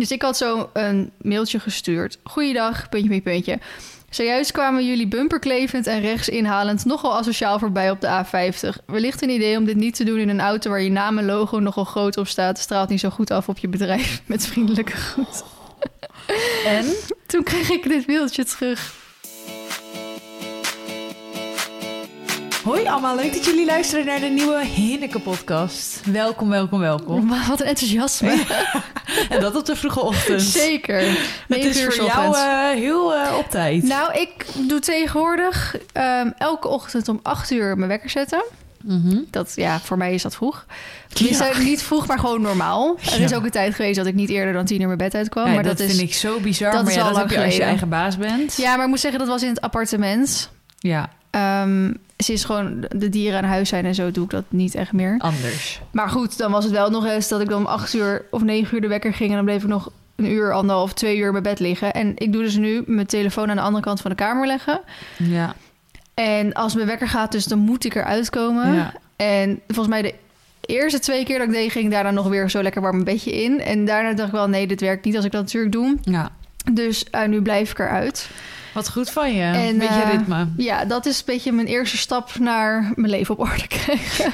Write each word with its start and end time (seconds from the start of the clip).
Dus 0.00 0.10
ik 0.10 0.22
had 0.22 0.36
zo 0.36 0.70
een 0.72 1.10
mailtje 1.22 1.60
gestuurd. 1.60 2.18
Goeiedag, 2.22 2.88
puntje, 2.88 3.08
puntje, 3.08 3.30
puntje. 3.30 3.58
Zojuist 4.10 4.52
kwamen 4.52 4.86
jullie 4.86 5.08
bumperklevend 5.08 5.86
en 5.86 6.00
rechts 6.00 6.28
inhalend 6.28 6.84
nogal 6.84 7.16
asociaal 7.16 7.58
voorbij 7.58 7.90
op 7.90 8.00
de 8.00 8.24
A50. 8.24 8.84
Wellicht 8.86 9.22
een 9.22 9.30
idee 9.30 9.56
om 9.56 9.64
dit 9.64 9.76
niet 9.76 9.94
te 9.94 10.04
doen 10.04 10.18
in 10.18 10.28
een 10.28 10.40
auto 10.40 10.70
waar 10.70 10.80
je 10.80 10.90
naam 10.90 11.18
en 11.18 11.24
logo 11.24 11.58
nogal 11.58 11.84
groot 11.84 12.16
op 12.16 12.26
staat. 12.26 12.58
Straalt 12.58 12.88
niet 12.88 13.00
zo 13.00 13.10
goed 13.10 13.30
af 13.30 13.48
op 13.48 13.58
je 13.58 13.68
bedrijf. 13.68 14.22
Met 14.26 14.46
vriendelijke 14.46 14.96
groet. 14.96 15.44
En? 16.64 16.84
Toen 17.26 17.42
kreeg 17.42 17.70
ik 17.70 17.88
dit 17.88 18.06
mailtje 18.06 18.44
terug. 18.44 18.99
Hoi 22.70 22.86
allemaal, 22.86 23.16
leuk 23.16 23.32
dat 23.32 23.44
jullie 23.44 23.66
luisteren 23.66 24.06
naar 24.06 24.20
de 24.20 24.26
nieuwe 24.26 24.64
Hinneke 24.64 25.20
podcast. 25.20 26.00
Welkom, 26.04 26.48
welkom, 26.48 26.78
welkom. 26.78 27.26
Maar 27.26 27.46
wat 27.48 27.60
een 27.60 27.66
enthousiasme. 27.66 28.44
En 29.30 29.40
dat 29.40 29.56
op 29.56 29.66
de 29.66 29.76
vroege 29.76 30.00
ochtend. 30.00 30.42
Zeker. 30.42 31.02
Het 31.48 31.64
is 31.64 31.84
voor 31.84 32.04
jou 32.04 32.36
eh, 32.36 32.70
heel 32.70 33.14
eh, 33.14 33.36
op 33.38 33.50
tijd. 33.50 33.82
Nou, 33.82 34.20
ik 34.20 34.46
doe 34.68 34.80
tegenwoordig 34.80 35.76
ehm, 35.92 36.30
elke 36.38 36.68
ochtend 36.68 37.08
om 37.08 37.20
8 37.22 37.50
uur 37.50 37.76
mijn 37.76 37.88
wekker 37.88 38.10
zetten. 38.10 38.44
Mhm. 38.84 39.18
Dat, 39.30 39.52
ja, 39.56 39.80
voor 39.80 39.96
mij 39.96 40.14
is 40.14 40.22
dat 40.22 40.34
vroeg. 40.34 40.66
Niet 41.62 41.82
vroeg, 41.82 42.06
maar 42.06 42.18
gewoon 42.18 42.40
normaal. 42.40 42.96
Er 43.12 43.20
is 43.20 43.34
ook 43.34 43.44
een 43.44 43.50
tijd 43.50 43.74
geweest 43.74 43.96
dat 43.96 44.06
ik 44.06 44.14
niet 44.14 44.30
eerder 44.30 44.52
dan 44.52 44.64
10 44.64 44.80
uur 44.80 44.86
mijn 44.86 44.98
bed 44.98 45.14
uitkwam. 45.14 45.46
Ja, 45.46 45.54
maar 45.54 45.62
dat, 45.62 45.78
dat, 45.78 45.88
is... 45.88 45.96
vind 45.96 46.08
ik 46.08 46.14
zo 46.14 46.40
bizar. 46.40 46.72
dat 46.72 46.82
maar 46.82 46.92
is 46.92 46.98
al 46.98 47.04
dat 47.04 47.14
lang 47.14 47.28
heb 47.28 47.38
je 47.38 47.44
als 47.44 47.56
je 47.56 47.62
eigen 47.62 47.88
baas 47.88 48.16
bent. 48.16 48.56
Ja, 48.56 48.74
maar 48.74 48.84
ik 48.84 48.90
moet 48.90 49.00
zeggen, 49.00 49.18
dat 49.18 49.28
was 49.28 49.42
in 49.42 49.48
het 49.48 49.60
appartement. 49.60 50.50
Ja, 50.78 51.10
Ehm 51.30 51.92
sinds 52.22 52.44
gewoon 52.44 52.84
de 52.96 53.08
dieren 53.08 53.38
aan 53.38 53.48
huis 53.48 53.68
zijn 53.68 53.84
en 53.84 53.94
zo 53.94 54.10
doe 54.10 54.24
ik 54.24 54.30
dat 54.30 54.44
niet 54.48 54.74
echt 54.74 54.92
meer. 54.92 55.14
anders. 55.18 55.80
Maar 55.92 56.08
goed, 56.08 56.38
dan 56.38 56.50
was 56.50 56.64
het 56.64 56.72
wel 56.72 56.90
nog 56.90 57.06
eens 57.06 57.28
dat 57.28 57.40
ik 57.40 57.48
dan 57.48 57.60
om 57.60 57.66
8 57.66 57.94
uur 57.94 58.24
of 58.30 58.42
9 58.42 58.74
uur 58.74 58.80
de 58.80 58.88
wekker 58.88 59.14
ging... 59.14 59.30
en 59.30 59.36
dan 59.36 59.44
bleef 59.44 59.62
ik 59.62 59.68
nog 59.68 59.90
een 60.16 60.30
uur, 60.30 60.52
anderhalf, 60.52 60.92
twee 60.92 61.16
uur 61.16 61.26
in 61.26 61.32
mijn 61.32 61.42
bed 61.42 61.60
liggen. 61.60 61.92
En 61.92 62.12
ik 62.16 62.32
doe 62.32 62.42
dus 62.42 62.56
nu 62.56 62.82
mijn 62.86 63.06
telefoon 63.06 63.50
aan 63.50 63.56
de 63.56 63.62
andere 63.62 63.84
kant 63.84 64.00
van 64.00 64.10
de 64.10 64.16
kamer 64.16 64.46
leggen. 64.46 64.80
Ja. 65.16 65.54
En 66.14 66.52
als 66.52 66.74
mijn 66.74 66.86
wekker 66.86 67.08
gaat, 67.08 67.32
dus 67.32 67.44
dan 67.44 67.58
moet 67.58 67.84
ik 67.84 67.94
eruit 67.94 68.30
komen. 68.30 68.74
ja. 68.74 68.92
En 69.16 69.60
volgens 69.66 69.88
mij 69.88 70.02
de 70.02 70.14
eerste 70.60 70.98
twee 70.98 71.24
keer 71.24 71.38
dat 71.38 71.46
ik 71.46 71.52
deed, 71.52 71.72
ging 71.72 71.84
ik 71.84 71.90
daarna 71.90 72.10
nog 72.10 72.28
weer 72.28 72.50
zo 72.50 72.62
lekker 72.62 72.82
warm 72.82 72.98
een 72.98 73.04
bedje 73.04 73.42
in. 73.42 73.60
En 73.60 73.84
daarna 73.84 74.12
dacht 74.12 74.28
ik 74.28 74.34
wel, 74.34 74.48
nee, 74.48 74.66
dit 74.66 74.80
werkt 74.80 75.04
niet 75.04 75.16
als 75.16 75.24
ik 75.24 75.32
dat 75.32 75.42
natuurlijk 75.42 75.72
doe. 75.72 75.96
ja. 76.02 76.30
Dus 76.72 77.04
eh, 77.10 77.28
nu 77.28 77.42
blijf 77.42 77.70
ik 77.70 77.78
eruit. 77.78 78.30
Wat 78.74 78.90
goed 78.90 79.10
van 79.10 79.34
je. 79.34 79.42
En, 79.42 79.68
Een 79.68 79.78
beetje 79.78 80.02
eh, 80.02 80.10
ritme. 80.10 80.46
Ja, 80.56 80.84
dat 80.84 81.06
is 81.06 81.18
een 81.18 81.24
beetje 81.26 81.52
mijn 81.52 81.66
eerste 81.66 81.96
stap 81.96 82.38
naar 82.38 82.92
mijn 82.94 83.10
leven 83.10 83.38
op 83.38 83.48
orde 83.48 83.66
krijgen. 83.78 84.32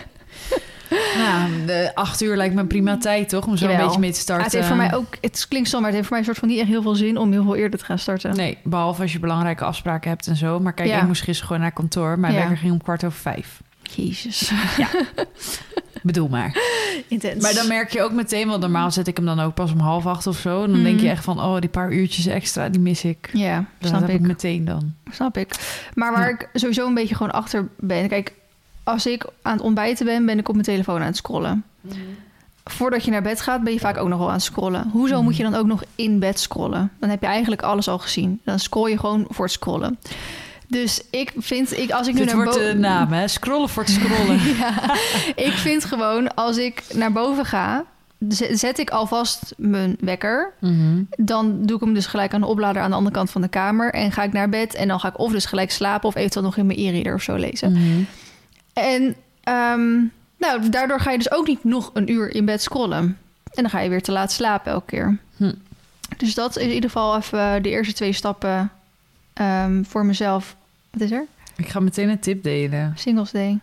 Nou, 1.18 1.64
de 1.66 1.90
acht 1.94 2.20
uur 2.22 2.36
lijkt 2.36 2.54
me 2.54 2.64
prima 2.66 2.96
tijd, 2.96 3.28
toch? 3.28 3.46
Om 3.46 3.56
zo 3.56 3.68
een 3.68 3.76
beetje 3.76 3.98
mee 4.00 4.12
te 4.12 4.18
starten. 4.20 4.44
het 4.44 4.52
heeft 4.54 4.66
voor 4.66 4.76
mij 4.76 4.94
ook, 4.94 5.16
het 5.20 5.46
klinkt 5.48 5.68
stom, 5.68 5.80
maar 5.80 5.88
het 5.90 5.96
heeft 5.98 6.08
voor 6.08 6.18
mij 6.18 6.26
een 6.28 6.34
soort 6.34 6.38
van 6.46 6.48
niet 6.48 6.58
echt 6.60 6.68
heel 6.68 6.82
veel 6.82 6.94
zin 6.94 7.16
om 7.18 7.32
heel 7.32 7.42
veel 7.42 7.56
eerder 7.56 7.78
te 7.78 7.84
gaan 7.84 7.98
starten. 7.98 8.36
Nee, 8.36 8.58
behalve 8.64 9.02
als 9.02 9.12
je 9.12 9.18
belangrijke 9.18 9.64
afspraken 9.64 10.10
hebt 10.10 10.26
en 10.26 10.36
zo. 10.36 10.60
Maar 10.60 10.72
kijk, 10.72 10.88
Ja. 10.88 11.00
ik 11.00 11.06
moest 11.06 11.22
gisteren 11.22 11.46
gewoon 11.46 11.62
naar 11.62 11.72
kantoor. 11.72 12.18
Mijn 12.18 12.32
Ja. 12.32 12.38
wekker 12.38 12.56
ging 12.56 12.72
om 12.72 12.82
kwart 12.82 13.04
over 13.04 13.18
vijf. 13.18 13.60
Jezus. 13.94 14.50
Bedoel 16.02 16.28
maar. 16.28 16.58
Intens. 17.08 17.42
Maar 17.42 17.54
dan 17.54 17.68
merk 17.68 17.92
je 17.92 18.02
ook 18.02 18.12
meteen, 18.12 18.48
want 18.48 18.60
normaal 18.60 18.90
zet 18.90 19.06
ik 19.06 19.16
hem 19.16 19.26
dan 19.26 19.40
ook 19.40 19.54
pas 19.54 19.72
om 19.72 19.78
half 19.78 20.06
acht 20.06 20.26
of 20.26 20.38
zo. 20.38 20.62
En 20.62 20.70
dan 20.70 20.76
Mhm. 20.80 20.84
denk 20.88 21.00
je 21.00 21.08
echt 21.08 21.24
van, 21.24 21.40
oh, 21.40 21.58
die 21.60 21.68
paar 21.70 21.92
uurtjes 21.92 22.26
extra, 22.26 22.68
die 22.68 22.80
mis 22.80 23.04
ik. 23.04 23.30
Ja, 23.32 23.64
Dat 23.78 23.88
snap 23.88 24.00
heb 24.00 24.10
ik 24.10 24.14
ik. 24.14 24.20
meteen 24.26 24.64
dan. 24.64 24.94
Snap 25.10 25.36
ik. 25.36 25.54
Maar 25.94 26.12
waar 26.12 26.28
Ja. 26.28 26.34
ik 26.34 26.48
sowieso 26.54 26.86
een 26.86 26.94
beetje 26.94 27.14
gewoon 27.14 27.32
achter 27.32 27.68
ben. 27.78 28.08
Kijk, 28.08 28.32
als 28.84 29.06
ik 29.06 29.24
aan 29.42 29.52
het 29.52 29.62
ontbijten 29.62 30.06
ben, 30.06 30.26
ben 30.26 30.38
ik 30.38 30.48
op 30.48 30.54
mijn 30.54 30.66
telefoon 30.66 31.00
aan 31.00 31.06
het 31.06 31.16
scrollen. 31.16 31.64
Voordat 32.64 33.04
je 33.04 33.10
naar 33.10 33.22
bed 33.22 33.40
gaat, 33.40 33.62
ben 33.64 33.72
je 33.72 33.78
vaak 33.78 33.96
ook 33.96 34.08
nog 34.08 34.18
wel 34.18 34.28
aan 34.28 34.34
het 34.34 34.42
scrollen. 34.42 34.88
Hoezo 34.92 35.14
Mhm. 35.14 35.24
moet 35.24 35.36
je 35.36 35.42
dan 35.42 35.54
ook 35.54 35.66
nog 35.66 35.82
in 35.94 36.18
bed 36.18 36.40
scrollen? 36.40 36.92
Dan 37.00 37.10
heb 37.10 37.20
je 37.20 37.26
eigenlijk 37.26 37.62
alles 37.62 37.88
al 37.88 37.98
gezien. 37.98 38.40
Dan 38.44 38.58
scroll 38.58 38.90
je 38.90 38.98
gewoon 38.98 39.24
voor 39.28 39.44
het 39.44 39.54
scrollen. 39.54 39.98
Dus 40.68 41.00
ik 41.10 41.32
vind, 41.36 41.78
ik, 41.78 41.90
als 41.90 42.06
ik 42.06 42.12
nu 42.14 42.18
Dit 42.18 42.28
naar 42.28 42.36
wordt 42.36 42.50
boven... 42.50 42.72
de 42.72 42.78
naam, 42.78 43.12
hè? 43.12 43.28
Scrollen 43.28 43.68
voor 43.68 43.82
het 43.82 43.92
scrollen. 43.92 44.38
ja, 44.58 44.94
ik 45.34 45.52
vind 45.52 45.84
gewoon, 45.84 46.34
als 46.34 46.56
ik 46.56 46.82
naar 46.94 47.12
boven 47.12 47.44
ga, 47.44 47.84
zet 48.50 48.78
ik 48.78 48.90
alvast 48.90 49.54
mijn 49.56 49.96
wekker. 50.00 50.52
Mhm. 50.60 51.02
Dan 51.16 51.62
doe 51.66 51.76
ik 51.76 51.82
hem 51.82 51.94
dus 51.94 52.06
gelijk 52.06 52.34
aan 52.34 52.40
de 52.40 52.46
oplader 52.46 52.82
aan 52.82 52.90
de 52.90 52.96
andere 52.96 53.14
kant 53.14 53.30
van 53.30 53.42
de 53.42 53.48
kamer. 53.48 53.92
En 53.92 54.12
ga 54.12 54.22
ik 54.22 54.32
naar 54.32 54.48
bed. 54.48 54.74
En 54.74 54.88
dan 54.88 55.00
ga 55.00 55.08
ik 55.08 55.18
of 55.18 55.32
dus 55.32 55.44
gelijk 55.44 55.70
slapen 55.70 56.08
of 56.08 56.14
eventueel 56.14 56.44
nog 56.44 56.56
in 56.56 56.66
mijn 56.66 56.78
e-reader 56.78 57.14
of 57.14 57.22
zo 57.22 57.34
lezen. 57.34 57.72
Mhm. 57.72 58.02
En 58.72 59.16
ehm, 59.42 59.94
nou, 60.38 60.68
daardoor 60.70 61.00
ga 61.00 61.10
je 61.10 61.18
dus 61.18 61.30
ook 61.30 61.46
niet 61.46 61.64
nog 61.64 61.90
een 61.94 62.10
uur 62.10 62.34
in 62.34 62.44
bed 62.44 62.62
scrollen. 62.62 63.18
En 63.54 63.62
dan 63.62 63.70
ga 63.70 63.80
je 63.80 63.88
weer 63.88 64.02
te 64.02 64.12
laat 64.12 64.32
slapen 64.32 64.72
elke 64.72 64.86
keer. 64.86 65.18
Hm. 65.36 65.52
Dus 66.16 66.34
dat 66.34 66.56
is 66.56 66.62
in 66.62 66.68
ieder 66.72 66.90
geval 66.90 67.16
even 67.16 67.62
de 67.62 67.68
eerste 67.68 67.94
twee 67.94 68.12
stappen 68.12 68.70
ehm, 69.32 69.82
voor 69.84 70.04
mezelf. 70.04 70.56
Wat 70.96 71.02
is 71.04 71.10
er? 71.10 71.26
Ik 71.56 71.68
ga 71.68 71.80
meteen 71.80 72.08
een 72.08 72.18
tip 72.18 72.42
delen. 72.42 72.92
Singles 72.96 73.30
Day. 73.30 73.58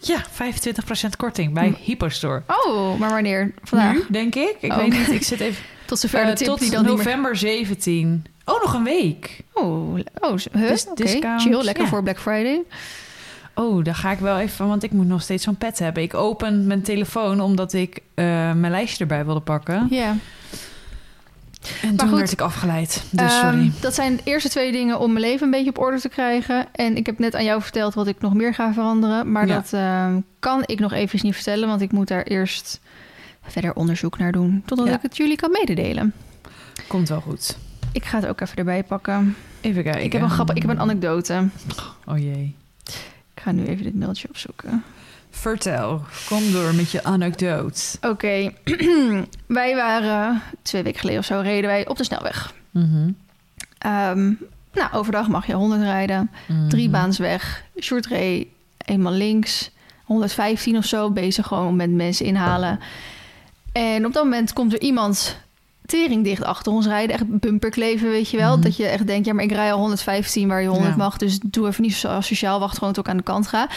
Ja, 0.00 0.24
25% 0.24 1.16
korting 1.16 1.52
bij 1.54 1.66
Hm. 1.68 1.74
Hypostore. 1.82 2.42
Oh, 2.66 2.98
maar 2.98 3.10
wanneer? 3.10 3.54
Vandaag? 3.62 3.92
Nu, 3.94 4.02
denk 4.10 4.34
ik. 4.34 4.56
Ik 4.60 4.70
Oh. 4.72 4.76
weet 4.78 4.90
niet, 4.92 5.10
ik 5.10 5.22
zit 5.22 5.40
even... 5.40 5.64
Tot 5.86 5.98
zover 5.98 6.20
Eh, 6.20 6.26
de 6.26 6.32
tip 6.34 6.46
tot 6.46 6.58
die 6.58 6.70
dan 6.70 6.82
meer... 6.84 6.90
november 6.96 7.36
17. 7.36 8.24
Oh, 8.44 8.62
nog 8.62 8.74
een 8.74 8.84
week. 8.84 9.40
Oh, 9.52 9.98
oh 10.20 10.36
huh? 10.52 10.68
Dus 10.68 10.86
Oké, 10.86 11.02
discount, 11.02 11.40
chill. 11.42 11.62
Lekker 11.62 11.82
ja. 11.82 11.88
voor 11.88 12.02
Black 12.02 12.18
Friday. 12.20 12.62
Oh, 13.54 13.84
daar 13.84 13.94
ga 13.94 14.10
ik 14.10 14.18
wel 14.18 14.38
even, 14.38 14.66
want 14.68 14.82
ik 14.82 14.90
moet 14.92 15.06
nog 15.06 15.22
steeds 15.22 15.44
zo'n 15.44 15.56
pet 15.56 15.78
hebben. 15.78 16.02
Ik 16.02 16.14
open 16.14 16.66
mijn 16.66 16.82
telefoon 16.82 17.40
omdat 17.40 17.72
ik 17.72 17.98
eh, 18.14 18.24
mijn 18.52 18.70
lijstje 18.70 18.98
erbij 19.00 19.24
wilde 19.24 19.40
pakken. 19.40 19.86
Ja. 19.90 20.16
En 21.82 21.96
toen 21.96 22.08
goed, 22.08 22.18
werd 22.18 22.32
ik 22.32 22.40
afgeleid. 22.40 23.02
Dus 23.10 23.32
Ehm, 23.32 23.40
sorry. 23.52 23.72
dat 23.80 23.94
zijn 23.94 24.16
de 24.16 24.22
eerste 24.24 24.48
twee 24.48 24.72
dingen 24.72 24.98
om 24.98 25.12
mijn 25.12 25.24
leven 25.24 25.44
een 25.44 25.50
beetje 25.50 25.70
op 25.70 25.78
orde 25.78 26.00
te 26.00 26.08
krijgen. 26.08 26.66
En 26.72 26.96
ik 26.96 27.06
heb 27.06 27.18
net 27.18 27.34
aan 27.34 27.44
jou 27.44 27.62
verteld 27.62 27.94
wat 27.94 28.06
ik 28.06 28.20
nog 28.20 28.34
meer 28.34 28.54
ga 28.54 28.72
veranderen. 28.72 29.32
Maar 29.32 29.46
Ja. 29.46 29.54
dat 29.54 29.72
ehm, 29.72 30.20
kan 30.38 30.62
ik 30.66 30.78
nog 30.78 30.92
even 30.92 31.18
niet 31.22 31.34
vertellen, 31.34 31.68
want 31.68 31.80
ik 31.80 31.92
moet 31.92 32.08
daar 32.08 32.22
eerst 32.22 32.80
verder 33.42 33.74
onderzoek 33.74 34.18
naar 34.18 34.32
doen. 34.32 34.62
Totdat 34.66 34.86
Ja. 34.86 34.94
ik 34.94 35.02
het 35.02 35.16
jullie 35.16 35.36
kan 35.36 35.50
mededelen. 35.50 36.12
Komt 36.86 37.08
wel 37.08 37.20
goed. 37.20 37.56
Ik 37.92 38.04
ga 38.04 38.18
het 38.20 38.26
ook 38.28 38.40
even 38.40 38.56
erbij 38.56 38.82
pakken. 38.84 39.36
Even 39.60 39.82
kijken. 39.82 40.02
Ik 40.04 40.12
heb 40.12 40.22
een 40.22 40.30
grappig, 40.30 40.54
ik 40.56 40.62
heb 40.62 40.70
een 40.70 40.80
anekdote. 40.80 41.48
Oh 42.06 42.18
jee. 42.18 42.54
Ik 43.34 43.42
ga 43.42 43.52
nu 43.52 43.64
even 43.66 43.84
dit 43.84 43.94
mailtje 43.94 44.28
opzoeken. 44.28 44.84
Vertel. 45.34 46.02
Kom 46.26 46.52
door 46.52 46.74
met 46.74 46.90
je 46.90 47.04
anekdote. 47.04 47.80
Oké, 48.00 48.52
wij 49.46 49.74
waren 49.74 50.42
twee 50.62 50.82
weken 50.82 51.00
geleden 51.00 51.20
of 51.20 51.26
zo 51.26 51.40
reden 51.40 51.70
wij 51.70 51.88
op 51.88 51.96
de 51.96 52.04
snelweg. 52.04 52.54
Mhm. 52.70 53.10
Ehm, 53.78 54.32
nou, 54.72 54.92
overdag 54.92 55.28
mag 55.28 55.46
je 55.46 55.52
100 55.52 55.82
rijden. 55.82 56.30
Mhm. 56.46 56.68
Drie 56.68 56.88
baans-weg. 56.88 57.64
Short 57.80 58.06
reed 58.06 58.46
eenmaal 58.84 59.12
links. 59.12 59.70
115 60.04 60.76
of 60.76 60.84
zo. 60.84 61.10
Bezig 61.10 61.46
gewoon 61.46 61.76
met 61.76 61.90
mensen 61.90 62.26
inhalen. 62.26 62.80
En 63.72 64.06
op 64.06 64.12
dat 64.12 64.24
moment 64.24 64.52
komt 64.52 64.72
er 64.72 64.80
iemand 64.80 65.38
tering 65.86 66.24
dicht 66.24 66.44
achter 66.44 66.72
ons 66.72 66.86
rijden. 66.86 67.14
Echt 67.14 67.24
bumperkleven, 67.40 68.08
weet 68.08 68.30
je 68.30 68.36
wel. 68.36 68.52
Mhm. 68.52 68.60
Dat 68.62 68.76
je 68.76 68.86
echt 68.86 69.06
denkt, 69.06 69.26
ja, 69.26 69.34
maar 69.34 69.44
ik 69.44 69.52
rij 69.52 69.72
al 69.72 69.78
115 69.78 70.48
waar 70.48 70.62
je 70.62 70.68
100 70.68 70.90
Ja. 70.90 70.96
mag. 70.96 71.16
Dus 71.16 71.38
doe 71.42 71.66
even 71.68 71.82
niet 71.82 71.94
zo 71.94 72.08
asociaal. 72.08 72.60
Wacht 72.60 72.78
gewoon 72.78 72.92
tot 72.92 73.04
ik 73.04 73.10
aan 73.10 73.16
de 73.16 73.22
kant 73.22 73.46
ga. 73.46 73.68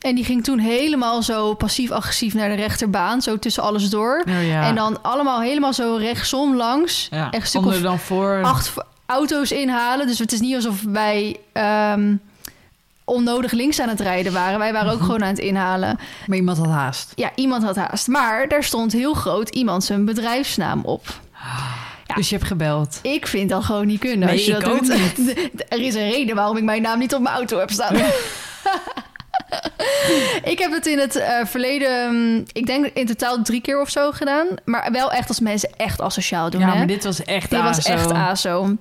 En 0.00 0.14
die 0.14 0.24
ging 0.24 0.44
toen 0.44 0.58
helemaal 0.58 1.22
zo 1.22 1.54
passief-agressief 1.54 2.34
naar 2.34 2.48
de 2.48 2.54
rechterbaan. 2.54 3.22
Zo 3.22 3.38
tussen 3.38 3.62
alles 3.62 3.90
door. 3.90 4.22
Oh 4.28 4.46
ja. 4.46 4.62
En 4.62 4.74
dan 4.74 5.02
allemaal 5.02 5.40
helemaal 5.40 5.72
zo 5.72 5.96
rechtsom 5.96 6.56
langs. 6.56 7.06
ja. 7.10 7.30
echt 7.30 7.48
stuk 7.48 7.66
of 7.66 7.80
dan 7.80 7.98
voor. 7.98 8.42
acht 8.42 8.72
auto's 9.06 9.50
inhalen. 9.52 10.06
Dus 10.06 10.18
het 10.18 10.32
is 10.32 10.40
niet 10.40 10.54
alsof 10.54 10.82
wij 10.82 11.36
ehm, 11.52 12.14
onnodig 13.04 13.52
links 13.52 13.80
aan 13.80 13.88
het 13.88 14.00
rijden 14.00 14.32
waren. 14.32 14.58
Wij 14.58 14.72
waren 14.72 14.90
ook 14.92 14.96
Mhm. 14.96 15.04
gewoon 15.04 15.22
aan 15.22 15.28
het 15.28 15.38
inhalen. 15.38 15.98
Maar 16.26 16.36
iemand 16.36 16.58
had 16.58 16.66
haast. 16.68 17.12
Ja, 17.14 17.30
iemand 17.34 17.62
had 17.62 17.76
haast. 17.76 18.08
Maar 18.08 18.48
daar 18.48 18.64
stond 18.64 18.92
heel 18.92 19.14
groot 19.14 19.48
iemand 19.48 19.84
zijn 19.84 20.04
bedrijfsnaam 20.04 20.80
op. 20.84 21.20
Ja. 22.06 22.14
Dus 22.14 22.28
je 22.28 22.34
hebt 22.36 22.46
gebeld. 22.46 22.98
Ik 23.02 23.26
vind 23.26 23.50
dat 23.50 23.64
gewoon 23.64 23.86
niet 23.86 24.00
kunnen. 24.00 24.18
Nee, 24.18 24.36
als 24.36 24.44
je 24.44 24.52
dat 24.52 24.64
doet. 24.64 24.88
er 25.68 25.80
is 25.80 25.94
een 25.94 26.10
reden 26.10 26.34
waarom 26.34 26.56
ik 26.56 26.62
mijn 26.62 26.82
naam 26.82 26.98
niet 26.98 27.14
op 27.14 27.20
mijn 27.20 27.34
auto 27.34 27.58
heb 27.58 27.70
staan. 27.70 27.94
ik 30.52 30.58
heb 30.58 30.72
het 30.72 30.86
in 30.86 30.98
het 30.98 31.16
eh, 31.16 31.44
verleden, 31.44 32.14
mm, 32.14 32.44
ik 32.52 32.66
denk 32.66 32.86
in 32.86 33.06
totaal 33.06 33.42
drie 33.42 33.60
keer 33.60 33.80
of 33.80 33.90
zo 33.90 34.10
gedaan. 34.10 34.46
Maar 34.64 34.92
wel 34.92 35.12
echt 35.12 35.28
als 35.28 35.40
mensen 35.40 35.70
echt 35.76 36.00
asociaal 36.00 36.50
doen. 36.50 36.60
ja, 36.60 36.70
hè? 36.70 36.78
maar 36.78 36.86
dit 36.86 37.04
was 37.04 37.24
echt 37.24 37.50
Dit 37.50 37.62
was 37.62 37.78
ASO. 37.78 37.92
echt 37.92 38.12
ASO. 38.12 38.76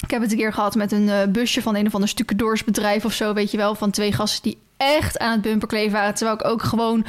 Ik 0.00 0.10
heb 0.10 0.22
het 0.22 0.32
een 0.32 0.38
keer 0.38 0.52
gehad 0.52 0.74
met 0.74 0.92
een 0.92 1.08
eh, 1.08 1.26
busje 1.28 1.62
van 1.62 1.76
een 1.76 1.86
of 1.86 1.94
ander 1.94 2.08
stucadoorsbedrijf 2.08 3.04
of 3.04 3.12
zo, 3.12 3.32
weet 3.32 3.50
je 3.50 3.56
wel. 3.56 3.74
Van 3.74 3.90
twee 3.90 4.12
gasten 4.12 4.42
die 4.42 4.58
echt 4.76 5.18
aan 5.18 5.32
het 5.32 5.40
bumperkleven 5.40 5.92
waren. 5.92 6.14
Terwijl 6.14 6.38
ik 6.38 6.46
ook 6.46 6.62
gewoon 6.62 7.04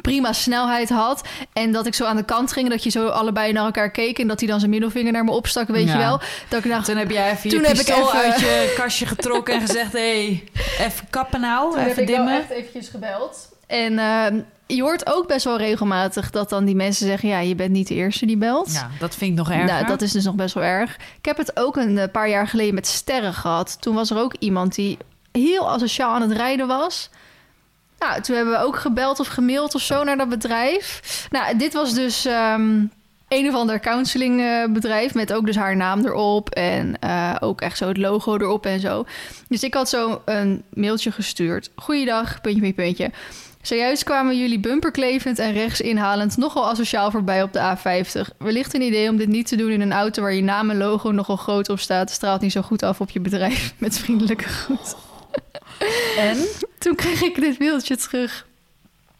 prima 0.00 0.32
snelheid 0.32 0.88
had. 0.88 1.28
En 1.52 1.72
dat 1.72 1.86
ik 1.86 1.94
zo 1.94 2.04
aan 2.04 2.16
de 2.16 2.24
kant 2.24 2.52
ging. 2.52 2.68
Dat 2.68 2.84
je 2.84 2.90
zo 2.90 3.06
allebei 3.06 3.52
naar 3.52 3.64
elkaar 3.64 3.90
keek. 3.90 4.18
En 4.18 4.26
dat 4.28 4.40
hij 4.40 4.48
dan 4.48 4.58
zijn 4.58 4.70
middelvinger 4.70 5.12
naar 5.12 5.24
me 5.24 5.30
opstak, 5.30 5.68
weet 5.68 5.86
Ja. 5.86 5.92
je 5.92 5.98
wel. 5.98 6.20
Dat 6.48 6.64
ik 6.64 6.70
dacht, 6.70 6.86
Toen 6.86 6.96
heb 6.96 7.10
jij 7.10 7.30
even 7.30 7.50
je 7.50 7.56
Toen 7.56 7.64
heb 7.64 7.76
ik 7.76 7.84
pistool 7.84 8.08
even- 8.14 8.18
uit 8.20 8.40
je 8.40 8.72
kastje 8.76 9.06
getrokken 9.06 9.54
en 9.54 9.60
gezegd... 9.60 9.92
hé, 9.92 9.98
hey, 10.24 10.86
even 10.86 11.06
kappen 11.10 11.40
nou, 11.40 11.70
toen 11.70 11.80
heb 11.80 11.88
even 11.90 12.02
ik 12.02 12.08
wel 12.08 12.16
dimmen. 12.16 12.34
echt 12.40 12.50
eventjes 12.50 12.88
gebeld. 12.88 13.48
En 13.66 13.98
ehm, 13.98 14.40
je 14.66 14.82
hoort 14.82 15.06
ook 15.14 15.26
best 15.28 15.44
wel 15.44 15.56
regelmatig 15.58 16.30
dat 16.30 16.48
dan 16.48 16.64
die 16.64 16.74
mensen 16.74 17.06
zeggen... 17.06 17.28
ja, 17.28 17.38
je 17.38 17.54
bent 17.54 17.70
niet 17.70 17.88
de 17.88 17.94
eerste 17.94 18.26
die 18.26 18.36
belt. 18.36 18.72
Ja, 18.72 18.90
dat 18.98 19.14
vind 19.14 19.30
ik 19.30 19.36
nog 19.36 19.50
erger. 19.50 19.64
Nou, 19.66 19.86
dat 19.86 20.02
is 20.02 20.12
dus 20.12 20.24
nog 20.24 20.34
best 20.34 20.54
wel 20.54 20.64
erg. 20.64 20.94
Ik 21.18 21.24
heb 21.24 21.36
het 21.36 21.56
ook 21.56 21.76
een 21.76 21.98
eh, 21.98 22.10
paar 22.12 22.28
jaar 22.28 22.48
geleden 22.48 22.74
met 22.74 22.86
sterren 22.86 23.34
gehad. 23.34 23.76
Toen 23.80 23.94
was 23.94 24.10
er 24.10 24.18
ook 24.18 24.34
iemand 24.38 24.74
die 24.74 24.98
heel 25.32 25.70
asociaal 25.70 26.14
aan 26.14 26.22
het 26.22 26.32
rijden 26.32 26.66
was. 26.66 27.10
Nou, 28.08 28.20
toen 28.20 28.36
hebben 28.36 28.54
we 28.54 28.60
ook 28.60 28.76
gebeld 28.76 29.20
of 29.20 29.26
gemaild 29.26 29.74
of 29.74 29.80
zo 29.80 30.04
naar 30.04 30.16
dat 30.16 30.28
bedrijf. 30.28 31.00
Nou, 31.30 31.56
dit 31.56 31.72
was 31.72 31.94
dus 31.94 32.24
ehm, 32.24 32.84
een 33.28 33.48
of 33.48 33.54
ander 33.54 33.80
counselingbedrijf... 33.80 35.14
met 35.14 35.32
ook 35.32 35.46
dus 35.46 35.56
haar 35.56 35.76
naam 35.76 36.04
erop 36.04 36.50
en 36.50 36.98
eh, 36.98 37.34
ook 37.40 37.60
echt 37.60 37.76
zo 37.76 37.88
het 37.88 37.96
logo 37.96 38.36
erop 38.36 38.66
en 38.66 38.80
zo. 38.80 39.04
Dus 39.48 39.62
ik 39.62 39.74
had 39.74 39.88
zo 39.88 40.22
een 40.24 40.62
mailtje 40.72 41.12
gestuurd. 41.12 41.70
Goeiedag, 41.74 42.40
puntje, 42.40 42.60
puntje, 42.60 42.82
puntje. 42.82 43.10
Zojuist 43.62 44.04
kwamen 44.04 44.38
jullie 44.38 44.60
bumperklevend 44.60 45.38
en 45.38 45.52
rechts 45.52 45.80
inhalend 45.80 46.36
nogal 46.36 46.68
asociaal 46.68 47.10
voorbij 47.10 47.42
op 47.42 47.52
de 47.52 47.76
A50. 47.76 48.36
Wellicht 48.38 48.74
een 48.74 48.82
idee 48.82 49.10
om 49.10 49.16
dit 49.16 49.28
niet 49.28 49.46
te 49.46 49.56
doen 49.56 49.70
in 49.70 49.80
een 49.80 49.92
auto 49.92 50.22
waar 50.22 50.34
je 50.34 50.42
naam 50.42 50.70
en 50.70 50.76
logo 50.76 51.10
nogal 51.10 51.36
groot 51.36 51.68
op 51.68 51.78
staat. 51.78 52.10
Straalt 52.10 52.40
niet 52.40 52.52
zo 52.52 52.62
goed 52.62 52.82
af 52.82 53.00
op 53.00 53.10
je 53.10 53.20
bedrijf. 53.20 53.74
Met 53.78 53.98
vriendelijke 53.98 54.48
groet. 54.48 54.94
En? 56.16 56.46
Toen 56.78 56.94
kreeg 56.94 57.22
ik 57.22 57.40
dit 57.40 57.58
mailtje 57.58 57.96
terug. 57.96 58.46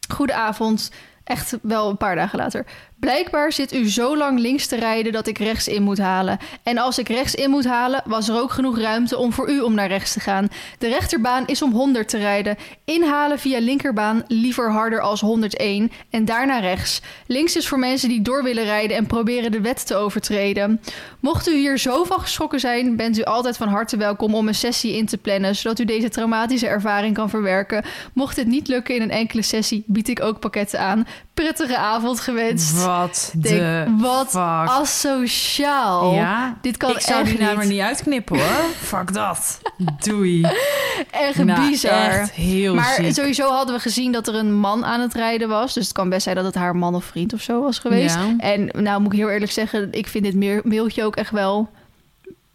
Goedenavond. 0.09 0.91
Echt 1.25 1.57
wel 1.63 1.89
een 1.89 1.97
paar 1.97 2.17
dagen 2.17 2.39
later. 2.39 2.67
Blijkbaar 3.05 3.53
zit 3.53 3.75
u 3.75 3.91
zo 3.91 4.17
lang 4.17 4.39
links 4.39 4.67
te 4.67 4.77
rijden 4.77 5.13
dat 5.13 5.27
ik 5.27 5.39
rechts 5.39 5.69
in 5.69 5.83
moet 5.83 5.99
halen. 5.99 6.39
En 6.63 6.79
als 6.79 6.99
ik 6.99 7.09
rechts 7.09 7.35
in 7.35 7.51
moet 7.51 7.65
halen, 7.65 8.03
was 8.05 8.29
er 8.29 8.41
ook 8.41 8.51
genoeg 8.51 8.79
ruimte 8.79 9.19
om 9.19 9.33
voor 9.33 9.51
u 9.51 9.61
om 9.61 9.75
naar 9.75 9.89
rechts 9.89 10.13
te 10.13 10.21
gaan. 10.21 10.49
De 10.79 10.89
rechterbaan 10.89 11.47
is 11.47 11.63
om 11.63 11.73
100 11.73 12.09
te 12.09 12.19
rijden. 12.19 12.57
Inhalen 12.85 13.39
via 13.39 13.59
linkerbaan 13.59 14.25
liever 14.29 14.73
harder 14.73 15.01
als 15.01 15.21
101 15.21 15.93
en 16.11 16.25
daarna 16.25 16.59
rechts. 16.59 17.01
Links 17.27 17.57
is 17.57 17.69
voor 17.69 17.79
mensen 17.79 18.09
die 18.09 18.23
door 18.23 18.43
willen 18.43 18.65
rijden 18.65 18.97
en 18.97 19.07
proberen 19.07 19.53
de 19.53 19.61
wet 19.61 19.87
te 19.87 19.95
overtreden. 19.95 20.81
Mocht 21.21 21.49
u 21.49 21.55
hier 21.55 21.79
zo 21.79 22.05
van 22.05 22.21
geschrokken 22.21 22.61
zijn, 22.61 22.97
bent 22.97 23.19
u 23.19 23.23
altijd 23.23 23.57
van 23.57 23.69
harte 23.69 23.97
welkom 23.97 24.35
om 24.35 24.49
een 24.49 24.55
sessie 24.55 24.97
in 24.97 25.07
te 25.07 25.19
plannen, 25.19 25.57
zodat 25.57 25.79
u 25.79 25.85
deze 25.85 26.09
traumatische 26.09 26.67
ervaring 26.67 27.15
kan 27.15 27.31
verwerken. 27.31 27.85
Mocht 28.13 28.37
het 28.37 28.47
niet 28.47 28.69
lukken 28.69 28.95
in 28.95 29.03
een 29.03 29.11
enkele 29.11 29.43
sessie, 29.43 29.85
bied 29.87 30.09
ik 30.09 30.23
ook 30.23 30.41
pakketten 30.41 30.81
aan. 30.81 31.07
Prettige 31.35 31.77
avond 31.77 32.21
gewenst. 32.21 32.85
Wat 32.85 33.33
Denk, 33.37 33.55
de 33.59 33.95
wat 33.99 34.31
fuck. 34.31 34.41
asociaal. 34.69 36.15
Ja, 36.15 36.57
Dit 36.61 36.77
kan 36.77 36.91
ik 36.91 37.01
zou 37.01 37.21
echt 37.21 37.31
die 37.31 37.39
naam 37.41 37.59
er 37.61 37.67
niet. 37.67 37.81
uitknippen 37.81 38.37
hoor. 38.39 38.65
Fuck 38.99 39.13
dat. 39.13 39.61
Doei. 39.99 40.47
Echt 41.11 41.45
Nou, 41.45 41.69
bizar. 41.69 42.11
Echt 42.11 42.31
heel 42.33 42.75
maar 42.75 42.95
ziek. 42.95 43.15
sowieso 43.15 43.51
hadden 43.51 43.75
we 43.75 43.81
gezien 43.81 44.13
dat 44.13 44.29
er 44.29 44.35
een 44.35 44.55
man 44.55 44.85
aan 44.85 45.01
het 45.01 45.15
rijden 45.15 45.49
was. 45.49 45.75
Dus 45.75 45.85
het 45.85 45.93
kan 45.95 46.09
best 46.09 46.23
zijn 46.23 46.37
dat 46.37 46.45
het 46.45 46.55
haar 46.55 46.77
man 46.77 46.95
of 46.95 47.05
vriend 47.05 47.33
of 47.33 47.41
zo 47.41 47.63
was 47.63 47.79
geweest. 47.79 48.15
Ja. 48.15 48.35
En 48.39 48.71
nou 48.83 49.01
moet 49.01 49.13
ik 49.13 49.19
heel 49.19 49.31
eerlijk 49.31 49.53
zeggen, 49.53 49.89
ik 49.93 50.07
vind 50.07 50.25
dit 50.25 50.35
meer- 50.35 50.61
mailtje 50.65 51.05
ook 51.05 51.17
echt 51.17 51.31
wel 51.31 51.71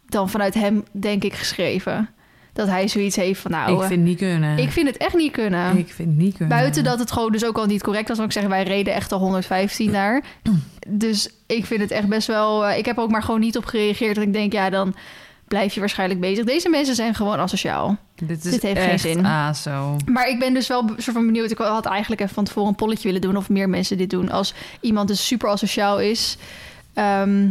dan 0.07 0.29
vanuit 0.29 0.53
hem, 0.53 0.83
denk 0.91 1.23
ik, 1.23 1.33
geschreven. 1.33 2.09
Dat 2.59 2.67
hij 2.67 2.87
zoiets 2.87 3.15
heeft 3.15 3.39
van 3.41 3.51
nou, 3.51 3.71
ik 3.71 3.79
vind 3.79 3.89
het 3.89 3.99
niet 3.99 4.17
kunnen. 4.17 4.57
ik 4.57 4.71
vind 4.71 4.87
het 4.87 4.97
echt 4.97 5.15
niet 5.15 5.31
kunnen. 5.31 5.77
Ik 5.77 5.93
vind 5.93 6.09
het 6.09 6.17
niet 6.17 6.37
kunnen. 6.37 6.57
Buiten 6.57 6.83
dat 6.83 6.99
het 6.99 7.11
gewoon 7.11 7.31
dus 7.31 7.45
ook 7.45 7.57
al 7.57 7.65
niet 7.65 7.83
correct 7.83 8.07
was. 8.07 8.17
Want 8.17 8.35
ik 8.35 8.39
zeg, 8.39 8.49
wij 8.49 8.63
reden 8.63 8.93
echt 8.93 9.11
al 9.11 9.19
115 9.19 9.91
daar. 9.91 10.23
Dus 10.87 11.29
ik 11.47 11.65
vind 11.65 11.81
het 11.81 11.91
echt 11.91 12.07
best 12.07 12.27
wel... 12.27 12.65
eh, 12.65 12.77
ik 12.77 12.85
heb 12.85 12.97
ook 12.97 13.11
maar 13.11 13.23
gewoon 13.23 13.39
niet 13.39 13.57
op 13.57 13.65
gereageerd. 13.65 14.15
Dat 14.15 14.23
ik 14.23 14.33
denk, 14.33 14.53
ja, 14.53 14.69
dan 14.69 14.95
blijf 15.47 15.73
je 15.73 15.79
waarschijnlijk 15.79 16.19
bezig. 16.19 16.45
Deze 16.45 16.69
mensen 16.69 16.95
zijn 16.95 17.15
gewoon 17.15 17.39
asociaal. 17.39 17.97
Dit, 18.15 18.45
is 18.45 18.51
dit 18.51 18.61
heeft 18.61 18.81
geen 18.81 18.99
zin. 18.99 19.55
Zo. 19.55 19.97
Maar 20.05 20.27
ik 20.27 20.39
ben 20.39 20.53
dus 20.53 20.67
wel 20.67 20.83
soort 20.97 21.15
van 21.15 21.25
benieuwd. 21.25 21.51
Ik 21.51 21.57
had 21.57 21.85
eigenlijk 21.85 22.21
even 22.21 22.33
van 22.33 22.43
tevoren 22.43 22.69
een 22.69 22.75
polletje 22.75 23.07
willen 23.07 23.21
doen... 23.21 23.37
of 23.37 23.49
meer 23.49 23.69
mensen 23.69 23.97
dit 23.97 24.09
doen. 24.09 24.31
Als 24.31 24.53
iemand 24.81 25.07
dus 25.07 25.27
super 25.27 25.49
asociaal 25.49 25.99
is... 25.99 26.37
ehm, 26.93 27.47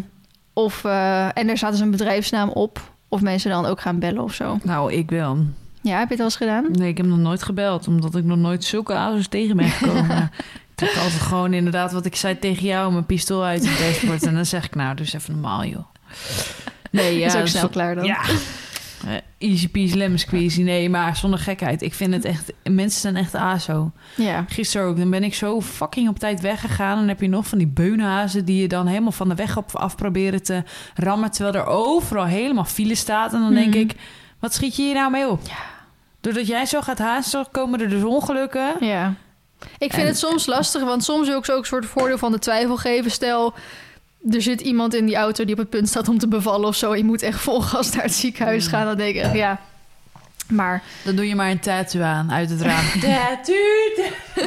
of, 0.53 0.85
eh, 0.85 1.39
en 1.39 1.49
er 1.49 1.57
staat 1.57 1.71
dus 1.71 1.81
een 1.81 1.91
bedrijfsnaam 1.91 2.49
op... 2.49 2.97
of 3.09 3.21
mensen 3.21 3.51
dan 3.51 3.67
ook 3.67 3.81
gaan 3.81 3.99
bellen 3.99 4.23
of 4.23 4.35
zo. 4.35 4.59
Nou, 4.63 4.93
ik 4.93 5.11
wel. 5.11 5.39
Ja, 5.83 5.99
heb 5.99 6.07
je 6.09 6.13
het 6.15 6.19
al 6.19 6.25
eens 6.25 6.37
gedaan? 6.37 6.67
Nee, 6.73 6.89
ik 6.89 6.97
heb 6.97 7.07
nog 7.07 7.19
nooit 7.19 7.43
gebeld, 7.43 7.89
omdat 7.89 8.15
ik 8.17 8.25
nog 8.25 8.39
nooit 8.39 8.65
zulke 8.65 8.95
azers 8.95 9.29
tegen 9.29 9.57
ben 9.57 9.69
gekomen. 9.69 10.17
ik 10.71 10.75
trek 10.75 10.97
altijd 10.97 11.21
gewoon 11.23 11.53
inderdaad 11.53 11.93
wat 11.93 12.05
ik 12.05 12.17
zei 12.17 12.39
tegen 12.39 12.67
jou, 12.67 12.93
mijn 12.93 13.07
pistool 13.07 13.45
uit 13.45 13.69
het 13.69 13.79
dashboard. 13.79 14.23
en 14.27 14.35
dan 14.35 14.47
zeg 14.47 14.65
ik, 14.65 14.75
nou, 14.75 14.95
dus 14.97 15.13
even 15.13 15.33
normaal, 15.33 15.65
joh. 15.65 15.85
Nee, 16.91 17.19
ja. 17.19 17.27
is 17.27 17.35
ook 17.35 17.41
zo- 17.41 17.57
snel 17.59 17.69
klaar 17.69 17.95
dan. 17.95 18.05
Ja. 18.05 18.21
Eh, 19.07 19.13
easy 19.39 19.69
peasy 19.69 19.97
lemon 19.97 20.19
squeezy. 20.19 20.63
Nee, 20.63 20.91
maar 20.91 21.17
zonder 21.17 21.39
gekheid. 21.39 21.83
Ik 21.83 21.95
vind 21.95 22.15
het 22.15 22.25
echt... 22.25 22.53
Mensen 22.71 23.01
zijn 23.01 23.17
echt 23.17 23.35
aso. 23.35 23.91
Ja. 24.17 24.45
Gisteren 24.49 24.87
ook. 24.87 24.97
Dan 24.97 25.11
ben 25.11 25.25
ik 25.25 25.35
zo 25.35 25.61
fucking 25.61 26.09
op 26.09 26.19
tijd 26.19 26.41
weggegaan. 26.41 26.93
En 26.93 26.99
dan 26.99 27.09
heb 27.09 27.21
je 27.21 27.29
nog 27.29 27.47
van 27.47 27.59
die 27.59 27.67
beunhazen... 27.67 28.45
die 28.45 28.61
je 28.61 28.69
dan 28.69 28.87
helemaal 28.87 29.13
van 29.13 29.29
de 29.29 29.35
weg 29.35 29.57
op 29.57 29.77
af 29.77 29.97
proberen 29.97 30.43
te 30.43 30.63
rammen... 30.95 31.31
terwijl 31.31 31.55
er 31.55 31.67
overal 31.67 32.25
helemaal 32.25 32.65
file 32.65 32.95
staat. 32.95 33.33
En 33.33 33.41
dan 33.41 33.55
denk 33.55 33.75
Mhm. 33.75 33.79
ik... 33.79 33.95
Wat 34.41 34.55
schiet 34.55 34.77
je 34.77 34.83
hier 34.83 34.95
nou 34.95 35.11
mee 35.11 35.29
op? 35.29 35.41
Doordat 36.21 36.47
jij 36.47 36.67
zo 36.67 36.81
gaat 36.81 36.99
haasten, 36.99 37.47
komen 37.51 37.81
er 37.81 37.89
dus 37.89 38.03
ongelukken. 38.03 38.75
Ja. 38.81 39.15
Ik 39.79 39.93
vind 39.93 40.03
En- 40.03 40.07
het 40.07 40.19
soms 40.19 40.47
lastig, 40.47 40.83
want 40.83 41.05
soms 41.05 41.29
wil 41.29 41.39
ik 41.39 41.45
ze 41.45 41.53
ook 41.53 41.59
een 41.59 41.65
soort 41.65 41.87
voordeel 41.87 42.19
van 42.19 42.33
de 42.33 42.39
twijfel 42.39 42.77
geven. 42.77 43.11
Stel, 43.11 43.55
er 44.31 44.43
zit 44.43 44.61
iemand 44.61 44.95
in 44.95 45.07
die 45.07 45.17
auto 45.17 45.45
die 45.45 45.53
op 45.55 45.61
het 45.61 45.71
punt 45.71 45.89
staat 45.89 46.09
om 46.09 46.19
te 46.19 46.29
bevallen 46.29 46.69
of 46.69 46.77
zo. 46.77 46.95
Je 46.97 47.05
moet 47.05 47.23
echt 47.23 47.41
vol 47.41 47.61
gas 47.61 47.93
naar 47.93 48.03
het 48.03 48.15
ziekenhuis 48.15 48.67
gaan. 48.67 48.87
Dan 48.87 48.97
denk 48.97 49.15
ik 49.17 49.23
echt, 49.23 49.35
ja. 49.35 49.61
Maar 50.49 50.83
Dan 51.05 51.17
doe 51.17 51.29
je 51.29 51.35
maar 51.35 51.51
een 51.51 51.61
tattoo 51.61 52.03
aan 52.03 52.33
uit 52.33 52.51
het 52.51 52.61
raam. 52.61 52.85
tattoo! 53.01 53.55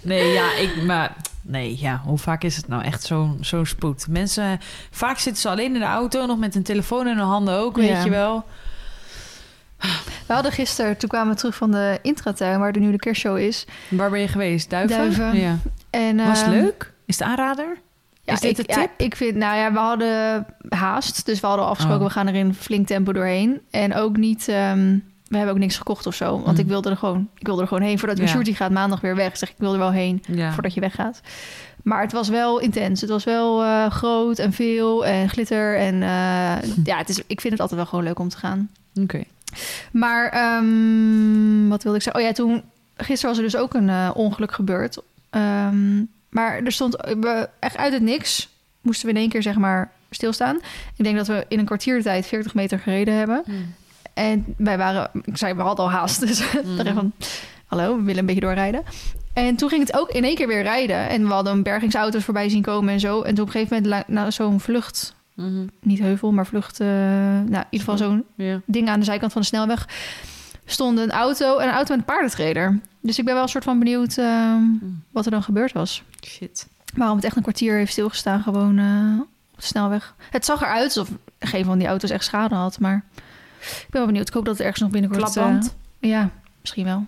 nee, 0.00 0.32
ja, 0.32 0.54
ik... 0.56 0.82
Maar... 0.82 1.16
Nee, 1.42 1.76
ja, 1.80 2.00
hoe 2.04 2.18
vaak 2.18 2.42
is 2.42 2.56
het 2.56 2.68
nou 2.68 2.82
echt 2.84 3.02
zo'n 3.02 3.38
zo'n 3.40 3.66
spoed? 3.66 4.06
Mensen, 4.08 4.60
vaak 4.90 5.18
zitten 5.18 5.42
ze 5.42 5.48
alleen 5.48 5.74
in 5.74 5.80
de 5.80 5.86
auto, 5.86 6.26
nog 6.26 6.38
met 6.38 6.54
een 6.54 6.62
telefoon 6.62 7.06
in 7.08 7.16
hun 7.16 7.26
handen 7.26 7.54
ook, 7.54 7.76
weet 7.76 7.88
Ja. 7.88 8.04
je 8.04 8.10
wel. 8.10 8.44
we 10.26 10.32
hadden 10.32 10.52
gisteren, 10.52 10.96
toen 10.96 11.08
kwamen 11.08 11.32
we 11.32 11.38
terug 11.38 11.54
van 11.56 11.70
de 11.70 11.98
intratuin, 12.02 12.58
waar 12.58 12.72
er 12.72 12.80
nu 12.80 12.90
de 12.90 12.96
kerstshow 12.98 13.38
is. 13.38 13.66
Waar 13.88 14.10
ben 14.10 14.20
je 14.20 14.28
geweest? 14.28 14.70
Duiven? 14.70 14.96
Duiven. 14.96 15.36
Ja. 15.40 15.58
En, 15.90 16.16
Was 16.26 16.40
ehm, 16.42 16.50
leuk? 16.50 16.92
Is 17.06 17.18
het 17.18 17.28
aanrader? 17.28 17.76
Ja, 18.30 18.36
Is 18.36 18.40
dit 18.40 18.58
ik, 18.58 18.66
de 18.66 18.72
ja, 18.74 18.80
tip? 18.80 18.90
ik 18.96 19.16
vind, 19.16 19.36
nou 19.36 19.56
ja, 19.56 19.72
we 19.72 19.78
hadden 19.78 20.46
haast. 20.68 21.26
Dus 21.26 21.40
we 21.40 21.46
hadden 21.46 21.66
afgesproken, 21.66 22.00
Oh. 22.02 22.06
we 22.06 22.12
gaan 22.12 22.26
er 22.26 22.34
in 22.34 22.54
flink 22.54 22.86
tempo 22.86 23.12
doorheen. 23.12 23.60
En 23.70 23.94
ook 23.94 24.16
niet, 24.16 24.48
ehm, 24.48 24.98
we 25.28 25.36
hebben 25.36 25.54
ook 25.54 25.60
niks 25.60 25.76
gekocht 25.76 26.06
of 26.06 26.14
zo. 26.14 26.30
Want 26.42 26.56
Mm. 26.56 26.62
ik 26.62 26.66
wilde 26.66 26.90
er 26.90 26.96
gewoon, 26.96 27.28
ik 27.38 27.46
wilde 27.46 27.62
er 27.62 27.68
gewoon 27.68 27.82
heen 27.82 27.98
voordat 27.98 28.18
Ja. 28.18 28.26
Shorty 28.26 28.52
gaat 28.54 28.70
maandag 28.70 29.00
weer 29.00 29.16
weg. 29.16 29.36
Zeg 29.36 29.48
ik, 29.48 29.54
ik 29.54 29.60
wil 29.60 29.72
er 29.72 29.78
wel 29.78 29.92
heen. 29.92 30.22
Ja. 30.26 30.52
voordat 30.52 30.74
je 30.74 30.80
weggaat. 30.80 31.20
Maar 31.82 32.02
het 32.02 32.12
was 32.12 32.28
wel 32.28 32.58
intens. 32.58 33.00
Het 33.00 33.10
was 33.10 33.24
wel 33.24 33.62
eh, 33.64 33.90
groot 33.90 34.38
en 34.38 34.52
veel 34.52 35.06
en 35.06 35.28
glitter. 35.28 35.76
En 35.78 35.94
eh, 36.02 36.74
ja, 36.84 36.96
het 36.96 37.08
is, 37.08 37.18
ik 37.26 37.40
vind 37.40 37.52
het 37.52 37.60
altijd 37.60 37.80
wel 37.80 37.88
gewoon 37.88 38.04
leuk 38.04 38.18
om 38.18 38.28
te 38.28 38.36
gaan. 38.36 38.70
Oké. 38.94 39.22
Maar 39.92 40.28
ehm, 40.28 41.68
wat 41.68 41.82
wilde 41.82 41.98
ik 41.98 42.04
zeggen? 42.04 42.22
Oh 42.22 42.28
ja, 42.28 42.34
toen 42.34 42.62
gisteren 42.96 43.28
was 43.34 43.36
er 43.44 43.50
dus 43.50 43.56
ook 43.56 43.74
een 43.74 43.88
eh, 43.88 44.10
ongeluk 44.14 44.52
gebeurd. 44.52 44.98
Ehm, 45.30 46.02
maar 46.30 46.60
er 46.62 46.72
stond 46.72 46.96
we, 47.20 47.48
echt 47.60 47.76
uit 47.76 47.92
het 47.92 48.02
niks. 48.02 48.48
Moesten 48.80 49.06
we 49.06 49.12
in 49.14 49.20
één 49.20 49.28
keer 49.28 49.42
zeg 49.42 49.56
maar 49.56 49.92
stilstaan. 50.10 50.56
Ik 50.96 51.04
denk 51.04 51.16
dat 51.16 51.26
we 51.26 51.44
in 51.48 51.58
een 51.58 51.64
kwartier 51.64 52.02
tijd 52.02 52.26
40 52.26 52.54
meter 52.54 52.78
gereden 52.78 53.14
hebben. 53.14 53.44
En 54.14 54.44
wij 54.56 54.78
waren, 54.78 55.10
ik 55.24 55.36
zei, 55.36 55.54
we 55.54 55.62
hadden 55.62 55.84
al 55.84 55.90
haast. 55.90 56.20
Dus 56.20 56.42
Mhm. 56.64 56.94
van, 56.94 57.12
hallo, 57.66 57.96
we 57.96 58.02
willen 58.02 58.18
een 58.20 58.26
beetje 58.26 58.40
doorrijden. 58.40 58.82
En 59.32 59.56
toen 59.56 59.68
ging 59.68 59.86
het 59.86 59.96
ook 59.96 60.08
in 60.10 60.24
één 60.24 60.34
keer 60.34 60.46
weer 60.46 60.62
rijden. 60.62 61.08
En 61.08 61.26
we 61.26 61.32
hadden 61.32 61.62
bergingsauto's 61.62 62.24
voorbij 62.24 62.48
zien 62.48 62.62
komen 62.62 62.92
en 62.92 63.00
zo. 63.00 63.22
En 63.22 63.34
toen 63.34 63.44
op 63.48 63.54
een 63.54 63.60
gegeven 63.60 63.82
moment, 63.82 64.08
nou, 64.08 64.30
zo'n 64.32 64.60
vlucht, 64.60 65.14
Mhm. 65.34 65.66
niet 65.80 65.98
heuvel, 65.98 66.32
maar 66.32 66.46
vlucht, 66.46 66.80
eh, 66.80 66.86
nou, 66.86 67.40
in 67.44 67.66
ieder 67.70 67.88
geval 67.88 67.96
zo'n 67.96 68.24
Ja. 68.34 68.60
ding 68.64 68.88
aan 68.88 68.98
de 68.98 69.04
zijkant 69.04 69.32
van 69.32 69.40
de 69.40 69.46
snelweg, 69.46 69.88
stond 70.70 70.98
een 70.98 71.10
auto 71.10 71.58
en 71.58 71.68
een 71.68 71.74
auto 71.74 71.90
met 71.90 71.98
een 71.98 72.14
paardentrailer. 72.14 72.80
Dus 73.00 73.18
ik 73.18 73.24
ben 73.24 73.34
wel 73.34 73.42
een 73.42 73.48
soort 73.48 73.64
van 73.64 73.78
benieuwd 73.78 74.18
ehm, 74.18 74.62
wat 75.10 75.24
er 75.24 75.30
dan 75.30 75.42
gebeurd 75.42 75.72
was. 75.72 76.02
Shit. 76.26 76.68
Waarom 76.94 77.16
het 77.16 77.24
echt 77.24 77.36
een 77.36 77.42
kwartier 77.42 77.76
heeft 77.76 77.92
stilgestaan, 77.92 78.42
gewoon 78.42 78.78
eh, 78.78 79.20
op 79.52 79.60
de 79.60 79.66
snelweg. 79.66 80.14
Het 80.30 80.44
zag 80.44 80.60
eruit 80.60 80.84
alsof 80.84 81.08
geen 81.38 81.64
van 81.64 81.78
die 81.78 81.86
auto's 81.86 82.10
echt 82.10 82.24
schade 82.24 82.54
had, 82.54 82.78
maar 82.78 83.04
ik 83.60 83.86
ben 83.90 84.00
wel 84.00 84.06
benieuwd. 84.06 84.28
Ik 84.28 84.34
hoop 84.34 84.44
dat 84.44 84.52
het 84.56 84.62
ergens 84.62 84.80
nog 84.82 84.90
binnenkort... 84.90 85.22
eh, 85.22 85.32
Klapband? 85.32 85.74
ja, 85.98 86.30
misschien 86.60 86.84
wel. 86.84 87.06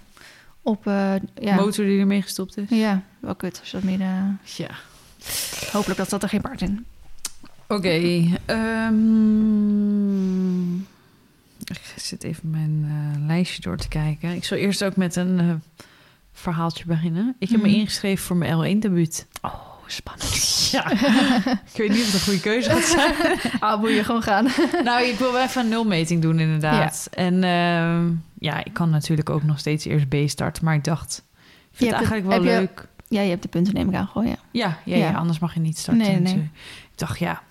Op, 0.63 0.87
eh, 0.87 1.15
ja. 1.35 1.55
Motor 1.55 1.85
die 1.85 2.01
ermee 2.01 2.23
gestopt 2.23 2.57
is. 2.57 2.69
Ja, 2.69 3.03
wel 3.21 3.35
kut 3.35 3.61
als 3.61 3.71
dat 3.71 3.83
midden... 3.83 4.41
Ja. 4.57 4.69
Hopelijk 5.73 5.99
dat 5.99 6.09
zat 6.09 6.23
er 6.23 6.29
geen 6.29 6.41
paard 6.41 6.61
in. 6.61 6.85
Oké. 7.69 8.29
ehm, 8.47 9.01
ik 11.71 11.81
zit 11.97 12.25
even 12.25 12.51
mijn 12.51 12.85
eh, 13.15 13.27
lijstje 13.27 13.61
door 13.63 13.77
te 13.77 13.89
kijken. 13.89 14.31
Ik 14.35 14.45
zal 14.45 14.57
eerst 14.59 14.85
ook 14.85 14.97
met 14.97 15.17
een 15.17 15.39
eh, 15.41 15.55
verhaaltje 16.33 16.85
beginnen. 16.87 17.37
Ik 17.39 17.49
heb 17.49 17.63
me 17.63 17.69
Mhm. 17.69 17.77
ingeschreven 17.79 18.25
voor 18.25 18.37
mijn 18.37 18.77
L1-debuut. 18.79 19.27
Oh, 19.43 19.55
spannend. 19.87 20.31
Ja. 20.73 20.91
ik 21.51 21.77
weet 21.77 21.89
niet 21.89 21.99
of 22.01 22.05
het 22.07 22.15
een 22.15 22.21
goede 22.21 22.41
keuze 22.41 22.71
gaat 22.71 22.85
zijn. 22.85 23.15
Ah, 23.61 23.81
moet 23.81 23.91
je 23.91 24.05
gewoon 24.05 24.23
gaan. 24.23 24.49
nou, 24.85 25.05
ik 25.05 25.19
wil 25.19 25.33
wel 25.33 25.43
even 25.43 25.63
een 25.63 25.69
nulmeting 25.69 26.23
doen 26.23 26.39
inderdaad. 26.39 27.09
En 27.11 27.45
ehm, 27.45 28.11
ja, 28.39 28.65
ik 28.65 28.73
kan 28.73 28.91
natuurlijk 28.91 29.31
ook 29.31 29.43
nog 29.43 29.59
steeds 29.59 29.85
eerst 29.85 30.09
B 30.09 30.15
starten. 30.27 30.65
Maar 30.65 30.75
ik 30.75 30.85
dacht, 30.85 31.25
ik 31.37 31.43
vind 31.77 31.79
Je 31.79 31.85
het 31.87 31.95
eigenlijk 31.95 32.25
het- 32.35 32.43
wel 32.45 32.53
je- 32.53 32.59
leuk. 32.59 32.87
Ja, 33.09 33.21
je 33.21 33.31
hebt 33.31 33.43
de 33.43 33.49
punten 33.49 33.75
neem 33.75 33.89
ik 33.89 33.95
aan 33.95 34.07
gewoon, 34.07 34.29
ja. 34.29 34.37
Ja, 34.51 34.79
ja, 34.85 34.97
ja. 34.97 35.09
Ja. 35.11 35.17
anders 35.17 35.39
mag 35.39 35.55
je 35.55 35.61
niet 35.61 35.79
starten. 35.79 36.03
Nee, 36.07 36.21
nee. 36.21 36.35
Ik 36.93 36.99
dacht, 36.99 37.19
ja, 37.19 37.43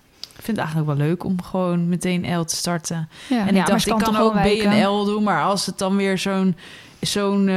vind 0.42 0.56
het 0.56 0.66
eigenlijk 0.66 0.86
wel 0.98 1.06
leuk 1.08 1.24
om 1.24 1.42
gewoon 1.42 1.88
meteen 1.88 2.38
L 2.38 2.44
te 2.44 2.56
starten. 2.56 3.08
ja. 3.28 3.36
En 3.38 3.42
Ja, 3.42 3.46
ik 3.48 3.54
maar 3.54 3.66
dacht, 3.66 3.86
ik 3.86 3.92
kan 3.98 4.16
ook 4.16 4.30
B 4.30 4.34
wel 4.34 4.42
wijken. 4.42 4.70
en 4.70 4.86
L 4.88 5.04
doen, 5.04 5.22
maar 5.22 5.42
als 5.42 5.66
het 5.66 5.78
dan 5.78 5.96
weer 5.96 6.18
zo'n 6.18 6.56
zo'n 7.00 7.48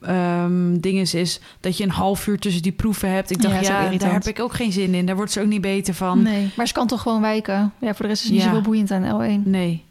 ehm, 0.00 0.76
ding 0.80 0.98
is, 0.98 1.14
is 1.14 1.40
dat 1.60 1.76
je 1.76 1.84
een 1.84 1.90
half 1.90 2.26
uur 2.26 2.38
tussen 2.38 2.62
die 2.62 2.72
proeven 2.72 3.10
hebt. 3.10 3.30
Ik 3.30 3.42
Ja, 3.42 3.48
dacht, 3.48 3.66
ja, 3.66 3.90
daar 3.90 4.12
heb 4.12 4.24
ik 4.26 4.40
ook 4.40 4.52
geen 4.54 4.72
zin 4.72 4.94
in. 4.94 5.06
Daar 5.06 5.16
wordt 5.16 5.32
ze 5.32 5.40
ook 5.40 5.46
niet 5.46 5.60
beter 5.60 5.94
van. 5.94 6.22
Nee, 6.22 6.50
maar 6.56 6.66
ze 6.66 6.72
kan 6.72 6.86
toch 6.86 7.00
gewoon 7.02 7.20
wijken. 7.20 7.72
Ja, 7.78 7.94
voor 7.94 8.02
de 8.02 8.08
rest 8.08 8.22
is 8.24 8.28
het 8.28 8.38
niet 8.38 8.54
Ja. 8.54 8.60
boeiend 8.60 8.90
aan 8.90 9.02
L1. 9.42 9.42
Nee. 9.48 9.84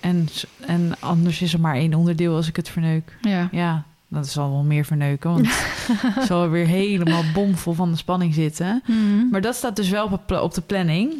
En, 0.00 0.28
en 0.66 0.92
anders 1.00 1.42
is 1.42 1.52
er 1.52 1.60
maar 1.60 1.74
één 1.74 1.94
onderdeel 1.94 2.34
als 2.36 2.48
ik 2.48 2.56
het 2.56 2.68
verneuk. 2.68 3.16
Ja. 3.20 3.48
Ja, 3.52 3.82
dat 4.08 4.28
zal 4.28 4.50
wel 4.50 4.62
meer 4.62 4.84
verneuken, 4.84 5.30
want 5.30 5.46
het 6.14 6.26
zal 6.26 6.48
weer 6.48 6.66
helemaal 6.66 7.22
bomvol 7.34 7.72
van 7.72 7.90
de 7.90 7.96
spanning 7.96 8.34
zitten. 8.34 8.82
Mhm. 8.86 9.28
Maar 9.30 9.40
dat 9.40 9.54
staat 9.54 9.76
dus 9.76 9.88
wel 9.88 10.04
op, 10.12 10.32
op 10.32 10.54
de 10.54 10.60
planning. 10.60 11.12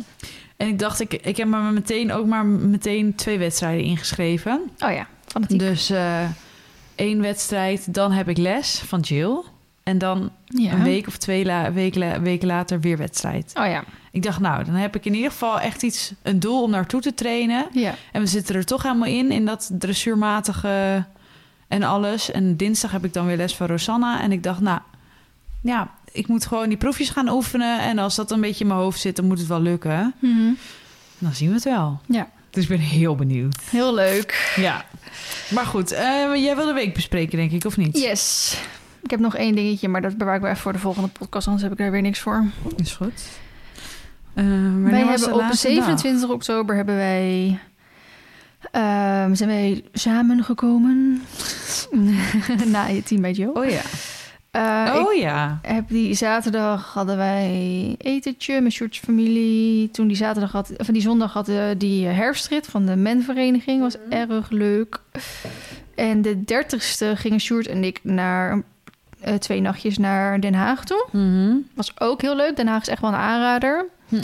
En 0.58 0.68
ik 0.68 0.78
dacht, 0.78 1.00
ik, 1.00 1.12
ik 1.12 1.36
heb 1.36 1.48
maar 1.48 1.72
meteen 1.72 2.12
ook 2.12 2.26
maar 2.26 2.46
meteen 2.46 3.14
twee 3.14 3.38
wedstrijden 3.38 3.84
ingeschreven. 3.84 4.70
Oh 4.78 4.92
ja, 4.92 5.06
fanatiek. 5.26 5.58
Dus 5.58 5.90
eh, 5.90 6.24
één 6.94 7.20
wedstrijd, 7.20 7.94
dan 7.94 8.12
heb 8.12 8.28
ik 8.28 8.36
les 8.36 8.78
van 8.78 9.00
Jill. 9.00 9.42
En 9.82 9.98
dan 9.98 10.30
ja. 10.44 10.72
een 10.72 10.82
week 10.82 11.06
of 11.06 11.16
twee 11.16 11.44
la 11.44 11.72
week 11.72 11.94
weken 12.22 12.46
later 12.46 12.80
weer 12.80 12.96
wedstrijd. 12.96 13.52
Oh 13.54 13.66
ja. 13.66 13.84
Ik 14.12 14.22
dacht, 14.22 14.40
nou, 14.40 14.64
dan 14.64 14.74
heb 14.74 14.96
ik 14.96 15.04
in 15.04 15.14
ieder 15.14 15.30
geval 15.30 15.60
echt 15.60 15.82
iets, 15.82 16.12
een 16.22 16.40
doel 16.40 16.62
om 16.62 16.70
naartoe 16.70 17.00
te 17.00 17.14
trainen. 17.14 17.66
Ja. 17.72 17.94
En 18.12 18.20
we 18.20 18.26
zitten 18.26 18.54
er 18.54 18.64
toch 18.64 18.82
helemaal 18.82 19.08
in, 19.08 19.30
in 19.30 19.44
dat 19.44 19.70
dressuurmatige 19.72 21.04
en 21.68 21.82
alles. 21.82 22.30
En 22.30 22.56
dinsdag 22.56 22.90
heb 22.90 23.04
ik 23.04 23.12
dan 23.12 23.26
weer 23.26 23.36
les 23.36 23.56
van 23.56 23.66
Rosanna. 23.66 24.20
En 24.20 24.32
ik 24.32 24.42
dacht, 24.42 24.60
nou, 24.60 24.80
ja, 25.60 25.90
ik 26.12 26.28
moet 26.28 26.46
gewoon 26.46 26.68
die 26.68 26.78
proefjes 26.78 27.10
gaan 27.10 27.28
oefenen. 27.28 27.80
En 27.80 27.98
als 27.98 28.14
dat 28.14 28.30
een 28.30 28.40
beetje 28.40 28.60
in 28.60 28.66
mijn 28.66 28.80
hoofd 28.80 29.00
zit, 29.00 29.16
dan 29.16 29.24
moet 29.26 29.38
het 29.38 29.48
wel 29.48 29.60
lukken. 29.60 30.14
Mhm. 30.18 30.52
Dan 31.18 31.34
zien 31.34 31.48
we 31.48 31.54
het 31.54 31.64
wel. 31.64 32.00
Ja. 32.06 32.28
Dus 32.50 32.62
ik 32.62 32.68
ben 32.68 32.78
heel 32.78 33.14
benieuwd. 33.14 33.56
Heel 33.70 33.94
leuk. 33.94 34.52
Ja. 34.56 34.84
Maar 35.54 35.66
goed, 35.66 35.92
eh, 35.92 36.34
jij 36.34 36.56
wil 36.56 36.66
de 36.66 36.72
week 36.72 36.94
bespreken, 36.94 37.38
denk 37.38 37.50
ik, 37.50 37.64
of 37.64 37.76
niet? 37.76 37.98
Yes. 37.98 38.56
Ik 39.02 39.10
heb 39.10 39.20
nog 39.20 39.36
één 39.36 39.54
dingetje, 39.54 39.88
maar 39.88 40.02
dat 40.02 40.16
bewaar 40.16 40.34
ik 40.34 40.40
wel 40.40 40.50
even 40.50 40.62
voor 40.62 40.72
de 40.72 40.78
volgende 40.78 41.08
podcast, 41.08 41.46
anders 41.46 41.64
heb 41.64 41.72
ik 41.72 41.78
daar 41.78 41.90
weer 41.90 42.02
niks 42.02 42.18
voor. 42.18 42.44
Is 42.76 42.92
goed. 42.94 43.22
Wanneer 44.34 44.90
wij 44.90 45.04
hebben 45.04 45.32
op 45.32 45.40
laatste 45.40 45.68
27 45.68 46.30
oktober 46.30 46.76
hebben 46.76 46.96
wij, 46.96 47.58
ehm, 48.70 49.34
zijn 49.34 49.48
wij 49.48 49.84
samengekomen. 49.92 51.22
Na 52.72 52.86
je 52.86 53.02
team 53.02 53.20
bij 53.20 53.32
Joe. 53.32 53.52
Oh 53.54 53.70
ja. 53.70 53.80
Eh, 54.58 54.94
ik 54.94 55.06
oh 55.06 55.14
ja. 55.14 55.58
heb 55.62 55.88
die 55.88 56.14
zaterdag 56.14 56.92
hadden 56.94 57.16
wij 57.16 57.94
etentje 57.98 58.60
met 58.60 58.72
Sjoerd's 58.72 58.98
familie. 58.98 59.90
Toen 59.90 60.06
die 60.06 60.16
zaterdag 60.16 60.52
had, 60.52 60.72
of 60.76 60.86
die 60.86 61.02
zondag 61.02 61.32
hadden 61.32 61.78
die 61.78 62.06
herfstrit 62.06 62.66
van 62.66 62.86
de 62.86 62.96
menvereniging. 62.96 63.80
Was 63.80 63.96
erg 64.10 64.50
leuk. 64.50 65.00
En 65.94 66.22
de 66.22 66.44
dertigste 66.44 67.12
gingen 67.16 67.40
Sjoerd 67.40 67.66
en 67.66 67.84
ik 67.84 68.00
naar 68.02 68.62
eh, 69.20 69.34
twee 69.34 69.60
nachtjes 69.60 69.98
naar 69.98 70.40
Den 70.40 70.54
Haag 70.54 70.84
toe. 70.84 71.06
Mhm. 71.12 71.56
Was 71.74 72.00
ook 72.00 72.22
heel 72.22 72.36
leuk. 72.36 72.56
Den 72.56 72.66
Haag 72.66 72.82
is 72.82 72.88
echt 72.88 73.00
wel 73.00 73.10
een 73.10 73.16
aanrader. 73.16 73.86
Hm. 74.08 74.22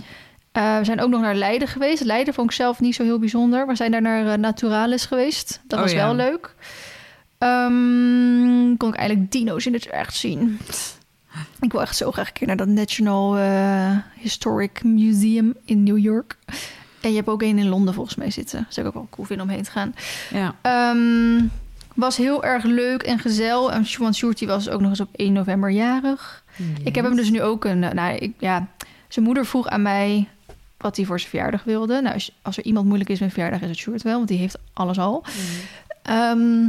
Eh, 0.53 0.79
we 0.79 0.85
zijn 0.85 1.01
ook 1.01 1.11
nog 1.11 1.21
naar 1.21 1.35
Leiden 1.35 1.69
geweest. 1.69 2.05
Leiden 2.05 2.35
vond 2.35 2.51
ik 2.51 2.57
zelf 2.57 2.81
niet 2.81 2.95
zo 2.95 3.03
heel 3.03 3.19
bijzonder. 3.19 3.67
We 3.67 3.75
zijn 3.75 3.91
daar 3.91 4.03
naar 4.03 4.39
Naturalis 4.39 5.07
geweest. 5.07 5.61
Dat 5.67 5.79
Oh 5.79 5.85
was 5.85 5.95
ja. 5.95 6.05
wel 6.05 6.15
leuk. 6.15 6.55
Ehm, 7.45 8.77
kon 8.77 8.89
ik 8.89 8.95
eigenlijk 8.95 9.33
dino's 9.33 9.67
in 9.67 9.73
het 9.73 9.87
echt 9.87 10.17
zien. 10.17 10.59
Ik 11.61 11.73
wil 11.73 11.81
echt 11.81 11.97
zo 11.97 12.11
graag 12.13 12.27
een 12.27 12.33
keer 12.33 12.47
naar 12.47 12.57
dat 12.57 12.69
National 12.69 13.39
eh, 13.39 13.97
Historic 14.15 14.85
Museum 14.85 15.55
in 15.65 15.83
New 15.83 15.99
York. 15.99 16.37
En 17.01 17.11
je 17.11 17.17
hebt 17.17 17.29
ook 17.29 17.43
een 17.43 17.59
in 17.59 17.69
Londen 17.69 17.95
volgens 17.95 18.17
mij 18.17 18.31
zitten. 18.31 18.67
Zou 18.69 18.87
ik 18.87 18.95
ook 18.95 19.01
wel 19.01 19.09
cool 19.11 19.27
vinden 19.27 19.47
om 19.47 19.53
heen 19.53 19.63
te 19.63 19.71
gaan. 19.71 19.95
Ja. 20.31 20.55
Ehm, 20.61 21.45
was 21.95 22.17
heel 22.17 22.45
erg 22.45 22.65
leuk 22.65 23.03
en 23.03 23.19
gezel. 23.19 23.73
En 23.73 23.87
Sjoerd 23.87 24.39
die 24.39 24.49
was 24.49 24.69
ook 24.69 24.81
nog 24.81 24.91
eens 24.91 25.01
op 25.01 25.09
1 25.13 25.33
november 25.33 25.71
jarig. 25.71 26.45
Ik 26.85 26.95
heb 26.95 27.05
hem 27.05 27.17
dus 27.17 27.31
nu 27.31 27.43
ook 27.43 27.65
een... 27.65 27.79
Nou, 27.79 28.15
ik, 28.15 28.35
ja, 28.39 28.69
zijn 29.09 29.25
moeder 29.25 29.47
vroeg 29.47 29.67
aan 29.69 29.83
mij 29.83 30.29
wat 30.77 30.97
hij 30.97 31.05
voor 31.05 31.19
zijn 31.19 31.31
verjaardag 31.31 31.65
wilde. 31.65 32.01
Nou, 32.01 32.15
als, 32.15 32.39
als 32.43 32.57
er 32.57 32.65
iemand 32.65 32.87
moeilijk 32.87 33.11
is 33.11 33.21
met 33.21 33.33
verjaardag 33.33 33.61
is 33.61 33.69
het 33.69 33.79
Sjoerd 33.79 34.03
wel, 34.03 34.17
want 34.17 34.29
die 34.29 34.39
heeft 34.39 34.59
alles 34.73 34.99
al. 34.99 35.25
Ehm, 36.03 36.67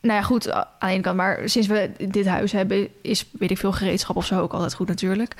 nou 0.00 0.14
ja, 0.18 0.22
goed, 0.22 0.50
aan 0.50 0.66
de 0.80 0.86
ene 0.86 1.00
kant. 1.02 1.16
Maar 1.16 1.40
sinds 1.44 1.68
we 1.68 1.90
dit 1.98 2.26
huis 2.26 2.52
hebben, 2.52 2.88
is, 3.02 3.24
weet 3.32 3.50
ik 3.50 3.58
veel, 3.58 3.72
gereedschap 3.72 4.16
of 4.16 4.26
zo 4.26 4.40
ook 4.40 4.52
altijd 4.52 4.74
goed 4.74 4.88
natuurlijk. 4.88 5.34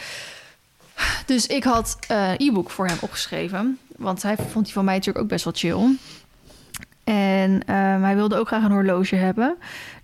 Dus 1.26 1.46
ik 1.46 1.64
had 1.64 1.98
eh, 2.08 2.30
een 2.30 2.48
e-book 2.48 2.70
voor 2.70 2.86
hem 2.86 2.96
opgeschreven. 3.00 3.78
Want 3.96 4.22
hij 4.22 4.36
vond 4.50 4.64
die 4.64 4.74
van 4.74 4.84
mij 4.84 4.94
natuurlijk 4.94 5.24
ook 5.24 5.30
best 5.30 5.44
wel 5.44 5.52
chill. 5.56 5.96
En 7.04 7.62
ehm, 7.66 8.02
hij 8.02 8.14
wilde 8.14 8.36
ook 8.36 8.46
graag 8.46 8.62
een 8.62 8.70
horloge 8.70 9.16
hebben. 9.16 9.56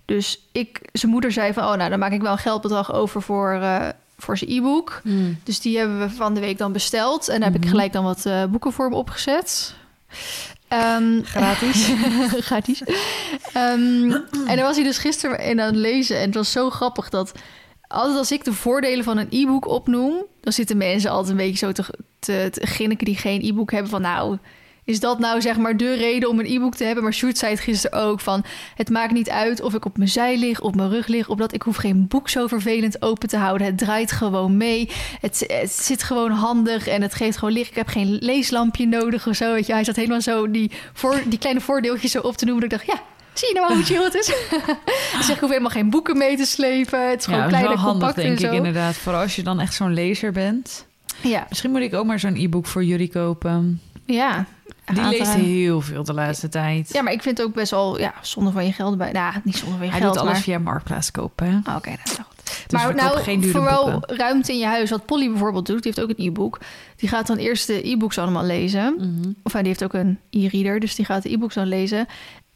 Dus 0.05 0.47
ik, 0.51 0.79
zijn 0.91 1.11
moeder 1.11 1.31
zei 1.31 1.53
van... 1.53 1.63
oh, 1.63 1.73
nou, 1.75 1.89
dan 1.89 1.99
maak 1.99 2.11
ik 2.11 2.21
wel 2.21 2.31
een 2.31 2.37
geldbedrag 2.37 2.93
over 2.93 3.21
voor, 3.21 3.53
eh, 3.53 3.87
voor 4.17 4.37
zijn 4.37 4.51
e-book. 4.51 5.01
Mm. 5.03 5.39
Dus 5.43 5.59
die 5.59 5.77
hebben 5.77 5.99
we 5.99 6.09
van 6.09 6.33
de 6.33 6.39
week 6.39 6.57
dan 6.57 6.71
besteld. 6.71 7.27
En 7.27 7.35
daar 7.39 7.47
heb 7.47 7.57
ik 7.57 7.63
Mhm. 7.63 7.69
gelijk 7.71 7.93
dan 7.93 8.03
wat 8.03 8.25
eh, 8.25 8.45
boeken 8.45 8.71
voor 8.73 8.85
hem 8.85 8.93
opgezet. 8.93 9.75
Ehm, 10.73 11.23
Gratis. 11.23 11.91
gratis. 12.49 12.81
Ehm, 13.53 14.11
en 14.47 14.55
dan 14.55 14.61
was 14.61 14.75
hij 14.75 14.83
dus 14.83 14.97
gisteren 14.97 15.39
in 15.39 15.59
aan 15.59 15.67
het 15.67 15.75
lezen. 15.75 16.17
En 16.17 16.25
het 16.25 16.35
was 16.35 16.51
zo 16.51 16.69
grappig 16.69 17.09
dat... 17.09 17.31
Altijd 17.87 18.17
als 18.17 18.31
ik 18.31 18.43
de 18.43 18.53
voordelen 18.53 19.03
van 19.03 19.17
een 19.17 19.27
e-book 19.29 19.67
opnoem... 19.67 20.25
dan 20.41 20.53
zitten 20.53 20.77
mensen 20.77 21.09
altijd 21.09 21.31
een 21.31 21.45
beetje 21.45 21.65
zo 21.65 21.71
te, 21.71 21.83
te, 22.19 22.47
te 22.51 22.67
ginniken 22.67 23.05
die 23.05 23.17
geen 23.17 23.41
e-book 23.41 23.71
hebben. 23.71 23.89
Van 23.89 24.01
nou, 24.01 24.37
is 24.85 24.99
dat 24.99 25.19
nou 25.19 25.41
zeg 25.41 25.57
maar 25.57 25.77
de 25.77 25.93
reden 25.93 26.29
om 26.29 26.39
een 26.39 26.45
e-book 26.45 26.75
te 26.75 26.83
hebben? 26.83 27.03
Maar 27.03 27.13
Sjoerd 27.13 27.37
zei 27.37 27.51
het 27.51 27.61
gisteren 27.61 27.99
ook 28.01 28.19
van... 28.19 28.43
het 28.75 28.89
maakt 28.89 29.11
niet 29.13 29.29
uit 29.29 29.61
of 29.61 29.73
ik 29.73 29.85
op 29.85 29.97
mijn 29.97 30.09
zij 30.09 30.37
lig, 30.37 30.61
op 30.61 30.75
mijn 30.75 30.89
rug 30.89 31.07
lig... 31.07 31.29
opdat 31.29 31.53
ik 31.53 31.61
hoef 31.61 31.75
geen 31.75 32.07
boek 32.07 32.29
zo 32.29 32.47
vervelend 32.47 33.01
open 33.01 33.27
te 33.29 33.37
houden. 33.37 33.67
Het 33.67 33.77
draait 33.77 34.11
gewoon 34.11 34.57
mee. 34.57 34.89
Het, 35.21 35.43
het 35.47 35.71
zit 35.71 36.03
gewoon 36.03 36.31
handig 36.31 36.87
en 36.87 37.01
het 37.01 37.13
geeft 37.13 37.37
gewoon 37.37 37.53
licht. 37.53 37.69
Ik 37.69 37.75
heb 37.75 37.87
geen 37.87 38.17
leeslampje 38.21 38.87
nodig 38.87 39.27
of 39.27 39.35
zo. 39.35 39.53
Weet 39.53 39.65
je. 39.67 39.73
Hij 39.73 39.83
zat 39.83 39.95
helemaal 39.95 40.21
zo 40.21 40.51
die, 40.51 40.71
voor, 40.93 41.21
die 41.25 41.39
kleine 41.39 41.61
voordeeltjes 41.61 42.11
zo 42.11 42.19
op 42.19 42.37
te 42.37 42.45
noemen. 42.45 42.69
Dat 42.69 42.81
ik 42.81 42.87
dacht, 42.87 42.99
ja, 42.99 43.05
zie 43.33 43.47
je 43.47 43.53
nou 43.59 43.73
hoe 43.73 43.83
chill 43.83 44.03
het 44.03 44.13
is? 44.15 44.25
dus 45.17 45.29
ik 45.29 45.39
hoef 45.39 45.49
helemaal 45.49 45.69
geen 45.71 45.89
boeken 45.89 46.17
mee 46.17 46.37
te 46.37 46.45
slepen. 46.45 47.09
Het 47.09 47.19
is 47.19 47.25
gewoon 47.25 47.39
Ja, 47.39 47.45
dat 47.45 47.53
is 47.53 47.59
klein 47.59 47.63
wel 47.63 47.71
en 47.73 47.77
handig, 47.89 47.99
compact 48.07 48.15
denk 48.15 48.39
en 48.39 48.43
ik 48.45 48.49
zo. 48.51 48.55
inderdaad. 48.57 48.95
Vooral 48.95 49.21
als 49.21 49.35
je 49.35 49.43
dan 49.43 49.59
echt 49.59 49.73
zo'n 49.73 49.93
lezer 49.93 50.31
bent. 50.31 50.85
Ja, 51.21 51.45
Misschien 51.49 51.71
moet 51.71 51.81
ik 51.81 51.93
ook 51.93 52.05
maar 52.05 52.19
zo'n 52.19 52.35
e-book 52.35 52.65
voor 52.65 52.83
jullie 52.83 53.09
kopen. 53.09 53.81
ja. 54.05 54.45
Die 54.85 55.07
leest 55.07 55.33
heel 55.33 55.81
veel 55.81 56.03
de 56.03 56.13
laatste 56.13 56.49
tijd. 56.49 56.93
Ja, 56.93 57.01
maar 57.01 57.13
ik 57.13 57.21
vind 57.21 57.37
het 57.37 57.47
ook 57.47 57.53
best 57.53 57.71
wel 57.71 57.99
ja, 57.99 58.13
zonde 58.21 58.51
van 58.51 58.65
je 58.65 58.71
geld 58.71 58.97
bij. 58.97 59.11
Nou, 59.11 59.33
niet 59.43 59.55
zonde 59.55 59.75
van 59.77 59.85
je 59.85 59.91
Hij 59.91 60.01
geld, 60.01 60.13
doet 60.13 60.21
alles 60.21 60.33
maar... 60.33 60.41
via 60.41 60.59
Marktplaats 60.59 61.11
kopen. 61.11 61.63
Oh, 61.67 61.75
Oké, 61.75 61.89
dat 61.89 61.99
is 62.03 62.17
wel 62.17 62.25
goed. 62.25 62.63
Dus 62.67 62.83
maar 62.83 62.95
nou, 62.95 63.19
geen 63.19 63.43
vooral 63.43 63.91
boeken. 63.91 64.17
ruimte 64.17 64.51
in 64.51 64.57
je 64.57 64.65
huis. 64.65 64.89
Wat 64.89 65.05
Polly 65.05 65.29
bijvoorbeeld 65.29 65.65
doet, 65.65 65.83
die 65.83 65.91
heeft 65.95 66.09
ook 66.09 66.17
een 66.17 66.25
e-book. 66.25 66.59
Die 66.95 67.09
gaat 67.09 67.27
dan 67.27 67.37
eerst 67.37 67.67
de 67.67 67.89
e-books 67.89 68.17
allemaal 68.17 68.45
lezen. 68.45 68.95
Mhm. 68.97 69.31
Of 69.43 69.51
hij 69.53 69.61
die 69.61 69.71
heeft 69.71 69.83
ook 69.83 69.93
een 69.93 70.19
e-reader, 70.29 70.79
dus 70.79 70.95
die 70.95 71.05
gaat 71.05 71.23
de 71.23 71.31
e-books 71.31 71.55
dan 71.55 71.67
lezen. 71.67 72.07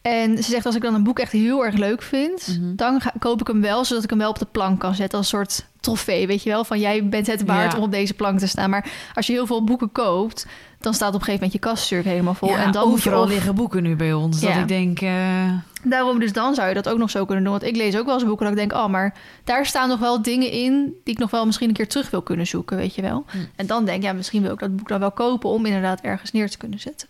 En 0.01 0.37
ze 0.43 0.49
zegt, 0.49 0.65
als 0.65 0.75
ik 0.75 0.81
dan 0.81 0.93
een 0.93 1.03
boek 1.03 1.19
echt 1.19 1.31
heel 1.31 1.65
erg 1.65 1.75
leuk 1.75 2.01
vind... 2.01 2.47
Mhm. 2.59 2.75
dan 2.75 3.01
ga, 3.01 3.13
koop 3.19 3.41
ik 3.41 3.47
hem 3.47 3.61
wel, 3.61 3.85
zodat 3.85 4.03
ik 4.03 4.09
hem 4.09 4.19
wel 4.19 4.29
op 4.29 4.39
de 4.39 4.47
plank 4.51 4.79
kan 4.79 4.95
zetten... 4.95 5.17
als 5.17 5.31
een 5.31 5.37
soort 5.37 5.65
trofee, 5.79 6.27
weet 6.27 6.43
je 6.43 6.49
wel? 6.49 6.63
Van 6.63 6.79
jij 6.79 7.07
bent 7.09 7.27
het 7.27 7.43
waard 7.45 7.71
Ja. 7.71 7.77
om 7.77 7.83
op 7.83 7.91
deze 7.91 8.13
plank 8.13 8.39
te 8.39 8.47
staan. 8.47 8.69
Maar 8.69 8.91
als 9.13 9.27
je 9.27 9.33
heel 9.33 9.45
veel 9.45 9.63
boeken 9.63 9.91
koopt... 9.91 10.47
dan 10.79 10.93
staat 10.93 11.07
op 11.07 11.13
een 11.13 11.19
gegeven 11.19 11.43
moment 11.43 11.53
je 11.53 11.69
kast 11.69 11.81
natuurlijk 11.81 12.09
helemaal 12.09 12.33
vol. 12.33 12.49
Ja, 12.49 12.63
en 12.63 12.71
dan 12.71 12.83
overal 12.83 13.23
of- 13.23 13.29
liggen 13.29 13.55
boeken 13.55 13.83
nu 13.83 13.95
bij 13.95 14.13
ons. 14.13 14.39
Dat 14.41 14.55
ik 14.55 14.67
denk, 14.67 15.01
eh, 15.01 15.51
Daarom 15.83 16.19
dus 16.19 16.33
dan 16.33 16.55
zou 16.55 16.67
je 16.67 16.73
dat 16.73 16.89
ook 16.89 16.97
nog 16.97 17.09
zo 17.09 17.25
kunnen 17.25 17.43
doen. 17.43 17.53
Want 17.53 17.65
ik 17.65 17.75
lees 17.75 17.97
ook 17.97 18.05
wel 18.05 18.13
eens 18.13 18.25
boeken 18.25 18.45
dat 18.45 18.53
ik 18.57 18.69
denk... 18.69 18.81
oh, 18.83 18.87
maar 18.89 19.13
daar 19.43 19.65
staan 19.65 19.89
nog 19.89 19.99
wel 19.99 20.21
dingen 20.21 20.51
in... 20.51 20.93
die 21.03 21.13
ik 21.13 21.19
nog 21.19 21.31
wel 21.31 21.45
misschien 21.45 21.67
een 21.67 21.73
keer 21.75 21.87
terug 21.89 22.09
wil 22.09 22.21
kunnen 22.21 22.47
zoeken, 22.47 22.77
weet 22.77 22.95
je 22.95 23.01
wel. 23.01 23.25
Hm. 23.27 23.37
En 23.55 23.65
dan 23.65 23.85
denk 23.85 23.97
ik, 23.97 24.03
ja, 24.03 24.13
misschien 24.13 24.41
wil 24.41 24.51
ik 24.53 24.59
dat 24.59 24.75
boek 24.75 24.87
dan 24.87 24.99
wel 24.99 25.11
kopen... 25.11 25.49
om 25.49 25.65
inderdaad 25.65 26.01
ergens 26.01 26.31
neer 26.31 26.49
te 26.49 26.57
kunnen 26.57 26.79
zetten. 26.79 27.07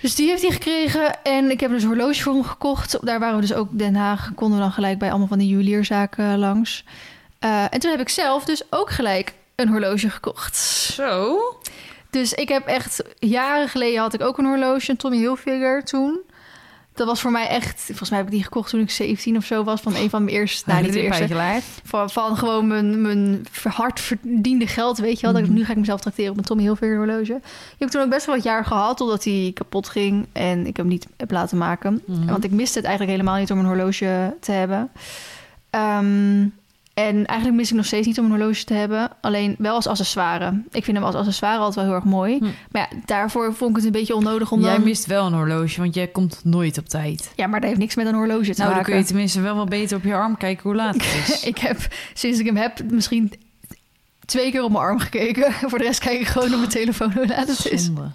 Dus 0.00 0.14
die 0.14 0.28
heeft 0.28 0.42
hij 0.42 0.50
gekregen. 0.50 1.22
En 1.22 1.50
ik 1.50 1.60
heb 1.60 1.70
dus 1.70 1.82
een 1.82 1.88
horloge 1.88 2.22
voor 2.22 2.32
hem 2.32 2.44
gekocht. 2.44 2.98
Daar 3.00 3.18
waren 3.18 3.34
we 3.34 3.40
dus 3.40 3.54
ook 3.54 3.68
Den 3.70 3.94
Haag. 3.94 4.30
Konden 4.34 4.58
we 4.58 4.64
dan 4.64 4.72
gelijk 4.72 4.98
bij 4.98 5.08
allemaal 5.08 5.28
van 5.28 5.38
die 5.38 5.48
juwelierzaken 5.48 6.38
langs. 6.38 6.84
Eh, 7.38 7.64
en 7.70 7.80
toen 7.80 7.90
heb 7.90 8.00
ik 8.00 8.08
zelf 8.08 8.44
dus 8.44 8.62
ook 8.70 8.90
gelijk 8.90 9.32
een 9.54 9.68
horloge 9.68 10.10
gekocht. 10.10 10.56
Zo? 10.56 11.38
Dus 12.10 12.32
ik 12.32 12.48
heb 12.48 12.66
echt... 12.66 13.02
Jaren 13.18 13.68
geleden 13.68 14.00
had 14.00 14.14
ik 14.14 14.20
ook 14.20 14.38
een 14.38 14.44
horloge. 14.44 14.90
Een 14.90 14.96
Tommy 14.96 15.16
Hilfiger 15.16 15.84
toen. 15.84 16.20
Dat 16.98 17.06
was 17.06 17.20
voor 17.20 17.30
mij 17.30 17.46
echt... 17.48 17.82
Volgens 17.84 18.08
mij 18.10 18.18
heb 18.18 18.28
ik 18.28 18.34
die 18.34 18.42
gekocht 18.42 18.70
toen 18.70 18.80
ik 18.80 18.90
17 18.90 19.36
of 19.36 19.44
zo 19.44 19.64
was. 19.64 19.80
Van 19.80 19.94
een 19.94 20.10
van 20.10 20.24
mijn 20.24 20.36
eerste... 20.36 20.70
Nou, 20.70 20.82
niet 20.82 20.92
de 20.92 21.00
eerste. 21.00 21.60
Van, 21.84 22.10
van 22.10 22.36
gewoon 22.36 22.66
mijn, 22.66 23.00
mijn 23.00 23.46
hard 23.62 24.00
verdiende 24.00 24.66
geld, 24.66 24.98
weet 24.98 25.16
je 25.20 25.22
wel. 25.22 25.32
Dat 25.32 25.42
ik, 25.42 25.48
Mhm. 25.48 25.56
nu 25.58 25.64
ga 25.64 25.72
ik 25.72 25.78
mezelf 25.78 26.00
tracteren 26.00 26.28
op 26.30 26.34
mijn 26.34 26.46
Tommy 26.48 26.62
Hilfiger 26.62 26.96
horloge. 26.96 27.24
Die 27.24 27.40
heb 27.78 27.88
ik 27.88 27.90
toen 27.90 28.02
ook 28.02 28.10
best 28.10 28.26
wel 28.26 28.34
wat 28.34 28.44
jaar 28.44 28.64
gehad, 28.64 28.96
totdat 28.96 29.24
hij 29.24 29.50
kapot 29.54 29.88
ging. 29.88 30.26
En 30.32 30.66
ik 30.66 30.76
hem 30.76 30.86
niet 30.88 31.06
heb 31.16 31.30
laten 31.30 31.58
maken. 31.58 32.02
Mhm. 32.06 32.26
Want 32.26 32.44
ik 32.44 32.50
miste 32.50 32.78
het 32.78 32.86
eigenlijk 32.86 33.18
helemaal 33.18 33.38
niet 33.40 33.50
om 33.52 33.58
een 33.58 33.64
horloge 33.66 34.36
te 34.40 34.52
hebben. 34.52 34.90
Ehm, 35.70 36.46
en 36.98 37.26
eigenlijk 37.26 37.58
mis 37.58 37.70
ik 37.70 37.76
nog 37.76 37.86
steeds 37.86 38.06
niet 38.06 38.18
om 38.18 38.24
een 38.24 38.30
horloge 38.30 38.64
te 38.64 38.74
hebben. 38.74 39.10
Alleen 39.20 39.54
wel 39.58 39.74
als 39.74 39.86
accessoire. 39.86 40.62
Ik 40.70 40.84
vind 40.84 40.96
hem 40.96 41.06
als 41.06 41.14
accessoire 41.14 41.58
altijd 41.58 41.74
wel 41.74 41.84
heel 41.84 41.94
erg 41.94 42.04
mooi. 42.04 42.38
Hm. 42.38 42.44
Maar 42.70 42.88
ja, 42.90 42.98
daarvoor 43.04 43.54
vond 43.54 43.70
ik 43.70 43.76
het 43.76 43.84
een 43.84 43.90
beetje 43.92 44.14
onnodig 44.14 44.52
om 44.52 44.60
Jij 44.60 44.72
dan... 44.74 44.82
mist 44.84 45.06
wel 45.06 45.26
een 45.26 45.32
horloge, 45.32 45.80
want 45.80 45.94
jij 45.94 46.06
komt 46.06 46.40
nooit 46.44 46.78
op 46.78 46.88
tijd. 46.88 47.32
Ja, 47.36 47.46
maar 47.46 47.60
dat 47.60 47.68
heeft 47.68 47.80
niks 47.80 47.94
met 47.94 48.06
een 48.06 48.14
horloge 48.14 48.42
te 48.42 48.46
Nou, 48.46 48.56
dan 48.56 48.68
maken. 48.68 48.84
kun 48.84 48.96
je 48.96 49.04
tenminste 49.04 49.40
wel 49.40 49.54
wel 49.54 49.64
beter 49.66 49.96
op 49.96 50.02
je 50.04 50.14
arm 50.14 50.36
kijken 50.36 50.62
hoe 50.62 50.74
laat 50.74 50.94
het 50.94 51.04
is. 51.28 51.42
ik 51.44 51.58
heb, 51.58 51.78
sinds 52.14 52.38
ik 52.38 52.46
hem 52.46 52.56
heb, 52.56 52.90
misschien 52.90 53.32
twee 54.24 54.50
keer 54.50 54.62
op 54.62 54.70
mijn 54.70 54.84
arm 54.84 54.98
gekeken. 54.98 55.52
Voor 55.70 55.78
de 55.78 55.84
rest 55.84 56.00
kijk 56.00 56.20
ik 56.20 56.26
gewoon 56.26 56.52
op 56.52 56.58
mijn 56.58 56.68
telefoon 56.70 57.12
hoe 57.12 57.26
laat 57.26 57.48
het 57.48 57.66
is. 57.72 57.84
Zonde. 57.84 58.10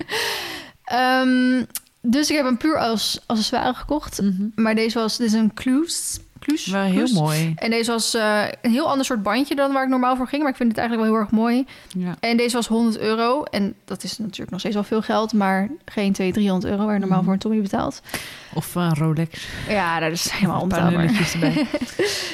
Ehm, 0.83 1.63
dus 2.01 2.29
ik 2.29 2.35
heb 2.35 2.45
hem 2.45 2.57
puur 2.57 2.77
als 2.77 3.19
accessoire 3.25 3.73
gekocht. 3.73 4.21
Mhm. 4.21 4.43
Maar 4.55 4.75
deze 4.75 4.99
was, 4.99 5.17
dit 5.17 5.27
is 5.27 5.33
een 5.33 5.53
Kloes. 5.53 6.19
Wel 6.65 6.81
heel 6.83 7.07
mooi. 7.13 7.53
En 7.55 7.69
deze 7.69 7.91
was 7.91 8.13
eh, 8.13 8.43
een 8.61 8.71
heel 8.71 8.89
ander 8.89 9.05
soort 9.05 9.23
bandje 9.23 9.55
dan 9.55 9.73
waar 9.73 9.83
ik 9.83 9.89
normaal 9.89 10.15
voor 10.15 10.27
ging. 10.27 10.41
Maar 10.41 10.51
ik 10.51 10.57
vind 10.57 10.69
het 10.69 10.77
eigenlijk 10.77 11.09
wel 11.09 11.17
heel 11.17 11.25
erg 11.27 11.35
mooi. 11.37 11.65
Ja. 11.97 12.15
En 12.19 12.37
deze 12.37 12.55
was 12.55 12.67
100 12.67 12.97
euro. 12.99 13.43
En 13.43 13.73
dat 13.85 14.03
is 14.03 14.17
natuurlijk 14.17 14.51
nog 14.51 14.59
steeds 14.59 14.75
wel 14.75 14.83
veel 14.83 15.01
geld. 15.01 15.33
Maar 15.33 15.69
geen 15.85 16.13
200, 16.13 16.33
300 16.33 16.71
euro 16.73 16.85
waar 16.85 16.93
je 16.93 16.99
normaal 16.99 17.17
Mhm. 17.17 17.25
voor 17.25 17.33
een 17.33 17.39
Tommy 17.39 17.61
betaalt. 17.61 18.01
Of 18.53 18.75
een 18.75 18.95
Rolex. 18.95 19.47
Ja, 19.69 19.99
dat 19.99 20.11
is 20.11 20.29
helemaal 20.31 20.61
onbetaalbaar. 20.61 21.03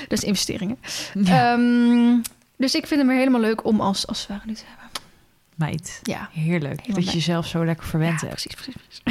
is 0.08 0.24
investeringen. 0.24 0.78
Ja. 1.24 1.54
Ehm, 1.54 2.18
dus 2.56 2.76
ik 2.76 2.88
vind 2.88 3.00
hem 3.00 3.10
weer 3.10 3.18
helemaal 3.18 3.42
leuk 3.42 3.66
om 3.66 3.82
als 3.82 4.06
nu 4.46 4.54
te 4.54 4.64
hebben. 4.68 4.88
Meid, 5.60 6.00
Ja, 6.04 6.30
heerlijk. 6.34 6.80
Helemaal 6.82 7.02
dat 7.02 7.12
je 7.12 7.18
jezelf 7.18 7.48
zo 7.48 7.66
lekker 7.66 7.86
verwend 7.88 8.22
ja 8.22 8.28
hebt. 8.28 8.42
precies, 8.56 8.74
precies. 8.84 9.02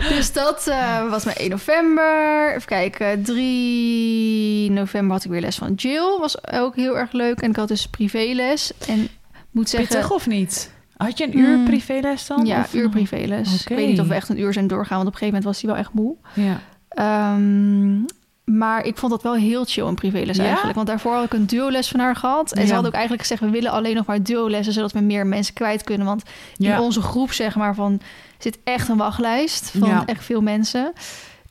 dus 0.16 0.32
dat 0.32 0.66
eh, 0.66 1.10
was 1.10 1.24
mijn 1.24 1.36
1 1.36 1.50
november. 1.50 2.48
Even 2.54 2.66
kijken, 2.68 3.22
3 3.22 4.70
november 4.70 5.12
had 5.12 5.24
ik 5.24 5.30
weer 5.30 5.40
les 5.40 5.56
van 5.56 5.74
Jill. 5.74 6.18
Was 6.20 6.46
ook 6.52 6.76
heel 6.76 6.98
erg 6.98 7.12
leuk. 7.12 7.40
En 7.40 7.50
ik 7.50 7.56
had 7.56 7.68
dus 7.68 7.86
privéles. 7.88 8.72
En 8.88 9.08
moet 9.50 9.68
zeggen... 9.68 9.88
Pittig 9.88 10.10
of 10.10 10.26
niet? 10.26 10.70
Had 10.96 11.18
je 11.18 11.24
een 11.24 11.38
uur 11.38 11.56
Mm. 11.58 11.64
privéles 11.64 12.26
dan? 12.26 12.46
Ja, 12.46 12.60
Of 12.60 12.74
uur 12.74 12.88
privéles. 12.88 13.60
Ik 13.62 13.68
weet 13.76 13.88
niet 13.88 14.00
of 14.00 14.06
we 14.08 14.14
echt 14.14 14.28
een 14.28 14.40
uur 14.40 14.52
zijn 14.52 14.66
doorgaan, 14.66 14.96
want 14.96 15.08
op 15.08 15.12
een 15.12 15.18
gegeven 15.18 15.34
moment 15.42 15.44
was 15.44 15.60
hij 15.62 15.70
wel 15.70 15.80
echt 15.80 15.92
moe. 15.92 16.16
Ja. 16.34 16.60
Ehm, 16.88 17.96
maar 18.46 18.84
ik 18.84 18.96
vond 18.96 19.12
dat 19.12 19.22
wel 19.22 19.34
heel 19.34 19.64
chill, 19.64 19.84
een 19.86 19.94
privéles 19.94 20.36
Ja? 20.36 20.44
eigenlijk. 20.44 20.74
Want 20.74 20.86
daarvoor 20.86 21.12
had 21.14 21.24
ik 21.24 21.32
een 21.32 21.46
duoles 21.46 21.88
van 21.88 22.00
haar 22.00 22.16
gehad. 22.16 22.52
En 22.52 22.60
Ja. 22.60 22.66
ze 22.68 22.74
had 22.74 22.86
ook 22.86 22.92
eigenlijk 22.92 23.22
gezegd, 23.22 23.40
we 23.40 23.50
willen 23.50 23.70
alleen 23.70 23.94
nog 23.94 24.06
maar 24.06 24.22
duolessen... 24.22 24.72
zodat 24.74 24.92
we 24.92 25.00
meer 25.00 25.26
mensen 25.26 25.54
kwijt 25.54 25.84
kunnen. 25.84 26.06
Want 26.06 26.22
in 26.56 26.66
Ja. 26.66 26.80
onze 26.80 27.00
groep, 27.02 27.32
zeg 27.32 27.56
maar, 27.56 27.74
van, 27.74 28.00
zit 28.38 28.58
echt 28.64 28.88
een 28.88 28.96
wachtlijst 28.96 29.70
van 29.78 30.06
echt 30.06 30.24
veel 30.24 30.40
mensen. 30.40 30.92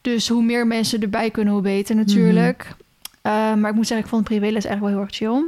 Dus 0.01 0.27
hoe 0.27 0.43
meer 0.43 0.67
mensen 0.67 1.01
erbij 1.01 1.29
kunnen, 1.29 1.53
hoe 1.53 1.61
beter 1.61 1.95
natuurlijk. 1.95 2.63
Mhm. 2.67 2.73
Eh, 3.33 3.53
maar 3.53 3.69
ik 3.69 3.75
moet 3.75 3.87
zeggen, 3.87 4.05
ik 4.05 4.11
vond 4.11 4.21
een 4.29 4.37
privéles 4.37 4.65
eigenlijk 4.65 4.81
wel 4.95 5.03
heel 5.05 5.11
erg 5.11 5.15
chill. 5.15 5.43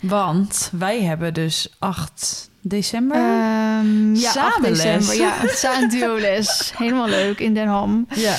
Want 0.00 0.70
wij 0.78 1.02
hebben 1.02 1.34
dus 1.34 1.74
8 1.78 2.50
december. 2.60 3.16
Ehm 3.16 4.14
ja, 4.14 4.28
8 4.28 4.32
Samenles. 4.32 4.82
december. 4.82 5.14
Ja, 5.16 5.34
samen 5.64 5.88
duoles. 5.88 6.72
Helemaal 6.76 7.08
leuk 7.08 7.38
in 7.40 7.54
Den 7.54 7.66
Ham. 7.68 8.06
ja. 8.14 8.34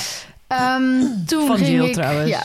Ehm, 0.47 0.83
toen 1.27 1.47
Van 1.47 1.57
ging 1.57 1.69
Jill 1.69 1.85
ik, 1.85 1.93
trouwens. 1.93 2.29
Ja, 2.29 2.43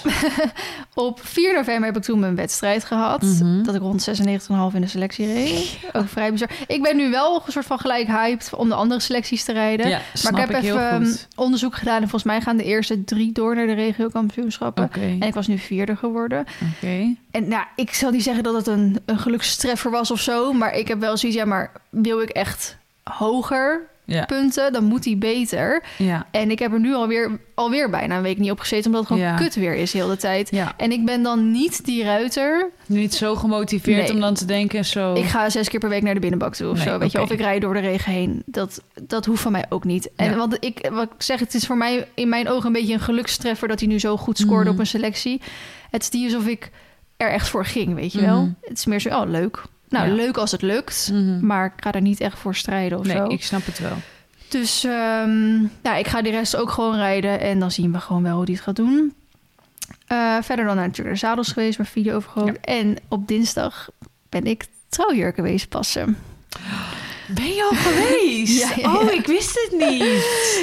op 0.94 1.20
4 1.22 1.54
november 1.54 1.84
heb 1.84 1.96
ik 1.96 2.02
toen 2.02 2.18
mijn 2.18 2.34
wedstrijd 2.34 2.84
gehad. 2.84 3.22
Mhm. 3.22 3.62
Dat 3.62 3.74
ik 3.74 3.80
rond 3.80 4.08
96,5 4.10 4.74
in 4.74 4.80
de 4.80 4.86
selectie 4.86 5.32
reed. 5.32 5.78
Ook 5.92 6.08
vrij 6.08 6.32
bizar. 6.32 6.50
Ik 6.66 6.82
ben 6.82 6.96
nu 6.96 7.10
wel 7.10 7.42
een 7.46 7.52
soort 7.52 7.66
van 7.66 7.78
gelijk 7.78 8.06
hyped 8.06 8.50
om 8.54 8.68
de 8.68 8.74
andere 8.74 9.00
selecties 9.00 9.44
te 9.44 9.52
rijden. 9.52 9.88
Ja, 9.88 10.00
maar 10.22 10.32
ik 10.32 10.38
heb 10.48 10.62
even 10.62 11.16
onderzoek 11.34 11.74
gedaan. 11.76 11.94
En 11.94 12.00
volgens 12.08 12.24
mij 12.24 12.40
gaan 12.40 12.56
de 12.56 12.64
eerste 12.64 13.04
drie 13.04 13.32
door 13.32 13.54
naar 13.56 13.66
de 13.66 13.72
regio-kampioenschappen. 13.72 14.84
Oké, 14.84 15.00
En 15.00 15.22
ik 15.22 15.34
was 15.34 15.46
nu 15.46 15.58
vierde 15.58 15.96
geworden. 15.96 16.46
oké. 16.76 17.14
En 17.30 17.48
nou, 17.48 17.64
ik 17.76 17.94
zal 17.94 18.10
niet 18.10 18.22
zeggen 18.22 18.42
dat 18.42 18.54
het 18.54 18.66
een, 18.66 19.00
een 19.04 19.18
gelukstreffer 19.18 19.90
was 19.90 20.10
of 20.10 20.20
zo. 20.20 20.52
Maar 20.52 20.74
ik 20.74 20.88
heb 20.88 21.00
wel 21.00 21.16
zoiets, 21.16 21.38
ja, 21.38 21.44
maar 21.44 21.72
wil 21.90 22.20
ik 22.20 22.28
echt 22.28 22.76
hoger 23.02 23.90
Ja, 24.04 24.24
punten, 24.24 24.72
dan 24.72 24.84
moet 24.84 25.04
hij 25.04 25.18
beter. 25.18 25.82
ja, 25.98 26.26
En 26.30 26.50
ik 26.50 26.58
heb 26.58 26.72
er 26.72 26.80
nu 26.80 26.94
alweer, 26.94 27.38
alweer 27.54 27.90
bijna 27.90 28.16
een 28.16 28.22
week 28.22 28.38
niet 28.38 28.50
op 28.50 28.60
gezeten, 28.60 28.86
omdat 28.86 29.00
het 29.00 29.08
gewoon 29.12 29.22
Ja. 29.28 29.36
kut 29.36 29.54
weer 29.54 29.74
is 29.74 29.92
heel 29.92 30.08
de 30.08 30.16
tijd. 30.16 30.52
En 30.76 30.92
ik 30.92 31.04
ben 31.04 31.22
dan 31.22 31.50
niet 31.50 31.84
die 31.84 32.02
ruiter. 32.04 32.70
Niet 32.86 33.14
zo 33.14 33.34
gemotiveerd 33.34 34.02
Nee. 34.02 34.12
om 34.12 34.20
dan 34.20 34.34
te 34.34 34.44
denken 34.44 34.84
zo... 34.84 35.14
Ik 35.14 35.24
ga 35.24 35.50
zes 35.50 35.68
keer 35.68 35.80
per 35.80 35.88
week 35.88 36.02
naar 36.02 36.14
de 36.14 36.20
binnenbak 36.20 36.54
toe 36.54 36.68
of 36.70 36.76
Nee, 36.76 36.84
zo. 36.86 36.98
Weet 36.98 37.12
je, 37.12 37.20
of 37.20 37.30
ik 37.30 37.40
rijd 37.40 37.60
door 37.62 37.74
de 37.74 37.80
regen 37.80 38.12
heen. 38.12 38.42
Dat, 38.46 38.82
dat 39.02 39.26
hoeft 39.26 39.42
van 39.42 39.52
mij 39.52 39.64
ook 39.68 39.84
niet. 39.84 40.10
En 40.16 40.36
want 40.36 40.56
ik, 40.60 40.88
wat 40.92 41.04
ik 41.16 41.22
zeg, 41.22 41.40
het 41.40 41.54
is 41.54 41.66
voor 41.66 41.76
mij 41.76 42.08
in 42.14 42.28
mijn 42.28 42.48
ogen 42.48 42.66
een 42.66 42.72
beetje 42.72 42.94
een 42.94 43.00
gelukstreffer 43.00 43.68
dat 43.68 43.78
hij 43.80 43.88
nu 43.88 43.98
zo 44.00 44.16
goed 44.16 44.38
scoorde 44.38 44.64
Mhm. 44.64 44.72
op 44.72 44.78
een 44.78 44.86
selectie. 44.86 45.40
Het 45.90 46.02
is 46.02 46.10
niet 46.10 46.24
alsof 46.34 46.48
ik 46.48 46.70
er 47.16 47.30
echt 47.30 47.48
voor 47.48 47.64
ging, 47.66 47.94
weet 47.94 48.12
je 48.12 48.20
wel. 48.20 48.40
Mhm. 48.40 48.50
Het 48.60 48.78
is 48.78 48.86
meer 48.86 49.00
zo, 49.00 49.08
oh 49.08 49.28
leuk. 49.30 49.62
Nou, 49.92 50.08
Ja. 50.08 50.14
leuk 50.14 50.36
als 50.36 50.50
het 50.50 50.62
lukt. 50.62 51.08
Mhm. 51.12 51.46
Maar 51.46 51.66
ik 51.66 51.72
ga 51.84 51.92
er 51.92 52.00
niet 52.00 52.20
echt 52.20 52.38
voor 52.38 52.54
strijden 52.54 52.98
of 52.98 53.06
Nee, 53.06 53.16
zo. 53.16 53.24
ik 53.26 53.42
snap 53.44 53.66
het 53.66 53.78
wel. 53.78 53.96
Dus 54.48 54.84
ehm, 54.84 55.58
ja, 55.82 55.94
ik 55.96 56.06
ga 56.06 56.22
de 56.22 56.30
rest 56.30 56.56
ook 56.56 56.70
gewoon 56.70 56.96
rijden. 56.96 57.40
En 57.40 57.58
dan 57.58 57.70
zien 57.70 57.92
we 57.92 57.98
gewoon 58.00 58.22
wel 58.22 58.36
hoe 58.36 58.44
die 58.44 58.54
het 58.54 58.64
gaat 58.64 58.76
doen. 58.76 59.14
Eh, 60.06 60.36
verder 60.42 60.64
dan 60.64 60.76
natuurlijk 60.76 61.14
de 61.20 61.26
zadels 61.26 61.48
geweest, 61.52 61.78
maar 61.78 61.86
video 61.86 62.16
overgehoord. 62.16 62.58
En 62.60 62.96
op 63.08 63.28
dinsdag 63.28 63.88
ben 64.28 64.44
ik 64.46 64.64
trouwjurken 64.88 65.42
wezen 65.42 65.68
passen. 65.68 66.18
Ben 67.26 67.54
je 67.54 67.62
al 67.70 67.76
geweest? 67.76 68.58
Ja, 68.60 68.68
ja, 68.76 68.90
ja. 68.92 68.96
Oh, 68.98 69.12
ik 69.12 69.26
wist 69.26 69.68
het 69.68 69.88
niet. 69.88 70.02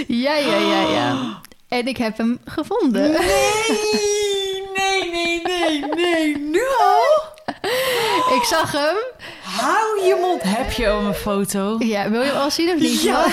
Ja, 0.26 0.36
ja, 0.36 0.56
ja, 0.58 0.82
ja. 0.92 1.40
En 1.80 1.88
ik 1.88 1.98
heb 1.98 2.18
hem 2.18 2.40
gevonden. 2.46 3.12
Nee, 3.12 4.64
nee, 4.76 5.12
nee, 5.12 5.42
nee, 5.44 5.86
nee. 5.96 6.38
Nu 6.38 6.62
al? 6.80 7.28
Ik 8.38 8.44
zag 8.44 8.72
hem. 8.72 8.96
Hou 9.44 10.06
je 10.06 10.18
mond. 10.22 10.42
Heb 10.44 10.72
je 10.72 10.90
al 10.90 11.06
een 11.06 11.14
foto? 11.14 11.76
Ja, 11.80 12.10
wil 12.10 12.22
je 12.22 12.28
hem 12.28 12.38
al 12.38 12.52
zien 12.52 12.70
of 12.70 12.80
niet? 12.80 13.02
Ja. 13.02 13.26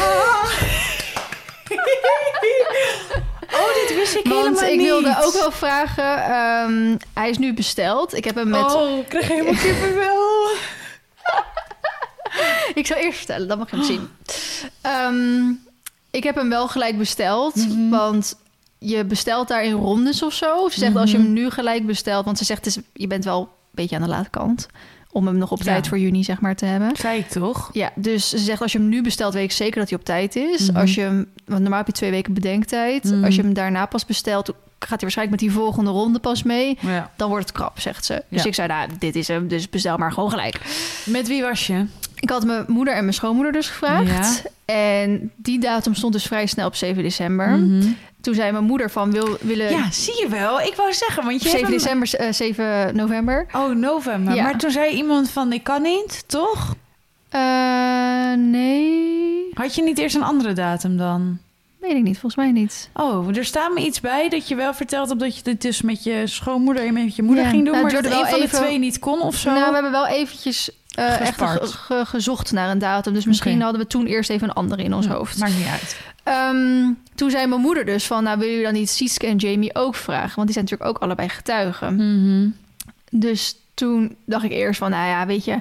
Oh, 3.52 3.74
dit 3.74 3.96
wist 3.96 4.14
ik 4.14 4.26
Want 4.26 4.44
helemaal 4.44 4.64
ik 4.70 4.76
niet. 4.76 4.86
wilde 4.86 5.16
ook 5.24 5.32
wel 5.32 5.50
vragen. 5.50 6.24
ehm, 6.24 6.96
hij 7.14 7.30
is 7.30 7.38
nu 7.38 7.54
besteld. 7.54 8.14
Ik 8.16 8.24
heb 8.24 8.34
hem 8.34 8.48
met. 8.48 8.74
Oh, 8.74 8.98
ik 8.98 9.08
krijg 9.08 9.28
helemaal 9.28 9.54
kippenvel. 9.54 10.46
Ik 12.74 12.86
zal 12.86 12.96
eerst 12.96 13.16
vertellen, 13.18 13.48
dan 13.48 13.58
mag 13.58 13.70
je 13.70 13.76
hem 13.76 13.84
zien. 13.84 14.08
Ehm, 14.80 15.48
ik 16.10 16.24
heb 16.24 16.34
hem 16.34 16.48
wel 16.48 16.68
gelijk 16.68 16.98
besteld, 16.98 17.54
Mhm. 17.54 17.88
want 17.90 18.34
je 18.78 19.04
bestelt 19.04 19.48
daar 19.48 19.64
in 19.64 19.72
rondes 19.72 20.22
of 20.22 20.32
zo. 20.32 20.68
Ze 20.68 20.78
zegt 20.78 20.96
als 20.96 21.10
je 21.10 21.16
hem 21.16 21.32
nu 21.32 21.50
gelijk 21.50 21.86
bestelt, 21.86 22.24
want 22.24 22.38
ze 22.38 22.44
zegt 22.44 22.66
is, 22.66 22.76
je 22.92 23.06
bent 23.06 23.24
wel 23.24 23.48
beetje 23.76 23.96
aan 23.96 24.02
de 24.02 24.08
late 24.08 24.30
kant 24.30 24.66
om 25.10 25.26
hem 25.26 25.36
nog 25.38 25.50
op 25.50 25.58
Ja. 25.58 25.64
tijd 25.64 25.88
voor 25.88 25.98
juni 25.98 26.24
zeg 26.24 26.40
maar 26.40 26.56
te 26.56 26.64
hebben. 26.64 26.96
Zei 26.96 27.18
ik 27.18 27.28
toch? 27.28 27.70
Ja, 27.72 27.90
dus 27.94 28.28
ze 28.28 28.38
zegt 28.38 28.62
als 28.62 28.72
je 28.72 28.78
hem 28.78 28.88
nu 28.88 29.02
bestelt, 29.02 29.34
weet 29.34 29.44
ik 29.44 29.52
zeker 29.52 29.80
dat 29.80 29.88
hij 29.90 29.98
op 29.98 30.04
tijd 30.04 30.36
is. 30.36 30.70
Mhm. 30.70 30.80
Als 30.80 30.94
je 30.94 31.00
hem, 31.00 31.26
want 31.44 31.60
normaal 31.60 31.78
heb 31.78 31.86
je 31.86 31.92
twee 31.92 32.10
weken 32.10 32.34
bedenktijd. 32.34 33.04
Mhm. 33.04 33.24
Als 33.24 33.34
je 33.34 33.42
hem 33.42 33.54
daarna 33.54 33.86
pas 33.86 34.04
bestelt, 34.04 34.46
gaat 34.78 34.88
hij 34.88 34.98
waarschijnlijk 35.00 35.40
met 35.40 35.50
die 35.50 35.58
volgende 35.60 35.90
ronde 35.90 36.18
pas 36.18 36.42
mee. 36.42 36.78
Ja. 36.80 37.10
Dan 37.16 37.28
wordt 37.28 37.46
het 37.48 37.56
krap, 37.56 37.80
zegt 37.80 38.04
ze. 38.04 38.22
Dus 38.28 38.42
Ja. 38.42 38.48
ik 38.48 38.54
zei, 38.54 38.68
nou, 38.68 38.88
dit 38.98 39.16
is 39.16 39.28
hem, 39.28 39.48
dus 39.48 39.68
bestel 39.68 39.96
maar 39.96 40.12
gewoon 40.12 40.30
gelijk. 40.30 40.60
Met 41.04 41.28
wie 41.28 41.42
was 41.42 41.66
je? 41.66 41.84
Ik 42.20 42.30
had 42.30 42.44
mijn 42.44 42.64
moeder 42.68 42.94
en 42.94 43.00
mijn 43.02 43.14
schoonmoeder 43.14 43.52
dus 43.52 43.68
gevraagd. 43.68 44.42
En 44.64 45.32
die 45.36 45.58
datum 45.58 45.94
stond 45.94 46.12
dus 46.12 46.24
vrij 46.26 46.46
snel 46.46 46.66
op 46.66 46.74
7 46.74 47.02
december. 47.02 47.48
Mhm. 47.48 47.86
Toen 48.20 48.34
zei 48.34 48.52
mijn 48.52 48.64
moeder 48.64 48.90
van, 48.90 49.10
wil, 49.10 49.36
willen... 49.40 49.70
Ja, 49.70 49.90
zie 49.90 50.20
je 50.22 50.28
wel. 50.28 50.60
Ik 50.60 50.74
wou 50.74 50.92
zeggen, 50.92 51.24
want 51.24 51.42
je 51.42 51.48
7 51.48 51.66
hebt 51.70 51.84
hem- 51.84 52.00
december, 52.00 52.26
eh, 52.28 52.32
7 52.32 52.96
november. 52.96 53.46
Oh, 53.52 53.74
november. 53.74 54.34
Ja. 54.34 54.42
Maar 54.42 54.58
toen 54.58 54.70
zei 54.70 54.94
iemand 54.96 55.30
van, 55.30 55.52
ik 55.52 55.62
kan 55.64 55.82
niet, 55.82 56.24
toch? 56.26 56.74
Eh, 57.28 58.32
nee, 58.36 59.48
Had 59.54 59.74
je 59.74 59.82
niet 59.82 59.98
eerst 59.98 60.14
een 60.16 60.22
andere 60.22 60.52
datum 60.52 60.96
dan? 60.96 61.38
weet 61.80 61.96
ik 61.96 62.02
niet. 62.02 62.18
Volgens 62.18 62.36
mij 62.36 62.52
niet. 62.52 62.90
Oh, 62.94 63.36
er 63.36 63.44
staat 63.44 63.72
me 63.72 63.80
iets 63.80 64.00
bij 64.00 64.28
dat 64.28 64.48
je 64.48 64.54
wel 64.54 64.74
verteld 64.74 65.08
hebt 65.08 65.20
dat 65.20 65.36
je 65.36 65.42
dit 65.42 65.62
dus 65.62 65.82
met 65.82 66.04
je 66.04 66.22
schoonmoeder 66.26 66.86
en 66.86 66.92
met 66.94 67.16
je 67.16 67.22
moeder 67.22 67.44
Ja. 67.44 67.50
ging 67.50 67.62
doen, 67.64 67.72
Nou, 67.72 67.84
maar 67.92 68.02
dat 68.02 68.12
een 68.12 68.26
van 68.26 68.40
de 68.40 68.48
twee 68.48 68.78
niet 68.78 68.98
kon 68.98 69.20
of 69.20 69.36
zo. 69.36 69.50
Nou, 69.50 69.66
we 69.68 69.72
hebben 69.72 69.90
wel 69.92 70.06
eventjes 70.06 70.70
eh, 70.96 71.20
echt 71.20 71.42
ge- 71.42 72.02
gezocht 72.06 72.52
naar 72.52 72.70
een 72.70 72.78
datum. 72.78 73.12
Dus 73.12 73.24
misschien 73.24 73.54
Oké. 73.54 73.62
hadden 73.62 73.80
we 73.82 73.86
toen 73.86 74.06
eerst 74.06 74.30
even 74.30 74.48
een 74.48 74.54
andere 74.54 74.82
in 74.82 74.94
ons 74.94 75.06
hoofd. 75.06 75.38
Maakt 75.38 75.56
niet 75.56 75.66
uit. 75.66 76.00
Ehm, 76.22 76.90
toen 77.14 77.30
zei 77.30 77.46
mijn 77.46 77.60
moeder 77.60 77.84
dus 77.84 78.06
van... 78.06 78.22
nou, 78.22 78.38
wil 78.38 78.48
je 78.48 78.62
dan 78.62 78.72
niet 78.72 78.90
Sietske 78.90 79.26
en 79.26 79.36
Jamie 79.36 79.74
ook 79.74 79.94
vragen? 79.94 80.34
Want 80.36 80.46
die 80.46 80.52
zijn 80.52 80.64
natuurlijk 80.64 80.90
ook 80.90 81.02
allebei 81.02 81.28
getuigen. 81.28 81.94
Mhm. 81.94 82.48
Dus 83.10 83.56
toen 83.74 84.16
dacht 84.24 84.44
ik 84.44 84.50
eerst 84.50 84.78
van, 84.78 84.90
nou 84.90 85.08
ja, 85.08 85.26
weet 85.26 85.44
je, 85.44 85.60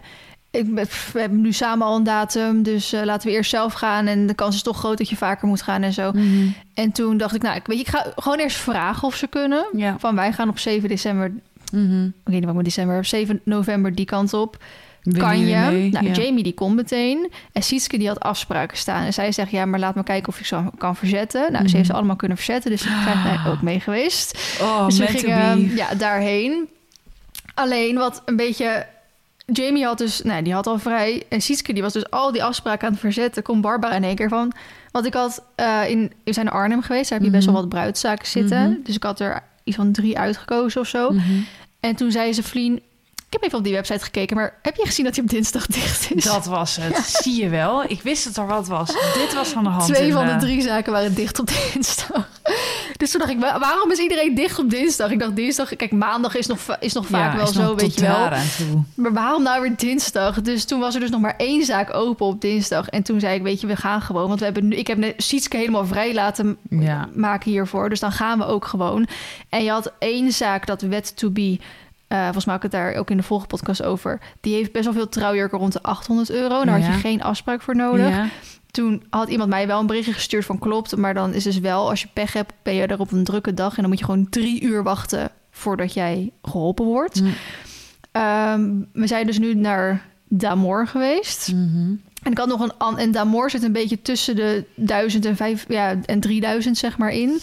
ik, 0.51 0.65
we 1.13 1.19
hebben 1.19 1.41
nu 1.41 1.53
samen 1.53 1.87
al 1.87 1.95
een 1.95 2.03
datum, 2.03 2.63
dus 2.63 2.93
eh, 2.93 3.03
laten 3.03 3.27
we 3.27 3.33
eerst 3.33 3.49
zelf 3.49 3.73
gaan. 3.73 4.07
En 4.07 4.27
de 4.27 4.33
kans 4.33 4.55
is 4.55 4.61
toch 4.61 4.77
groot 4.77 4.97
dat 4.97 5.09
je 5.09 5.15
vaker 5.15 5.47
moet 5.47 5.61
gaan 5.61 5.83
en 5.83 5.93
zo. 5.93 6.11
Mhm. 6.11 6.47
En 6.73 6.91
toen 6.91 7.17
dacht 7.17 7.35
ik, 7.35 7.41
nou, 7.41 7.55
ik, 7.55 7.65
weet 7.67 7.77
je, 7.77 7.83
ik 7.83 7.89
ga 7.89 8.05
gewoon 8.15 8.39
eerst 8.39 8.57
vragen 8.57 9.07
of 9.07 9.15
ze 9.15 9.27
kunnen. 9.27 9.65
Ja. 9.73 9.95
Van 9.99 10.15
wij 10.15 10.33
gaan 10.33 10.49
op 10.49 10.59
7 10.59 10.89
december, 10.89 11.25
ik 11.25 11.31
weet 11.71 12.35
niet 12.35 12.45
wat 12.45 12.55
met 12.55 12.63
december, 12.65 12.97
op 12.97 13.05
7 13.05 13.41
november 13.43 13.95
die 13.95 14.05
kant 14.05 14.33
op. 14.33 14.57
Kan 15.17 15.39
je? 15.39 15.55
mee? 15.55 15.89
Nou, 15.91 16.05
Ja. 16.05 16.11
Jamie 16.11 16.43
die 16.43 16.53
komt 16.53 16.75
meteen. 16.75 17.31
En 17.51 17.63
Sietske 17.63 17.97
die 17.97 18.07
had 18.07 18.19
afspraken 18.19 18.77
staan. 18.77 19.03
En 19.05 19.13
zij 19.13 19.31
zegt, 19.31 19.51
ja, 19.51 19.65
maar 19.65 19.79
laat 19.79 19.95
me 19.95 20.03
kijken 20.03 20.27
of 20.27 20.39
ik 20.39 20.45
ze 20.45 20.63
kan 20.77 20.95
verzetten. 20.95 21.51
Nou, 21.51 21.67
ze 21.67 21.71
heeft 21.75 21.85
ze 21.85 21.91
Mhm. 21.91 21.95
allemaal 21.99 22.15
kunnen 22.15 22.37
verzetten. 22.37 22.71
Dus 22.71 22.81
ik 22.85 22.91
ben 23.05 23.21
mij 23.23 23.51
ook 23.51 23.61
mee 23.61 23.79
geweest. 23.79 24.57
Oh, 24.61 24.85
dus 24.85 24.97
we 24.97 25.07
gingen 25.07 25.67
be. 25.67 25.75
ja, 25.75 25.93
daarheen. 25.95 26.67
Alleen 27.53 27.95
wat 27.97 28.21
een 28.25 28.35
beetje... 28.35 28.85
Jamie 29.45 29.85
had 29.85 29.97
dus, 29.97 30.21
nou, 30.21 30.41
die 30.43 30.53
had 30.53 30.67
al 30.67 30.79
vrij. 30.79 31.23
En 31.29 31.41
Sietske 31.41 31.73
die 31.73 31.81
was 31.81 31.93
dus 31.93 32.09
al 32.09 32.31
die 32.31 32.43
afspraken 32.43 32.85
aan 32.87 32.91
het 32.91 33.01
verzetten. 33.01 33.43
Komt 33.43 33.61
Barbara 33.61 33.95
in 33.95 34.03
één 34.03 34.15
keer 34.15 34.29
van. 34.29 34.51
Want 34.91 35.05
ik 35.05 35.13
had 35.13 35.43
eh, 35.55 35.81
in, 35.89 36.11
we 36.23 36.33
zijn 36.33 36.45
in 36.45 36.51
Arnhem 36.51 36.81
geweest. 36.81 37.09
Daar 37.09 37.17
heb 37.19 37.27
je 37.27 37.33
best 37.33 37.45
wel 37.45 37.53
Mhm. 37.53 37.63
wat 37.63 37.71
bruidszaken 37.73 38.27
zitten. 38.27 38.69
Mhm. 38.69 38.77
Dus 38.83 38.95
ik 38.95 39.03
had 39.03 39.19
er 39.19 39.43
iets 39.63 39.75
van 39.75 39.91
drie 39.91 40.17
uitgekozen 40.19 40.81
of 40.81 40.87
zo. 40.87 41.13
En 41.79 41.95
toen 41.95 42.11
zei 42.11 42.33
ze, 42.33 42.43
Vlien, 42.43 42.81
heb 43.35 43.43
even 43.43 43.57
op 43.57 43.63
die 43.63 43.73
website 43.73 44.03
gekeken, 44.03 44.35
maar 44.35 44.53
heb 44.61 44.75
je 44.75 44.85
gezien 44.85 45.05
dat 45.05 45.15
hij 45.15 45.23
op 45.23 45.29
dinsdag 45.29 45.65
dicht 45.67 46.13
is? 46.15 46.23
Dat 46.23 46.45
was 46.45 46.75
het. 46.81 46.97
Zie 47.23 47.41
je 47.43 47.49
wel? 47.49 47.83
Ik 47.83 48.01
wist 48.01 48.23
dat 48.25 48.37
er 48.37 48.47
wat 48.47 48.67
was. 48.67 48.87
Dit 49.13 49.33
was 49.33 49.47
van 49.49 49.63
de 49.63 49.69
hand. 49.69 49.93
Twee 49.93 50.13
van 50.13 50.25
de 50.27 50.35
drie 50.35 50.61
zaken 50.61 50.91
waren 50.91 51.13
dicht 51.15 51.39
op 51.39 51.47
dinsdag. 51.73 52.29
Dus 52.97 53.11
toen 53.11 53.19
dacht 53.19 53.31
ik, 53.31 53.39
wa- 53.39 53.59
waarom 53.59 53.91
is 53.91 53.97
iedereen 53.99 54.35
dicht 54.35 54.59
op 54.59 54.69
dinsdag? 54.69 55.11
Ik 55.11 55.19
dacht 55.19 55.35
dinsdag, 55.35 55.75
kijk, 55.75 55.91
maandag 55.91 56.35
is 56.35 56.47
nog, 56.47 56.59
is 56.79 56.93
nog 56.93 57.05
vaak 57.07 57.31
Ja, 57.31 57.35
wel 57.37 57.45
nog 57.45 57.53
zo, 57.53 57.75
weet 57.75 57.93
je 57.95 58.01
wel. 58.01 58.15
daar 58.15 58.33
aan 58.33 58.45
toe. 58.57 58.83
Maar 58.95 59.13
waarom 59.13 59.43
nou 59.43 59.61
weer 59.61 59.75
dinsdag? 59.77 60.41
Dus 60.41 60.65
toen 60.65 60.79
was 60.79 60.93
er 60.93 60.99
dus 60.99 61.09
nog 61.09 61.21
maar 61.21 61.35
één 61.37 61.65
zaak 61.65 61.93
open 61.93 62.25
op 62.25 62.41
dinsdag. 62.41 62.87
En 62.89 63.03
toen 63.03 63.19
zei 63.19 63.35
ik, 63.35 63.41
weet 63.41 63.61
je, 63.61 63.67
we 63.67 63.75
gaan 63.75 64.01
gewoon. 64.01 64.27
Want 64.27 64.39
we 64.39 64.45
hebben 64.45 64.67
nu, 64.67 64.75
ik 64.75 64.87
heb 64.87 65.13
Sietske 65.17 65.57
helemaal 65.57 65.85
vrij 65.85 66.13
laten 66.13 66.57
Ja. 66.69 67.09
maken 67.15 67.51
hiervoor. 67.51 67.89
Dus 67.89 67.99
dan 67.99 68.11
gaan 68.11 68.37
we 68.37 68.45
ook 68.45 68.65
gewoon. 68.65 69.07
En 69.49 69.63
je 69.63 69.69
had 69.71 69.91
één 69.99 70.31
zaak, 70.31 70.65
dat 70.65 70.81
Wet 70.81 71.17
to 71.17 71.29
Be... 71.29 71.59
eh, 72.07 72.23
volgens 72.23 72.45
mij 72.45 72.55
had 72.55 72.63
ik 72.63 72.71
het 72.71 72.81
daar 72.81 72.93
ook 72.93 73.09
in 73.09 73.17
de 73.17 73.23
volgende 73.23 73.55
podcast 73.55 73.83
over. 73.83 74.19
Die 74.41 74.55
heeft 74.55 74.71
best 74.71 74.85
wel 74.85 74.93
veel 74.93 75.09
trouwjurken 75.09 75.57
rond 75.57 75.73
de 75.73 75.81
800 75.81 76.29
euro. 76.29 76.63
Daar 76.63 76.81
had 76.81 76.93
je 76.93 76.99
geen 76.99 77.23
afspraak 77.23 77.61
voor 77.61 77.75
nodig. 77.75 78.09
Ja. 78.09 78.27
Toen 78.71 79.03
had 79.09 79.29
iemand 79.29 79.49
mij 79.49 79.67
wel 79.67 79.79
een 79.79 79.87
berichtje 79.87 80.13
gestuurd 80.13 80.45
van 80.45 80.59
klopt. 80.59 80.95
Maar 80.95 81.13
dan 81.13 81.33
is 81.33 81.43
dus 81.43 81.59
wel, 81.59 81.89
als 81.89 82.01
je 82.01 82.07
pech 82.13 82.33
hebt, 82.33 82.53
ben 82.63 82.73
je 82.73 82.85
er 82.85 82.99
op 82.99 83.11
een 83.11 83.23
drukke 83.23 83.53
dag. 83.53 83.75
En 83.75 83.81
dan 83.81 83.89
moet 83.89 83.99
je 83.99 84.05
gewoon 84.05 84.29
drie 84.29 84.61
uur 84.61 84.83
wachten 84.83 85.31
voordat 85.51 85.93
jij 85.93 86.31
geholpen 86.41 86.85
wordt. 86.85 87.21
Mm. 87.21 87.33
Ehm, 88.11 88.71
we 88.93 89.07
zijn 89.07 89.25
dus 89.25 89.39
nu 89.39 89.55
naar 89.55 90.05
Damor 90.27 90.87
geweest. 90.87 91.51
Mhm. 91.51 91.93
En 92.23 92.31
ik 92.31 92.37
had 92.37 92.47
nog 92.47 92.69
een... 92.77 92.97
En 92.97 93.11
Damor 93.11 93.49
zit 93.49 93.63
een 93.63 93.71
beetje 93.71 94.01
tussen 94.01 94.35
de 94.35 94.65
1000 94.75 95.25
en, 95.25 95.35
5, 95.35 95.65
ja, 95.67 95.95
en 96.05 96.19
3000 96.19 96.77
zeg 96.77 96.97
maar 96.97 97.11
in. 97.11 97.39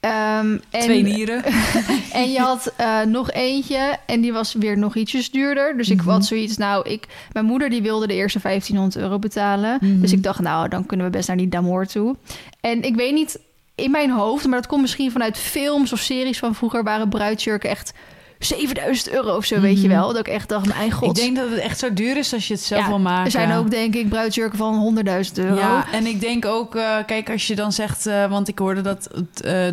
Ehm, 0.00 0.56
en, 0.70 0.80
Twee 0.80 1.02
nieren. 1.02 1.44
en 2.12 2.30
je 2.32 2.38
had 2.38 2.72
eh, 2.76 3.00
nog 3.02 3.30
eentje 3.30 3.96
en 4.06 4.20
die 4.20 4.32
was 4.32 4.54
weer 4.54 4.78
nog 4.78 4.96
ietsjes 4.96 5.30
duurder. 5.30 5.76
Dus 5.76 5.90
ik 5.90 6.00
Mhm. 6.00 6.08
had 6.08 6.24
zoiets, 6.26 6.56
nou, 6.56 6.88
ik, 6.90 7.06
mijn 7.32 7.44
moeder 7.44 7.70
die 7.70 7.82
wilde 7.82 8.06
de 8.06 8.14
eerste 8.14 8.38
1500 8.40 8.96
euro 9.04 9.18
betalen. 9.18 9.78
Mhm. 9.80 10.00
Dus 10.00 10.12
ik 10.12 10.22
dacht, 10.22 10.40
nou, 10.40 10.68
dan 10.68 10.86
kunnen 10.86 11.06
we 11.06 11.12
best 11.12 11.28
naar 11.28 11.36
die 11.36 11.48
Damoor 11.48 11.86
toe. 11.86 12.16
En 12.60 12.82
ik 12.82 12.94
weet 12.94 13.12
niet, 13.14 13.38
in 13.74 13.90
mijn 13.90 14.10
hoofd, 14.10 14.46
maar 14.46 14.58
dat 14.58 14.66
komt 14.70 14.80
misschien 14.80 15.10
vanuit 15.10 15.38
films 15.38 15.92
of 15.92 15.98
series 16.00 16.38
van 16.38 16.54
vroeger, 16.54 16.82
waren 16.84 17.08
bruidsjurken 17.08 17.70
echt 17.70 17.92
7000 18.38 19.10
euro 19.10 19.36
of 19.36 19.44
zo, 19.44 19.60
weet 19.60 19.80
je 19.82 19.88
Mhm. 19.88 19.96
wel. 19.96 20.06
Dat 20.08 20.18
ik 20.26 20.28
echt 20.28 20.48
dacht, 20.48 20.66
mijn 20.66 20.90
god. 20.92 21.08
Ik 21.18 21.24
denk 21.24 21.36
dat 21.36 21.50
het 21.50 21.58
echt 21.58 21.78
zo 21.78 21.92
duur 21.92 22.16
is 22.16 22.32
als 22.34 22.48
je 22.48 22.54
het 22.54 22.62
zelf 22.62 22.80
Ja, 22.82 22.88
wil 22.88 22.98
maken. 22.98 23.24
er 23.24 23.30
zijn 23.30 23.52
ook, 23.52 23.70
denk 23.70 23.94
ik, 23.94 24.08
bruidsjurken 24.08 24.58
van 24.58 24.74
100.000 24.74 25.38
euro. 25.38 25.54
Ja, 25.56 25.84
en 25.92 26.06
ik 26.06 26.20
denk 26.20 26.44
ook, 26.46 26.74
eh, 26.74 26.96
kijk, 27.06 27.30
als 27.30 27.46
je 27.46 27.54
dan 27.54 27.72
zegt, 27.72 28.06
eh, 28.06 28.26
want 28.30 28.48
ik 28.48 28.58
hoorde 28.58 28.80
dat 28.80 29.08
eh, 29.10 29.20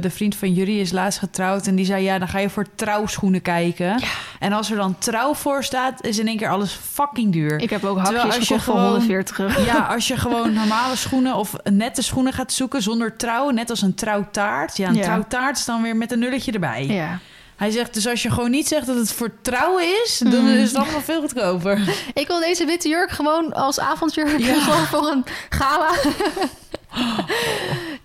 de 0.01 0.09
vriend 0.09 0.35
van 0.35 0.53
jullie 0.53 0.79
is 0.79 0.91
laatst 0.91 1.19
getrouwd 1.19 1.67
en 1.67 1.75
die 1.75 1.85
zei, 1.85 2.03
ja, 2.03 2.19
dan 2.19 2.27
ga 2.27 2.39
je 2.39 2.49
voor 2.49 2.65
trouwschoenen 2.75 3.41
kijken. 3.41 4.01
En 4.39 4.53
als 4.53 4.69
er 4.71 4.75
dan 4.77 4.95
trouw 4.97 5.33
voor 5.33 5.63
staat, 5.63 6.05
is 6.05 6.19
in 6.19 6.27
één 6.27 6.37
keer 6.37 6.49
alles 6.49 6.79
fucking 6.91 7.31
duur. 7.33 7.59
Ik 7.61 7.69
heb 7.69 7.83
ook 7.83 7.95
Terwijl 8.03 8.15
hakjes 8.23 8.35
als 8.39 8.47
je 8.47 8.53
gekocht 8.59 8.63
van 8.65 8.73
gewoon- 8.75 8.89
140 8.89 9.39
euro. 9.39 9.61
Ja, 9.65 9.77
als 9.93 10.07
je 10.07 10.17
gewoon 10.17 10.53
normale 10.53 10.95
schoenen 10.95 11.35
of 11.35 11.53
nette 11.63 12.01
schoenen 12.01 12.33
gaat 12.33 12.51
zoeken 12.53 12.81
zonder 12.81 13.15
trouw, 13.17 13.49
net 13.49 13.69
als 13.69 13.81
een 13.81 13.93
trouwtaart. 13.95 14.77
Ja, 14.77 14.87
een 14.87 14.95
Ja. 14.95 15.01
trouwtaart 15.03 15.57
is 15.57 15.65
dan 15.65 15.81
weer 15.81 15.95
met 15.95 16.11
een 16.11 16.19
nulletje 16.19 16.51
erbij. 16.51 16.85
Ja. 16.87 17.19
Hij 17.55 17.71
zegt, 17.71 17.93
dus 17.93 18.07
als 18.07 18.23
je 18.23 18.29
gewoon 18.31 18.51
niet 18.51 18.67
zegt 18.67 18.87
dat 18.87 18.95
het 18.95 19.11
voor 19.13 19.31
trouw 19.41 19.77
is, 19.79 20.21
dan 20.29 20.41
Mm. 20.43 20.47
is 20.57 20.71
het 20.71 20.81
allemaal 20.81 21.01
veel 21.01 21.21
goedkoper. 21.21 21.79
Ik 22.13 22.27
wil 22.27 22.39
deze 22.39 22.65
witte 22.65 22.89
jurk 22.89 23.09
gewoon 23.11 23.53
als 23.53 23.79
avondjurk. 23.79 24.39
Ja. 24.39 24.53
Gewoon 24.69 24.85
voor 24.85 25.07
een 25.11 25.23
gala. 25.49 25.91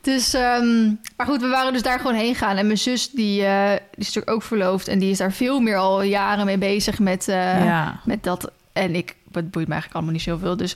dus, 0.01 0.35
ehm, 0.35 0.87
maar 1.17 1.27
goed, 1.27 1.41
we 1.41 1.49
waren 1.49 1.73
dus 1.73 1.83
daar 1.83 1.99
gewoon 1.99 2.15
heen 2.15 2.35
gaan. 2.35 2.57
En 2.57 2.67
mijn 2.67 2.79
zus, 2.79 3.11
die, 3.11 3.45
eh, 3.45 3.69
die 3.71 3.79
is 3.95 4.07
natuurlijk 4.07 4.31
ook 4.31 4.43
verloofd. 4.43 4.89
En 4.89 4.99
die 4.99 5.11
is 5.11 5.19
daar 5.19 5.33
veel 5.33 5.61
meer 5.61 5.77
al 5.77 6.03
jaren 6.03 6.47
mee 6.47 6.59
bezig 6.59 6.99
met, 6.99 7.29
eh, 7.29 7.65
ja. 7.65 8.01
met 8.05 8.23
dat. 8.23 8.51
En 8.73 8.95
ik, 8.95 9.15
het 9.33 9.51
boeit 9.51 9.67
me 9.67 9.73
eigenlijk 9.73 9.95
allemaal 9.95 10.13
niet 10.13 10.23
zoveel. 10.23 10.57
Dus, 10.57 10.75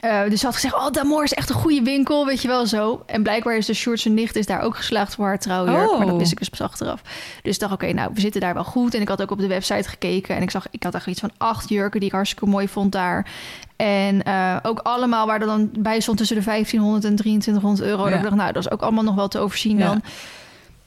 eh, 0.00 0.20
dus 0.28 0.40
ze 0.40 0.46
had 0.46 0.54
gezegd, 0.54 0.74
oh, 0.74 0.90
Damor 0.90 1.24
is 1.24 1.32
echt 1.32 1.48
een 1.48 1.54
goede 1.54 1.82
winkel, 1.82 2.26
weet 2.26 2.42
je 2.42 2.48
wel 2.48 2.66
zo. 2.66 3.02
En 3.06 3.22
blijkbaar 3.22 3.56
is 3.56 3.66
de 3.66 3.74
Sjoerd 3.74 4.00
zijn 4.00 4.14
nicht 4.14 4.36
is 4.36 4.46
daar 4.46 4.60
ook 4.60 4.76
geslaagd 4.76 5.14
voor 5.14 5.26
haar 5.26 5.38
trouwjurk. 5.38 5.90
Oh. 5.90 5.98
Maar 5.98 6.06
dat 6.06 6.16
wist 6.16 6.32
ik 6.32 6.38
dus 6.38 6.48
pas 6.48 6.60
achteraf. 6.60 7.02
Dus 7.42 7.54
ik 7.54 7.60
dacht, 7.60 7.72
oké, 7.72 7.92
nou, 7.92 8.10
we 8.14 8.20
zitten 8.20 8.40
daar 8.40 8.54
wel 8.54 8.64
goed. 8.64 8.94
En 8.94 9.00
ik 9.00 9.08
had 9.08 9.22
ook 9.22 9.30
op 9.30 9.38
de 9.38 9.46
website 9.46 9.88
gekeken. 9.88 10.36
En 10.36 10.42
ik 10.42 10.50
zag, 10.50 10.66
ik 10.70 10.82
had 10.82 10.94
echt 10.94 11.06
iets 11.06 11.20
van 11.20 11.30
acht 11.36 11.68
jurken 11.68 12.00
die 12.00 12.08
ik 12.08 12.14
hartstikke 12.14 12.46
mooi 12.46 12.68
vond 12.68 12.92
daar. 12.92 13.26
En 13.76 14.22
eh, 14.22 14.56
ook 14.62 14.78
allemaal 14.78 15.26
waar 15.26 15.40
er 15.40 15.46
dan 15.46 15.70
bij 15.78 16.00
stond 16.00 16.18
tussen 16.18 16.36
de 16.36 16.42
1500 16.44 17.04
en 17.04 17.16
2300 17.16 17.88
euro. 17.88 18.04
Ja. 18.04 18.08
Dat 18.08 18.18
ik 18.18 18.24
dacht, 18.24 18.36
nou, 18.36 18.52
dat 18.52 18.64
is 18.64 18.70
ook 18.70 18.82
allemaal 18.82 19.04
nog 19.04 19.14
wel 19.14 19.28
te 19.28 19.38
overzien 19.38 19.78
Ja. 19.78 19.86
dan. 19.86 20.02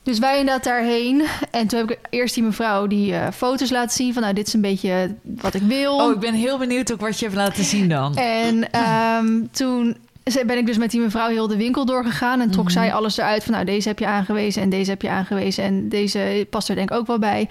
Dus 0.03 0.19
wij 0.19 0.39
inderdaad 0.39 0.63
daarheen. 0.63 1.23
En 1.51 1.67
toen 1.67 1.79
heb 1.79 1.91
ik 1.91 1.99
eerst 2.09 2.33
die 2.33 2.43
mevrouw 2.43 2.87
die 2.87 3.15
eh, 3.15 3.27
foto's 3.33 3.69
laten 3.69 3.91
zien 3.95 4.13
van... 4.13 4.21
nou, 4.21 4.33
dit 4.33 4.47
is 4.47 4.53
een 4.53 4.61
beetje 4.61 5.15
wat 5.23 5.53
ik 5.53 5.61
wil. 5.61 5.95
Oh, 5.95 6.11
ik 6.11 6.19
ben 6.19 6.33
heel 6.33 6.57
benieuwd 6.57 6.93
ook 6.93 7.01
wat 7.01 7.19
je 7.19 7.25
hebt 7.25 7.37
laten 7.37 7.63
zien 7.63 7.89
dan. 7.89 8.15
En 8.15 8.71
ehm, 8.71 9.27
toen 9.51 9.97
ben 10.45 10.57
ik 10.57 10.65
dus 10.65 10.77
met 10.77 10.91
die 10.91 10.99
mevrouw 10.99 11.27
heel 11.27 11.47
de 11.47 11.57
winkel 11.57 11.85
doorgegaan... 11.85 12.41
en 12.41 12.51
trok 12.51 12.63
Mhm. 12.63 12.73
zij 12.73 12.93
alles 12.93 13.17
eruit 13.17 13.43
van... 13.43 13.53
nou, 13.53 13.65
deze 13.65 13.87
heb 13.87 13.99
je 13.99 14.07
aangewezen 14.07 14.61
en 14.61 14.69
deze 14.69 14.89
heb 14.89 15.01
je 15.01 15.09
aangewezen... 15.09 15.63
en 15.63 15.89
deze 15.89 16.47
past 16.49 16.69
er 16.69 16.75
denk 16.75 16.91
ik 16.91 16.97
ook 16.97 17.07
wel 17.07 17.19
bij. 17.19 17.49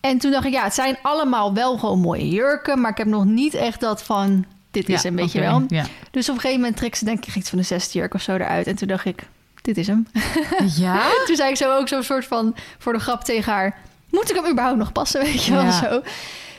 En 0.00 0.18
toen 0.18 0.30
dacht 0.30 0.44
ik, 0.44 0.52
ja, 0.52 0.64
het 0.64 0.74
zijn 0.74 0.96
allemaal 1.02 1.54
wel 1.54 1.78
gewoon 1.78 2.00
mooie 2.00 2.28
jurken... 2.28 2.80
maar 2.80 2.90
ik 2.90 2.98
heb 2.98 3.06
nog 3.06 3.24
niet 3.24 3.54
echt 3.54 3.80
dat 3.80 4.02
van... 4.02 4.44
dit 4.70 4.88
is 4.88 5.02
Ja, 5.02 5.08
een 5.08 5.16
beetje 5.16 5.40
wel. 5.40 5.64
Ja. 5.68 5.84
Dus 6.10 6.28
op 6.28 6.34
een 6.34 6.40
gegeven 6.40 6.60
moment 6.60 6.76
trek 6.78 6.94
ze 6.94 7.04
denk 7.04 7.26
ik 7.26 7.36
iets 7.36 7.48
van 7.48 7.58
de 7.58 7.64
zesde 7.64 7.98
jurk 7.98 8.14
of 8.14 8.22
zo 8.22 8.34
eruit. 8.34 8.66
En 8.66 8.76
toen 8.76 8.88
dacht 8.88 9.04
ik, 9.04 9.22
dit 9.64 9.76
is 9.76 9.86
hem. 9.86 10.06
ja? 10.76 11.02
toen 11.26 11.36
zei 11.36 11.50
ik 11.50 11.56
zo 11.56 11.76
ook 11.78 11.88
zo'n 11.88 12.02
soort 12.02 12.24
van, 12.26 12.54
voor 12.78 12.92
de 12.92 12.98
grap 12.98 13.24
tegen 13.24 13.52
haar... 13.52 13.78
moet 14.10 14.30
ik 14.30 14.36
hem 14.36 14.50
überhaupt 14.50 14.78
nog 14.78 14.92
passen, 14.92 15.20
weet 15.24 15.44
je 15.44 15.52
wel 15.52 15.62
Ja. 15.64 15.70
zo. 15.70 16.02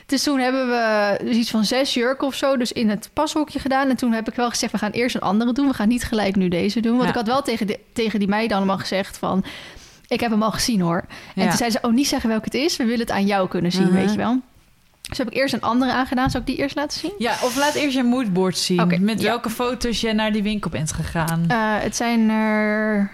Dus 0.05 0.23
toen 0.23 0.39
hebben 0.39 0.67
we 0.67 1.17
dus 1.23 1.35
iets 1.35 1.49
van 1.49 1.65
zes 1.65 1.93
jurken 1.93 2.27
of 2.27 2.35
zo... 2.35 2.57
dus 2.57 2.71
in 2.71 2.89
het 2.89 3.09
pashokje 3.13 3.59
gedaan. 3.59 3.89
En 3.89 3.95
toen 3.95 4.11
heb 4.11 4.27
ik 4.29 4.35
wel 4.35 4.49
gezegd, 4.49 4.71
we 4.71 4.77
gaan 4.77 4.91
eerst 4.91 5.15
een 5.15 5.21
andere 5.21 5.51
doen. 5.53 5.67
We 5.67 5.73
gaan 5.73 5.87
niet 5.87 6.03
gelijk 6.03 6.35
nu 6.35 6.47
deze 6.47 6.79
doen. 6.79 6.91
Want 6.91 7.03
Ja. 7.03 7.09
ik 7.09 7.15
had 7.15 7.27
wel 7.27 7.41
tegen, 7.41 7.67
de, 7.67 7.79
tegen 7.93 8.19
die 8.19 8.27
meiden 8.27 8.57
allemaal 8.57 8.77
gezegd 8.77 9.17
van... 9.17 9.43
ik 10.07 10.19
heb 10.19 10.31
hem 10.31 10.43
al 10.43 10.51
gezien 10.51 10.81
hoor. 10.81 11.05
En 11.35 11.41
Ja. 11.43 11.47
toen 11.47 11.57
zei 11.57 11.69
ze, 11.71 11.79
oh, 11.81 11.91
niet 11.93 12.07
zeggen 12.07 12.29
welke 12.29 12.45
het 12.45 12.53
is. 12.53 12.77
We 12.77 12.83
willen 12.83 12.99
het 12.99 13.11
aan 13.11 13.25
jou 13.25 13.47
kunnen 13.47 13.71
zien, 13.71 13.83
Mhm. 13.83 13.93
weet 13.93 14.11
je 14.11 14.17
wel. 14.17 14.41
Dus 15.09 15.17
heb 15.17 15.27
ik 15.27 15.33
eerst 15.33 15.53
een 15.53 15.61
andere 15.61 15.91
aangedaan. 15.91 16.29
Zal 16.29 16.39
ik 16.39 16.45
die 16.45 16.55
eerst 16.55 16.75
laten 16.75 16.99
zien? 16.99 17.13
Ja, 17.17 17.31
of 17.31 17.55
laat 17.55 17.73
eerst 17.73 17.95
je 17.95 18.03
moodboard 18.03 18.57
zien. 18.57 19.03
Met 19.03 19.21
ja. 19.21 19.27
welke 19.27 19.49
foto's 19.49 20.01
je 20.01 20.13
naar 20.13 20.31
die 20.31 20.43
winkel 20.43 20.69
bent 20.69 20.91
gegaan. 20.93 21.45
Eh, 21.47 21.57
het 21.59 21.95
zijn 21.95 22.29
er. 22.29 23.11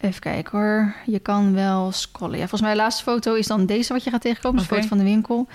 Even 0.00 0.20
kijken 0.20 0.58
hoor. 0.58 0.94
Je 1.06 1.18
kan 1.18 1.54
wel 1.54 1.92
scrollen. 1.92 2.34
Ja, 2.34 2.40
volgens 2.40 2.60
mij 2.60 2.70
de 2.70 2.76
laatste 2.76 3.02
foto 3.02 3.34
is 3.34 3.46
dan 3.46 3.66
deze 3.66 3.92
wat 3.92 4.04
je 4.04 4.10
gaat 4.10 4.20
tegenkomen. 4.20 4.58
Dus 4.58 4.66
Oké. 4.66 4.74
foto 4.74 4.88
van 4.88 4.98
de 4.98 5.04
winkel. 5.04 5.48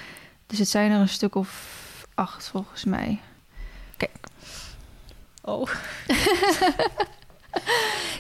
Dus 0.48 0.60
het 0.60 0.70
zijn 0.70 0.92
er 0.92 1.00
een 1.00 1.10
stuk 1.10 1.36
of 1.36 1.50
acht 2.16 2.48
volgens 2.48 2.84
mij. 2.84 3.20
Kijk. 3.98 4.12
Oh. 5.42 5.68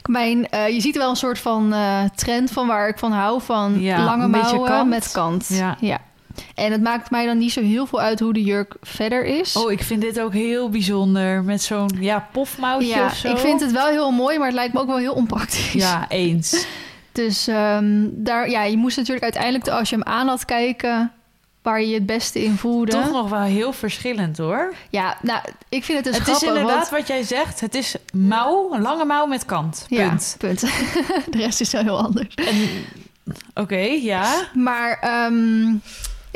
Mijn, 0.09 0.49
eh, 0.49 0.69
je 0.69 0.81
ziet 0.81 0.97
wel 0.97 1.09
een 1.09 1.15
soort 1.15 1.39
van 1.39 1.73
eh, 1.73 2.03
trend 2.15 2.51
van 2.51 2.67
waar 2.67 2.87
ik 2.87 2.97
van 2.97 3.11
hou. 3.11 3.41
Van 3.41 3.79
Ja, 3.79 4.03
lange 4.03 4.23
een 4.23 4.29
mouwen 4.29 4.69
kant. 4.69 4.89
met 4.89 5.11
kant. 5.11 5.47
Ja. 5.79 5.99
En 6.55 6.71
het 6.71 6.81
maakt 6.81 7.11
mij 7.11 7.25
dan 7.25 7.37
niet 7.37 7.51
zo 7.51 7.61
heel 7.61 7.85
veel 7.85 7.99
uit 8.01 8.19
hoe 8.19 8.33
de 8.33 8.43
jurk 8.43 8.75
verder 8.81 9.25
is. 9.25 9.55
Oh, 9.55 9.71
ik 9.71 9.83
vind 9.83 10.01
dit 10.01 10.19
ook 10.19 10.33
heel 10.33 10.69
bijzonder. 10.69 11.43
Met 11.43 11.61
zo'n 11.61 11.97
ja, 11.99 12.27
pofmouwtje 12.31 12.87
ja, 12.95 13.05
of 13.05 13.15
zo. 13.15 13.31
ik 13.31 13.37
vind 13.37 13.61
het 13.61 13.71
wel 13.71 13.87
heel 13.87 14.11
mooi, 14.11 14.37
maar 14.37 14.47
het 14.47 14.55
lijkt 14.55 14.73
me 14.73 14.79
ook 14.79 14.87
wel 14.87 14.97
heel 14.97 15.13
onpraktisch. 15.13 15.73
Ja, 15.73 16.05
eens. 16.09 16.65
Dus 17.11 17.47
ehm, 17.47 18.05
daar, 18.11 18.49
ja, 18.49 18.63
je 18.63 18.77
moest 18.77 18.97
natuurlijk 18.97 19.23
uiteindelijk, 19.23 19.67
als 19.67 19.89
je 19.89 19.95
hem 19.95 20.03
aan 20.03 20.27
had 20.27 20.45
kijken, 20.45 21.11
waar 21.61 21.81
je 21.81 21.87
je 21.87 21.93
het 21.93 22.05
beste 22.05 22.43
in 22.43 22.55
voelde. 22.57 22.91
Toch 22.91 23.11
nog 23.11 23.29
wel 23.29 23.41
heel 23.41 23.73
verschillend 23.73 24.37
hoor. 24.37 24.73
Ja, 24.89 25.17
nou, 25.21 25.39
ik 25.69 25.83
vind 25.83 25.97
het 25.97 26.07
dus 26.07 26.15
het 26.15 26.23
grappig. 26.23 26.41
is 26.41 26.47
inderdaad 26.55 26.89
want- 26.89 26.89
wat 26.99 27.07
jij 27.07 27.23
zegt. 27.23 27.59
Het 27.59 27.75
is 27.75 27.95
mouw, 28.13 28.73
een 28.73 28.81
lange 28.81 29.05
mouw 29.05 29.25
met 29.25 29.45
kant. 29.45 29.85
Punt. 29.89 30.35
Ja, 30.39 30.47
punt. 30.47 30.59
De 31.33 31.37
rest 31.37 31.61
is 31.61 31.71
wel 31.71 31.81
heel 31.83 32.03
anders. 32.03 32.35
En- 32.35 32.69
Oké, 33.53 33.79
ja. 34.01 34.49
Maar 34.53 34.97
ehm, 35.01 35.75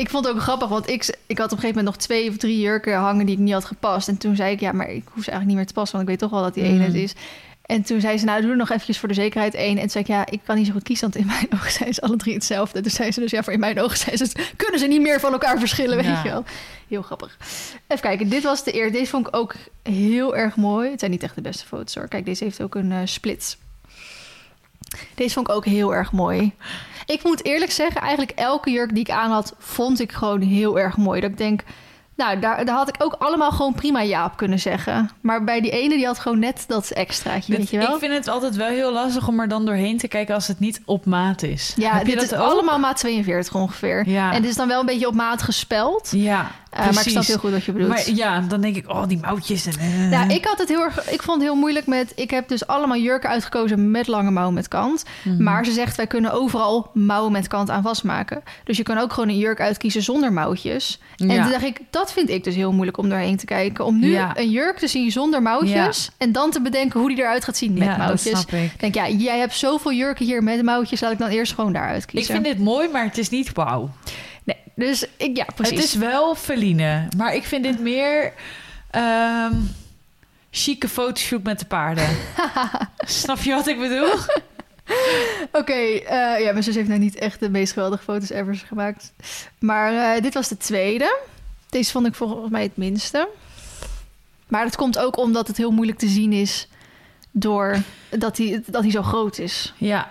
ik 0.01 0.09
vond 0.09 0.25
het 0.25 0.33
ook 0.35 0.41
grappig, 0.41 0.67
want 0.67 0.89
ik, 0.89 1.17
ik 1.27 1.37
had 1.37 1.45
op 1.51 1.51
een 1.57 1.59
gegeven 1.59 1.75
moment 1.77 1.85
nog 1.85 1.97
twee 2.05 2.29
of 2.29 2.37
drie 2.37 2.59
jurken 2.59 2.95
hangen 2.97 3.25
die 3.25 3.35
ik 3.35 3.41
niet 3.41 3.53
had 3.53 3.65
gepast. 3.65 4.07
En 4.07 4.17
toen 4.17 4.35
zei 4.35 4.51
ik, 4.53 4.59
ja, 4.59 4.71
maar 4.71 4.89
ik 4.89 5.03
hoef 5.13 5.23
ze 5.23 5.31
eigenlijk 5.31 5.45
niet 5.47 5.55
meer 5.55 5.65
te 5.65 5.73
passen, 5.73 5.97
want 5.97 6.09
ik 6.09 6.19
weet 6.19 6.29
toch 6.29 6.39
wel 6.39 6.41
dat 6.47 6.53
die 6.53 6.63
ene 6.63 6.83
het 6.83 6.93
Mm. 6.93 6.99
is. 6.99 7.13
En 7.65 7.81
toen 7.83 8.01
zei 8.01 8.17
ze, 8.17 8.25
nou, 8.25 8.41
doe 8.41 8.49
er 8.51 8.57
nog 8.57 8.69
eventjes 8.69 8.99
voor 8.99 9.07
de 9.07 9.13
zekerheid 9.13 9.53
één. 9.53 9.75
En 9.75 9.79
toen 9.81 9.89
zei 9.89 10.03
ik, 10.03 10.09
ja, 10.09 10.25
ik 10.29 10.39
kan 10.45 10.55
niet 10.55 10.65
zo 10.67 10.71
goed 10.71 10.83
kiezen, 10.83 11.11
want 11.11 11.21
in 11.25 11.31
mijn 11.31 11.47
ogen 11.59 11.71
zijn 11.71 11.93
ze 11.93 12.01
alle 12.01 12.15
drie 12.15 12.33
hetzelfde. 12.33 12.81
Toen 12.81 12.91
zei 12.91 13.11
ze 13.11 13.19
dus, 13.19 13.31
ja, 13.31 13.43
voor 13.43 13.53
in 13.53 13.59
mijn 13.59 13.79
ogen 13.81 13.97
zijn 13.97 14.17
ze, 14.17 14.31
kunnen 14.55 14.79
ze 14.79 14.87
niet 14.87 15.01
meer 15.01 15.19
van 15.19 15.31
elkaar 15.31 15.59
verschillen, 15.59 15.95
weet 15.95 16.05
Ja. 16.05 16.21
je 16.23 16.29
wel. 16.29 16.43
Heel 16.87 17.01
grappig. 17.01 17.37
Even 17.87 18.01
kijken, 18.03 18.29
dit 18.29 18.43
was 18.43 18.63
de 18.63 18.75
eer. 18.75 18.91
Deze 18.91 19.09
vond 19.11 19.27
ik 19.27 19.35
ook 19.35 19.55
heel 19.83 20.35
erg 20.35 20.55
mooi. 20.55 20.89
Het 20.89 20.99
zijn 20.99 21.11
niet 21.11 21.23
echt 21.23 21.35
de 21.35 21.41
beste 21.41 21.65
foto's 21.65 21.95
hoor. 21.95 22.07
Kijk, 22.07 22.25
deze 22.25 22.43
heeft 22.43 22.61
ook 22.61 22.75
een 22.75 22.91
eh, 22.91 22.97
split. 23.05 23.57
Deze 25.15 25.33
vond 25.33 25.47
ik 25.49 25.53
ook 25.55 25.65
heel 25.65 25.93
erg 25.95 26.11
mooi. 26.11 26.51
Ik 27.11 27.23
moet 27.23 27.45
eerlijk 27.45 27.71
zeggen, 27.71 28.01
eigenlijk 28.01 28.31
elke 28.31 28.71
jurk 28.71 28.89
die 28.89 28.99
ik 28.99 29.09
aan 29.09 29.31
had, 29.31 29.55
vond 29.57 29.99
ik 29.99 30.11
gewoon 30.11 30.41
heel 30.41 30.79
erg 30.79 30.97
mooi. 30.97 31.21
Dat 31.21 31.29
ik 31.29 31.37
denk, 31.37 31.63
nou, 32.15 32.39
daar, 32.39 32.65
daar 32.65 32.75
had 32.75 32.87
ik 32.89 32.95
ook 32.97 33.13
allemaal 33.19 33.51
gewoon 33.51 33.73
prima 33.73 34.01
ja 34.01 34.25
op 34.25 34.37
kunnen 34.37 34.59
zeggen. 34.59 35.09
Maar 35.21 35.43
bij 35.43 35.61
die 35.61 35.71
ene, 35.71 35.95
die 35.95 36.05
had 36.05 36.19
gewoon 36.19 36.39
net 36.39 36.63
dat 36.67 36.89
extraatje, 36.89 37.57
weet 37.57 37.69
je 37.69 37.77
wel? 37.77 37.93
Ik 37.93 37.99
vind 37.99 38.13
het 38.13 38.27
altijd 38.27 38.55
wel 38.55 38.67
heel 38.67 38.91
lastig 38.93 39.27
om 39.27 39.39
er 39.39 39.47
dan 39.47 39.65
doorheen 39.65 39.97
te 39.97 40.07
kijken 40.07 40.35
als 40.35 40.47
het 40.47 40.59
niet 40.59 40.81
op 40.85 41.05
maat 41.05 41.43
is. 41.43 41.73
Ja, 41.77 41.91
Heb 41.93 42.05
je 42.07 42.15
dit 42.15 42.29
dat 42.29 42.31
is 42.39 42.45
ook? 42.45 42.51
allemaal 42.51 42.79
maat 42.79 42.97
42 42.97 43.55
ongeveer. 43.55 44.09
Ja. 44.09 44.33
En 44.33 44.41
dit 44.41 44.49
is 44.49 44.55
dan 44.57 44.67
wel 44.67 44.79
een 44.79 44.85
beetje 44.85 45.07
op 45.07 45.13
maat 45.13 45.41
gespeld. 45.41 46.09
Ja, 46.11 46.51
Eh, 46.71 46.79
maar 46.79 46.89
ik 47.05 47.09
snap 47.11 47.23
heel 47.25 47.37
goed 47.37 47.51
wat 47.51 47.63
je 47.65 47.71
bedoelt. 47.71 47.89
Maar 47.91 48.11
ja, 48.15 48.39
dan 48.39 48.61
denk 48.61 48.75
ik, 48.75 48.89
oh, 48.89 49.07
die 49.07 49.17
mouwtjes. 49.21 49.65
En. 49.65 50.09
Ja, 50.09 50.27
ik 50.29 50.45
had 50.45 50.57
het 50.57 50.67
heel 50.69 50.83
erg. 50.83 51.11
Ik 51.11 51.21
vond 51.23 51.37
het 51.41 51.49
heel 51.49 51.59
moeilijk 51.59 51.85
met. 51.87 52.11
Ik 52.15 52.29
heb 52.31 52.47
dus 52.47 52.67
allemaal 52.67 52.97
jurken 52.97 53.29
uitgekozen 53.29 53.91
met 53.91 54.07
lange 54.07 54.31
mouwen 54.31 54.53
met 54.55 54.67
kant. 54.67 55.03
Mhm. 55.23 55.43
Maar 55.43 55.65
ze 55.65 55.71
zegt, 55.71 55.97
wij 55.97 56.07
kunnen 56.07 56.31
overal 56.33 56.91
mouwen 56.93 57.31
met 57.31 57.47
kant 57.47 57.69
aan 57.69 57.81
vastmaken. 57.81 58.43
Dus 58.63 58.77
je 58.77 58.83
kan 58.83 58.97
ook 58.97 59.13
gewoon 59.13 59.29
een 59.29 59.37
jurk 59.37 59.59
uitkiezen 59.59 60.01
zonder 60.01 60.33
mouwtjes. 60.33 60.99
En 61.17 61.29
Ja. 61.29 61.41
toen 61.43 61.51
dacht 61.51 61.63
ik, 61.63 61.79
dat 61.89 62.13
vind 62.13 62.29
ik 62.29 62.43
dus 62.43 62.55
heel 62.55 62.71
moeilijk 62.71 62.97
om 62.97 63.09
doorheen 63.09 63.37
te 63.37 63.45
kijken. 63.45 63.85
Om 63.85 63.99
nu 63.99 64.11
Ja. 64.11 64.37
een 64.37 64.49
jurk 64.49 64.77
te 64.77 64.87
zien 64.87 65.11
zonder 65.11 65.41
mouwtjes. 65.41 66.09
En 66.17 66.31
dan 66.31 66.51
te 66.51 66.61
bedenken 66.61 66.99
hoe 66.99 67.09
die 67.09 67.17
eruit 67.19 67.43
gaat 67.43 67.57
zien 67.57 67.73
met 67.73 67.81
ja, 67.83 67.87
dat 67.89 67.97
mouwtjes. 67.97 68.39
snap 68.39 68.51
ik. 68.51 68.71
Ik 68.73 68.79
denk, 68.79 68.95
ja, 68.95 69.09
jij 69.09 69.39
hebt 69.39 69.53
zoveel 69.55 69.93
jurken 69.93 70.25
hier 70.25 70.43
met 70.43 70.63
mouwtjes. 70.63 70.99
Laat 71.01 71.11
ik 71.11 71.17
dan 71.17 71.29
eerst 71.29 71.53
gewoon 71.53 71.73
daaruit 71.73 72.01
Ik 72.03 72.07
kiezen. 72.07 72.33
vind 72.33 72.45
dit 72.45 72.59
mooi, 72.59 72.89
maar 72.89 73.03
het 73.03 73.17
is 73.17 73.29
niet 73.29 73.53
wauw. 73.53 73.89
Nee, 74.75 74.89
dus 74.89 75.05
ik, 75.17 75.37
ja, 75.37 75.45
precies. 75.55 75.75
Het 75.75 75.85
is 75.85 75.93
wel 75.93 76.35
Feline, 76.35 77.07
maar 77.17 77.35
ik 77.35 77.43
vind 77.43 77.63
dit 77.63 77.79
meer 77.79 78.33
ehm 78.91 79.53
chique 80.51 80.89
fotoshoot 80.89 81.43
met 81.43 81.59
de 81.59 81.65
paarden. 81.65 82.07
Snap 82.97 83.37
je 83.37 83.53
wat 83.53 83.67
ik 83.67 83.79
bedoel? 83.79 84.13
Oké, 85.61 85.73
eh, 85.73 86.39
ja, 86.39 86.51
mijn 86.51 86.63
zus 86.63 86.75
heeft 86.75 86.87
nou 86.87 86.99
niet 86.99 87.15
echt 87.15 87.39
de 87.39 87.49
meest 87.49 87.73
geweldige 87.73 88.03
foto's 88.03 88.29
ever 88.29 88.55
gemaakt. 88.55 89.13
Maar 89.59 90.15
eh, 90.15 90.21
dit 90.21 90.33
was 90.33 90.47
de 90.47 90.57
tweede. 90.57 91.19
Deze 91.69 91.91
vond 91.91 92.07
ik 92.07 92.15
volgens 92.15 92.51
mij 92.51 92.63
het 92.63 92.77
minste. 92.77 93.29
Maar 94.47 94.63
dat 94.63 94.75
komt 94.75 94.97
ook 94.97 95.17
omdat 95.17 95.47
het 95.47 95.57
heel 95.57 95.71
moeilijk 95.71 95.97
te 95.99 96.07
zien 96.07 96.33
is... 96.33 96.67
door 97.31 97.77
dat 98.09 98.37
hij, 98.37 98.63
dat 98.65 98.81
hij 98.81 98.91
zo 98.91 99.01
groot 99.01 99.37
is. 99.37 99.73
Ja. 99.77 100.09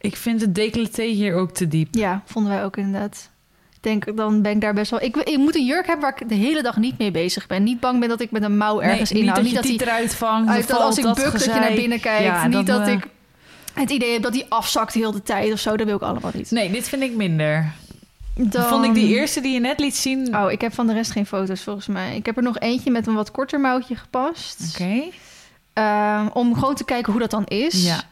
Ik 0.00 0.16
vind 0.16 0.40
het 0.40 0.54
decolleté 0.54 1.02
hier 1.02 1.34
ook 1.34 1.50
te 1.50 1.68
diep. 1.68 1.94
Ja, 1.94 2.22
vonden 2.24 2.52
wij 2.52 2.64
ook 2.64 2.76
inderdaad. 2.76 3.30
Ik 3.74 3.82
denk, 3.84 4.16
dan 4.16 4.42
ben 4.42 4.52
ik 4.52 4.60
daar 4.60 4.74
best 4.74 4.90
wel... 4.90 5.02
Ik, 5.02 5.16
ik 5.16 5.36
moet 5.36 5.56
een 5.56 5.64
jurk 5.64 5.86
hebben 5.86 6.04
waar 6.10 6.20
ik 6.20 6.28
de 6.28 6.34
hele 6.34 6.62
dag 6.62 6.76
niet 6.76 6.98
mee 6.98 7.10
bezig 7.10 7.46
ben. 7.46 7.62
Niet 7.62 7.80
bang 7.80 8.00
ben 8.00 8.08
dat 8.08 8.20
ik 8.20 8.30
met 8.30 8.42
een 8.42 8.56
mouw 8.56 8.80
ergens 8.80 9.10
nee, 9.10 9.20
in 9.20 9.26
niet 9.26 9.36
hou. 9.36 9.54
dat 9.54 9.64
hij 9.64 9.72
het 9.72 9.82
eruit 9.82 10.14
vangt. 10.14 10.48
uit, 10.48 10.68
dat 10.68 10.80
als 10.80 10.98
ik 10.98 11.04
buk, 11.04 11.32
dat 11.32 11.44
je 11.44 11.50
naar 11.50 11.74
binnen 11.74 12.00
kijkt. 12.00 12.24
Ja, 12.24 12.46
niet 12.46 12.66
dat 12.66 12.86
eh, 12.86 12.92
ik 12.92 13.08
het 13.74 13.90
idee 13.90 14.12
heb 14.12 14.22
dat 14.22 14.34
hij 14.34 14.46
afzakt 14.48 14.94
heel 14.94 15.12
de 15.12 15.22
tijd 15.22 15.52
of 15.52 15.58
zo. 15.58 15.76
Dat 15.76 15.86
wil 15.86 15.96
ik 15.96 16.02
allemaal 16.02 16.30
niet. 16.34 16.50
Nee, 16.50 16.70
dit 16.70 16.88
vind 16.88 17.02
ik 17.02 17.14
minder. 17.14 17.72
Dan 18.34 18.64
Vond 18.64 18.84
ik 18.84 18.94
die 18.94 19.14
eerste 19.14 19.40
die 19.40 19.52
je 19.52 19.60
net 19.60 19.78
liet 19.80 19.96
zien... 19.96 20.36
Oh, 20.36 20.50
ik 20.50 20.60
heb 20.60 20.74
van 20.74 20.86
de 20.86 20.92
rest 20.92 21.10
geen 21.10 21.26
foto's 21.26 21.62
volgens 21.62 21.86
mij. 21.86 22.16
Ik 22.16 22.26
heb 22.26 22.36
er 22.36 22.42
nog 22.42 22.58
eentje 22.58 22.90
met 22.90 23.06
een 23.06 23.14
wat 23.14 23.30
korter 23.30 23.60
mouwtje 23.60 23.96
gepast. 23.96 24.72
Oké. 24.72 25.02
Ehm, 25.72 26.26
om 26.32 26.54
gewoon 26.54 26.74
te 26.74 26.84
kijken 26.84 27.12
hoe 27.12 27.20
dat 27.20 27.30
dan 27.30 27.44
is. 27.46 27.84
Ja. 27.84 28.02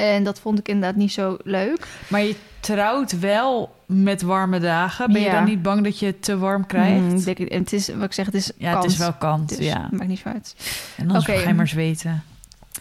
En 0.00 0.24
dat 0.24 0.40
vond 0.40 0.58
ik 0.58 0.68
inderdaad 0.68 0.96
niet 0.96 1.12
zo 1.12 1.36
leuk. 1.44 1.86
Maar 2.08 2.22
je 2.22 2.34
trouwt 2.60 3.18
wel 3.18 3.74
met 3.86 4.22
warme 4.22 4.58
dagen. 4.60 5.12
Ben 5.12 5.22
je 5.22 5.30
dan 5.30 5.44
niet 5.44 5.62
bang 5.62 5.84
dat 5.84 5.98
je 5.98 6.06
het 6.06 6.22
te 6.22 6.38
warm 6.38 6.66
krijgt? 6.66 7.12
Ik 7.12 7.24
denk, 7.24 7.38
het- 7.38 7.52
het 7.58 7.72
is, 7.72 7.88
wat 7.94 8.04
ik 8.04 8.12
zeg, 8.12 8.26
het 8.26 8.34
is 8.34 8.50
ja, 8.58 8.70
kant. 8.72 8.82
het 8.82 8.92
is 8.92 8.98
wel 8.98 9.12
kant. 9.12 9.48
Dus 9.48 9.66
ja. 9.66 9.88
maakt 9.90 10.08
niet 10.08 10.18
zo 10.18 10.28
uit. 10.28 10.54
En 10.96 11.08
dan 11.08 11.16
Oké. 11.16 11.32
ga 11.36 11.48
je 11.48 11.54
maar 11.54 11.68
zweten. 11.68 12.22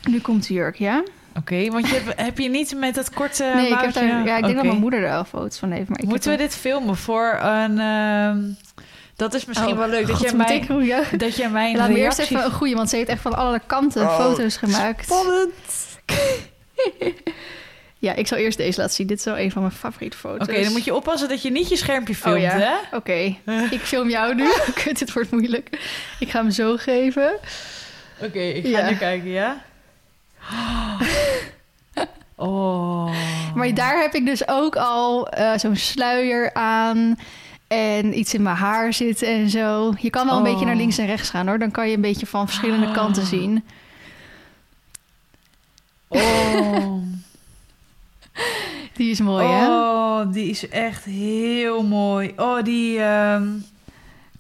Nu 0.10 0.20
komt 0.20 0.48
de 0.48 0.54
jurk, 0.54 0.76
ja? 0.76 1.04
Oké, 1.38 1.70
want 1.72 1.88
je 1.90 1.96
hebt, 1.96 2.22
heb 2.22 2.38
je 2.38 2.50
niet 2.50 2.76
met 2.78 2.96
dat 2.96 3.10
korte 3.14 3.44
nee, 3.56 3.64
ik, 3.64 3.70
heb 3.70 3.80
mouwtje- 3.80 4.00
daar, 4.00 4.26
ja, 4.26 4.38
ik 4.38 4.44
denk 4.44 4.56
dat 4.56 4.66
mijn 4.66 4.78
moeder 4.78 5.00
er 5.04 5.10
wel 5.10 5.24
foto's 5.26 5.58
van 5.58 5.72
heeft. 5.72 5.90
Maar 5.90 6.00
ik 6.00 6.06
Moeten 6.08 6.32
we 6.32 6.38
dit 6.38 6.56
filmen 6.56 6.96
voor 6.98 7.40
een... 7.42 7.80
ehm, 7.80 8.40
dat 9.16 9.34
is 9.34 9.46
misschien 9.46 9.72
Oh, 9.72 9.78
wel 9.78 9.88
leuk. 9.88 10.08
Dat 10.08 10.16
God, 10.16 10.26
jij 10.26 10.36
moet 10.36 10.48
mij, 10.48 10.56
ik- 10.58 10.68
hoe- 10.68 10.84
ja. 10.86 11.02
dat 11.18 11.36
jij 11.36 11.50
mij 11.50 11.72
een 11.72 11.78
Laat 11.78 11.90
me 11.90 11.98
eerst 11.98 12.20
even 12.20 12.44
een 12.44 12.52
goede, 12.52 12.76
want 12.76 12.90
ze 12.90 12.96
heeft 12.96 13.10
echt 13.10 13.22
van 13.22 13.36
alle 13.38 13.62
kanten 13.66 14.02
Oh, 14.02 14.20
foto's 14.20 14.58
gemaakt. 14.58 15.04
Spannend. 15.04 15.54
Ja, 18.02 18.14
ik 18.14 18.28
zal 18.28 18.38
eerst 18.38 18.58
deze 18.58 18.80
laten 18.80 18.96
zien. 18.96 19.08
Dit 19.08 19.18
is 19.18 19.26
wel 19.26 19.40
een 19.40 19.52
van 19.52 19.62
mijn 19.62 19.74
favoriete 19.74 20.18
foto's. 20.18 20.48
Oké, 20.48 20.64
dan 20.64 20.72
moet 20.72 20.84
je 20.86 20.96
oppassen 20.96 21.30
dat 21.30 21.42
je 21.42 21.52
niet 21.52 21.70
je 21.70 21.76
schermpje 21.76 22.16
filmt, 22.16 22.36
Oh, 22.38 22.42
ja. 22.42 22.50
hè? 22.50 22.96
Oké, 22.98 23.36
ik 23.72 23.80
film 23.82 24.10
jou 24.10 24.36
nu. 24.36 24.48
Kut, 24.84 25.00
dit 25.00 25.14
wordt 25.14 25.32
moeilijk. 25.32 25.70
Ik 26.20 26.30
ga 26.30 26.42
hem 26.42 26.52
zo 26.52 26.78
geven. 26.78 27.32
Oké, 28.22 28.40
ik 28.40 28.64
ga 28.64 28.70
Ja. 28.70 28.90
nu 28.90 28.96
kijken, 28.96 29.30
ja? 29.30 29.62
Oh. 32.36 33.12
Maar 33.56 33.74
daar 33.74 34.02
heb 34.02 34.14
ik 34.14 34.26
dus 34.26 34.48
ook 34.48 34.76
al 34.76 35.30
eh, 35.30 35.58
zo'n 35.58 35.76
sluier 35.76 36.54
aan 36.54 37.20
en 37.68 38.18
iets 38.20 38.34
in 38.34 38.42
mijn 38.42 38.56
haar 38.56 38.94
zitten 38.94 39.28
en 39.28 39.50
zo. 39.50 39.94
Je 39.98 40.10
kan 40.10 40.26
wel 40.26 40.36
een 40.38 40.46
Oh. 40.46 40.52
beetje 40.52 40.66
naar 40.66 40.76
links 40.76 40.98
en 40.98 41.06
rechts 41.06 41.30
gaan 41.30 41.48
hoor. 41.48 41.60
Dan 41.60 41.72
kan 41.72 41.90
je 41.90 41.96
een 41.96 42.02
beetje 42.02 42.26
van 42.26 42.46
verschillende 42.48 42.86
Ah. 42.88 42.94
kanten 42.94 43.26
zien. 43.26 43.64
Oh. 46.10 46.98
Die 48.94 49.12
is 49.12 49.20
mooi 49.20 49.46
hè? 49.46 49.68
Oh, 49.68 50.32
die 50.34 50.50
is 50.50 50.70
echt 50.70 51.04
heel 51.04 51.84
mooi. 51.84 52.34
Oh, 52.38 52.64
die... 52.64 53.00
ehm, 53.00 53.56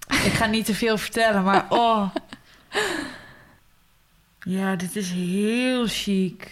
Ik 0.08 0.32
ga 0.34 0.46
niet 0.46 0.66
te 0.66 0.74
veel 0.76 0.98
vertellen, 0.98 1.44
maar 1.44 1.66
oh... 1.70 2.10
Ja, 4.40 4.76
dit 4.76 4.96
is 4.96 5.12
heel 5.12 5.86
chic. 5.88 6.52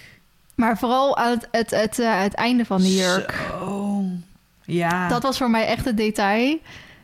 Maar 0.56 0.77
vooral 0.77 1.17
aan 1.17 1.30
het, 1.30 1.47
het, 1.51 1.69
het, 1.71 1.99
eh, 1.99 2.21
het 2.21 2.34
einde 2.34 2.65
van 2.65 2.82
de 2.82 2.95
jurk. 2.95 3.32
Zo. 3.49 4.03
Ja. 4.65 5.08
Dat 5.08 5.23
was 5.23 5.38
voor 5.38 5.49
mij 5.49 5.65
echt 5.65 5.86
het 5.86 5.97
detail. 5.97 6.58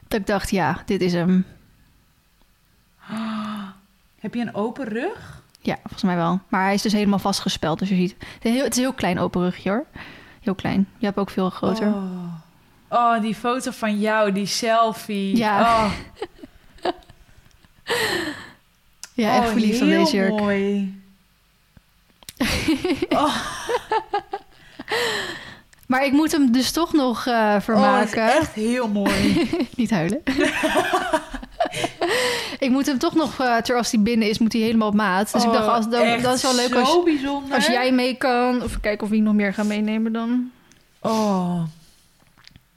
Dat 0.08 0.20
ik 0.20 0.28
dacht, 0.28 0.50
ja, 0.50 0.82
dit 0.86 1.02
is 1.02 1.14
hem. 1.14 1.46
Heb 4.20 4.34
je 4.34 4.42
een 4.42 4.56
open 4.56 4.86
rug? 4.88 5.43
Ja, 5.64 5.76
volgens 5.82 6.04
mij 6.04 6.16
wel. 6.16 6.40
Maar 6.48 6.64
hij 6.64 6.74
is 6.74 6.82
dus 6.82 6.92
helemaal 6.94 7.20
vastgespeld. 7.20 7.80
Dus 7.80 7.90
je 7.90 7.96
ziet, 7.96 8.16
het 8.20 8.28
is 8.44 8.50
een 8.50 8.52
heel, 8.56 8.64
het 8.64 8.72
is 8.72 8.78
een 8.78 8.84
heel 8.84 8.94
klein 8.94 9.20
open 9.20 9.42
rugje 9.42 9.70
hoor. 9.70 9.86
Heel 10.42 10.56
klein. 10.56 10.88
Je 10.98 11.06
hebt 11.06 11.18
ook 11.18 11.30
veel 11.30 11.50
groter. 11.50 11.88
Oh. 11.88 12.04
Oh, 12.90 13.22
die 13.22 13.36
foto 13.36 13.72
van 13.72 14.00
jou, 14.00 14.32
die 14.32 14.46
selfie. 14.46 15.38
Ja. 15.38 15.60
Oh, 15.62 15.92
Ja, 19.14 19.36
echt 19.36 19.46
oh, 19.46 19.52
verliefd 19.52 19.82
op 19.82 19.88
deze 19.88 20.16
jurk. 20.16 20.30
mooi. 20.40 21.02
oh, 23.10 23.36
Maar 25.88 26.06
ik 26.06 26.12
moet 26.12 26.32
hem 26.32 26.52
dus 26.52 26.72
toch 26.72 26.94
nog 26.94 27.28
oh, 27.28 27.54
is 27.58 27.64
vermaken. 27.64 28.36
echt 28.36 28.54
heel 28.54 28.88
mooi. 28.88 29.50
Niet 29.76 29.90
huilen. 29.90 30.22
Ik 32.60 32.70
moet 32.70 32.86
hem 32.86 32.98
toch 32.98 33.16
nog, 33.16 33.32
uh, 33.42 33.56
terwijl 33.56 33.78
als 33.78 33.92
hij 33.92 34.02
binnen 34.02 34.30
is, 34.30 34.38
moet 34.38 34.54
hij 34.54 34.62
helemaal 34.62 34.88
op 34.88 34.94
maat. 34.94 35.32
Dus 35.34 35.44
ik 35.44 35.52
dacht, 35.52 35.68
als, 35.68 35.90
dan, 35.90 36.02
Oh, 36.02 36.24
dat 36.24 36.36
is 36.36 36.42
wel 36.42 36.56
leuk 36.56 36.76
als, 36.76 36.98
als 37.52 37.66
jij 37.66 37.92
mee 37.92 38.16
kan. 38.16 38.64
Of 38.64 38.80
kijken 38.80 39.08
of 39.08 39.14
ik 39.14 39.22
nog 39.22 39.34
meer 39.34 39.54
ga 39.54 39.64
meenemen 39.64 40.14
dan. 40.14 40.52
Oh. 41.00 41.64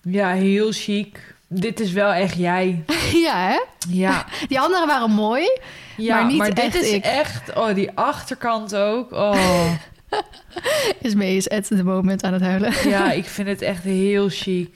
Ja, 0.02 0.32
heel 0.32 0.72
chic. 0.72 1.34
Dit 1.48 1.80
is 1.80 1.92
wel 1.92 2.12
echt 2.12 2.36
jij. 2.36 2.84
ja, 3.26 3.48
hè? 3.48 3.60
Ja. 3.88 4.26
Die 4.48 4.60
andere 4.60 4.86
waren 4.86 5.10
mooi. 5.10 5.58
ja 5.96 6.14
Maar 6.14 6.32
niet 6.32 6.44
dit 6.44 6.58
echt 6.58 6.74
is 6.74 6.90
ik. 6.90 7.04
echt... 7.04 7.54
Oh, 7.54 7.74
die 7.74 7.90
achterkant 7.94 8.74
ook. 8.74 9.12
Oh. 9.12 9.70
Is 11.00 11.14
mee 11.14 11.36
is 11.36 11.48
at 11.48 11.66
the 11.66 11.84
moment 11.84 12.24
aan 12.24 12.32
het 12.32 12.42
huilen. 12.42 12.72
ja, 12.88 13.12
ik 13.12 13.24
vind 13.24 13.48
het 13.48 13.62
echt 13.62 13.82
heel 13.82 14.28
chic. 14.28 14.74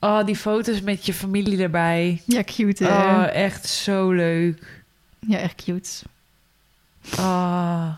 Oh, 0.00 0.24
die 0.24 0.36
foto's 0.36 0.80
met 0.80 1.06
je 1.06 1.14
familie 1.14 1.62
erbij. 1.62 2.22
Ja, 2.24 2.42
cute. 2.42 2.84
hè? 2.84 2.90
Oh, 2.90 3.34
echt 3.34 3.66
zo 3.66 4.10
leuk. 4.10 4.82
Ja, 5.18 5.38
echt 5.38 5.62
cute. 5.64 5.90
Ah. 7.16 7.88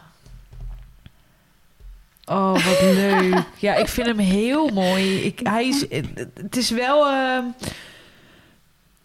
Oh, 2.24 2.52
wat 2.52 2.80
leuk. 3.04 3.42
Ja, 3.58 3.74
ik 3.74 3.88
vind 3.88 4.06
hem 4.06 4.18
heel 4.18 4.68
mooi. 4.68 5.16
Ik, 5.16 5.40
hij 5.42 5.68
is, 5.68 5.80
het 6.34 6.56
is 6.56 6.70
wel... 6.70 7.06
ehm, 7.06 7.44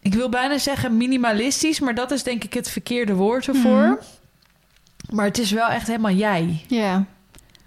ik 0.01 0.13
wil 0.13 0.29
bijna 0.29 0.57
zeggen 0.57 0.97
minimalistisch, 0.97 1.79
maar 1.79 1.95
dat 1.95 2.11
is 2.11 2.23
denk 2.23 2.43
ik 2.43 2.53
het 2.53 2.69
verkeerde 2.69 3.13
woord 3.13 3.47
ervoor. 3.47 3.81
Mhm. 3.87 5.15
Maar 5.15 5.25
het 5.25 5.37
is 5.37 5.51
wel 5.51 5.67
echt 5.67 5.87
helemaal 5.87 6.11
jij. 6.11 6.65
Ja. 6.67 7.05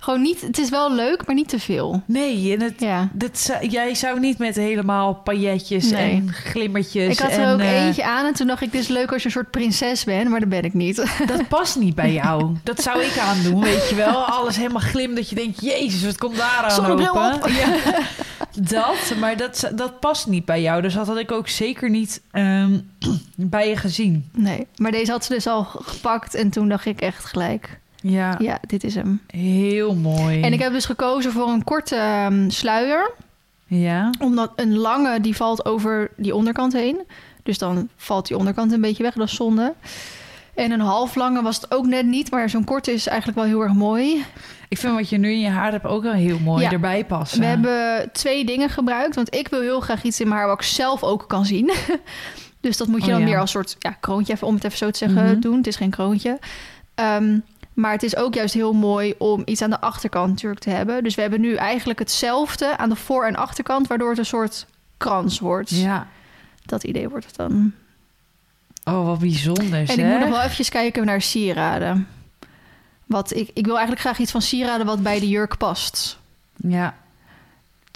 Gewoon 0.00 0.22
niet, 0.22 0.40
het 0.40 0.58
is 0.58 0.70
wel 0.70 0.94
leuk, 0.94 1.26
maar 1.26 1.34
niet 1.34 1.48
te 1.48 1.58
veel. 1.60 2.02
Nee, 2.06 2.52
en 2.52 2.60
het, 2.62 2.74
Ja. 2.80 3.08
dat, 3.12 3.50
jij 3.68 3.94
zou 3.94 4.20
niet 4.20 4.38
met 4.38 4.54
helemaal 4.56 5.14
pailletjes 5.14 5.90
Nee. 5.90 6.10
en 6.10 6.32
glimmertjes. 6.32 7.12
Ik 7.12 7.18
had 7.18 7.30
en, 7.30 7.40
er 7.40 7.52
ook 7.52 7.60
eh, 7.60 7.84
eentje 7.86 8.04
aan 8.04 8.26
en 8.26 8.34
toen 8.34 8.46
dacht 8.46 8.62
ik, 8.62 8.72
dit 8.72 8.80
is 8.80 8.88
leuk 8.88 9.12
als 9.12 9.20
je 9.20 9.26
een 9.26 9.34
soort 9.34 9.50
prinses 9.50 10.04
bent, 10.04 10.28
maar 10.28 10.40
dat 10.40 10.48
ben 10.48 10.62
ik 10.64 10.74
niet. 10.74 10.96
Dat 11.26 11.48
past 11.48 11.76
niet 11.76 11.94
bij 11.94 12.12
jou. 12.12 12.56
Dat 12.62 12.82
zou 12.82 13.02
ik 13.02 13.18
aandoen, 13.18 13.60
weet 13.60 13.88
je 13.88 13.94
wel. 13.94 14.24
Alles 14.24 14.56
helemaal 14.56 14.82
glim, 14.82 15.14
dat 15.14 15.28
je 15.28 15.34
denkt... 15.34 15.60
Jezus, 15.60 16.04
wat 16.04 16.18
komt 16.18 16.36
daar 16.36 16.60
aan 16.62 16.70
Zonnebril 16.70 17.14
lopen? 17.14 17.34
op. 17.34 17.48
Ja, 17.48 17.74
dat, 18.62 19.14
maar 19.20 19.36
dat, 19.36 19.70
dat 19.74 20.00
past 20.00 20.26
niet 20.26 20.44
bij 20.44 20.62
jou. 20.62 20.82
Dus 20.82 20.94
dat 20.94 21.06
had 21.06 21.18
ik 21.18 21.32
ook 21.32 21.48
zeker 21.48 21.90
niet 21.90 22.20
ehm, 22.30 22.78
bij 23.36 23.68
je 23.68 23.76
gezien. 23.76 24.30
Nee, 24.32 24.66
maar 24.76 24.90
deze 24.90 25.10
had 25.10 25.24
ze 25.24 25.32
dus 25.34 25.46
al 25.46 25.64
gepakt 25.64 26.34
en 26.34 26.50
toen 26.50 26.68
dacht 26.68 26.86
ik 26.86 27.00
echt 27.00 27.24
gelijk, 27.24 27.78
Ja, 28.02 28.34
ja, 28.38 28.58
dit 28.66 28.84
is 28.84 28.94
hem. 28.94 29.20
heel 29.26 29.94
mooi. 29.94 30.40
En 30.40 30.52
ik 30.52 30.58
heb 30.58 30.72
dus 30.72 30.84
gekozen 30.84 31.32
voor 31.32 31.48
een 31.48 31.64
korte 31.64 31.96
ehm, 31.96 32.48
sluier, 32.50 33.10
Ja, 33.66 34.10
omdat 34.20 34.52
een 34.56 34.76
lange 34.76 35.20
die 35.20 35.36
valt 35.36 35.64
over 35.64 36.10
die 36.16 36.34
onderkant 36.34 36.72
heen. 36.72 37.00
Dus 37.42 37.58
dan 37.58 37.88
valt 37.96 38.26
die 38.26 38.36
onderkant 38.36 38.72
een 38.72 38.80
beetje 38.80 39.02
weg, 39.02 39.14
dat 39.14 39.26
is 39.26 39.34
zonde. 39.34 39.74
En 40.54 40.70
een 40.70 40.80
half 40.80 41.14
lange 41.14 41.42
was 41.42 41.56
het 41.56 41.70
ook 41.74 41.86
net 41.86 42.06
niet, 42.06 42.30
maar 42.30 42.50
zo'n 42.50 42.64
korte 42.64 42.92
is 42.92 43.06
eigenlijk 43.06 43.38
wel 43.38 43.46
heel 43.48 43.60
erg 43.62 43.72
mooi. 43.74 44.24
ik 44.68 44.78
vind 44.78 44.94
wat 44.94 45.08
je 45.08 45.18
nu 45.18 45.30
in 45.30 45.40
je 45.40 45.48
haar 45.48 45.72
hebt 45.72 45.84
ook 45.86 46.02
wel 46.02 46.12
heel 46.12 46.38
mooi 46.38 46.62
Ja. 46.64 46.70
erbij 46.70 47.04
passen. 47.04 47.40
We 47.40 47.46
hebben 47.46 48.10
twee 48.12 48.44
dingen 48.44 48.70
gebruikt, 48.70 49.14
want 49.14 49.34
ik 49.34 49.48
wil 49.48 49.60
heel 49.60 49.80
graag 49.80 50.02
iets 50.02 50.20
in 50.20 50.28
mijn 50.28 50.40
haar 50.40 50.48
wat 50.48 50.58
ik 50.60 50.66
zelf 50.66 51.02
ook 51.02 51.24
kan 51.28 51.44
zien. 51.44 51.70
dus 52.60 52.76
dat 52.76 52.86
moet 52.88 53.00
je 53.00 53.06
Oh, 53.06 53.12
dan 53.12 53.20
ja. 53.20 53.26
meer 53.26 53.38
als 53.40 53.50
soort 53.50 53.76
ja, 53.78 53.90
kroontje, 53.90 54.32
even, 54.32 54.46
om 54.46 54.54
het 54.54 54.64
even 54.64 54.78
zo 54.78 54.90
te 54.90 54.98
zeggen, 54.98 55.24
Mhm. 55.24 55.40
doen. 55.40 55.56
Het 55.56 55.66
is 55.66 55.76
geen 55.76 55.90
kroontje. 55.90 56.38
Ehm, 56.94 57.38
maar 57.78 57.92
het 57.92 58.02
is 58.02 58.16
ook 58.16 58.34
juist 58.34 58.54
heel 58.54 58.72
mooi 58.72 59.14
om 59.18 59.42
iets 59.44 59.62
aan 59.62 59.70
de 59.70 59.80
achterkant 59.80 60.28
natuurlijk 60.28 60.60
te 60.60 60.70
hebben. 60.70 61.02
Dus 61.02 61.14
we 61.14 61.20
hebben 61.20 61.40
nu 61.40 61.54
eigenlijk 61.54 61.98
hetzelfde 61.98 62.76
aan 62.76 62.88
de 62.88 62.96
voor- 62.96 63.26
en 63.26 63.36
achterkant, 63.36 63.86
waardoor 63.86 64.08
het 64.08 64.18
een 64.18 64.26
soort 64.26 64.66
krans 64.96 65.38
wordt. 65.38 65.70
Ja. 65.70 66.06
Dat 66.64 66.84
idee 66.84 67.08
wordt 67.08 67.26
het 67.26 67.36
dan. 67.36 67.72
Oh, 68.84 69.06
wat 69.06 69.18
bijzonder 69.18 69.72
En 69.72 69.98
ik 69.98 70.04
moet 70.04 70.20
nog 70.20 70.28
wel 70.28 70.40
eventjes 70.40 70.68
kijken 70.68 71.06
naar 71.06 71.22
sieraden. 71.22 72.08
Wat 73.06 73.36
ik, 73.36 73.50
ik 73.54 73.64
wil 73.64 73.74
eigenlijk 73.76 74.00
graag 74.06 74.18
iets 74.18 74.30
van 74.30 74.42
sieraden 74.42 74.86
wat 74.86 75.02
bij 75.02 75.20
de 75.20 75.28
jurk 75.28 75.56
past. 75.56 76.18
Ja. 76.56 76.96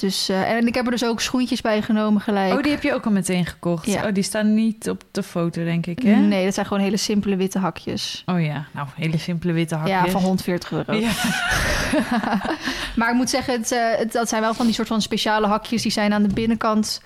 Dus, 0.03 0.29
eh, 0.29 0.51
en 0.51 0.67
ik 0.67 0.75
heb 0.75 0.85
er 0.85 0.91
dus 0.91 1.05
ook 1.05 1.21
schoentjes 1.21 1.61
bij 1.61 1.83
genomen 1.83 2.21
gelijk. 2.21 2.53
Oh, 2.55 2.63
die 2.63 2.73
heb 2.73 2.83
je 2.83 2.95
ook 2.95 3.05
al 3.05 3.11
meteen 3.13 3.47
gekocht. 3.47 3.87
Ja. 3.87 4.07
Oh, 4.07 4.13
die 4.15 4.23
staan 4.23 4.55
niet 4.55 4.89
op 4.91 5.03
de 5.11 5.23
foto, 5.23 5.65
denk 5.65 5.87
ik, 5.87 6.03
hè? 6.03 6.15
Nee, 6.15 6.45
dat 6.45 6.55
zijn 6.55 6.67
gewoon 6.67 6.83
hele 6.83 6.97
simpele 6.97 7.37
witte 7.37 7.59
hakjes. 7.59 8.23
Oh 8.27 8.45
ja, 8.45 8.67
nou, 8.73 8.87
hele 8.95 9.19
simpele 9.19 9.53
witte 9.53 9.75
hakjes. 9.75 9.97
Ja, 10.05 10.09
van 10.11 10.23
140 10.23 10.73
euro. 10.73 10.93
Ja. 10.93 11.11
Maar 12.97 13.11
ik 13.11 13.15
moet 13.17 13.31
zeggen, 13.31 13.55
het, 13.55 13.73
eh, 13.73 13.79
het- 13.99 14.13
dat 14.13 14.29
zijn 14.29 14.43
wel 14.43 14.55
van 14.55 14.67
die 14.67 14.75
soort 14.75 14.89
van 14.89 15.03
speciale 15.03 15.47
hakjes. 15.47 15.83
Die 15.83 15.93
zijn 15.93 16.13
aan 16.13 16.23
de 16.23 16.35
binnenkant 16.35 17.03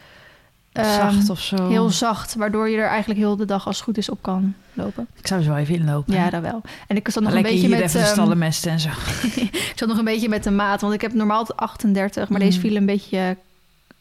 Zacht 0.85 1.31
of 1.31 1.41
zo. 1.41 1.69
heel 1.69 1.91
zacht. 1.91 2.35
Waardoor 2.35 2.69
je 2.69 2.77
er 2.77 2.87
eigenlijk 2.89 3.19
heel 3.21 3.37
de 3.37 3.45
dag 3.45 3.67
als 3.67 3.77
het 3.77 3.85
goed 3.85 3.99
is 3.99 4.09
op 4.11 4.19
kan 4.23 4.55
lopen. 4.73 5.07
Ik 5.19 5.27
zou 5.27 5.41
er 5.41 5.47
zo 5.47 5.55
even 5.55 5.75
inlopen. 5.75 6.15
Ja, 6.15 6.31
dat 6.31 6.43
wel. 6.43 6.61
En 6.87 6.97
ik 6.97 7.09
zat 7.09 7.23
nog 7.23 7.33
een 7.33 7.41
Lekker 7.43 7.53
beetje 7.53 7.69
hier 7.69 7.77
met... 7.77 7.87
even 7.89 8.01
de 8.01 8.05
ehm, 8.07 8.15
stallen 8.15 8.39
mesten 8.39 8.71
en 8.71 8.81
zo. 8.81 8.89
ik 9.41 9.73
zat 9.75 9.89
nog 9.89 9.99
een 9.99 10.05
beetje 10.05 10.29
met 10.29 10.45
de 10.45 10.51
maat. 10.51 10.81
Want 10.81 10.95
ik 10.95 11.01
heb 11.01 11.13
normaal 11.13 11.45
tot 11.45 11.57
38. 11.57 12.29
Maar 12.29 12.41
deze 12.41 12.57
Mm. 12.59 12.65
viel 12.65 12.77
een 12.77 12.87
beetje 12.87 13.37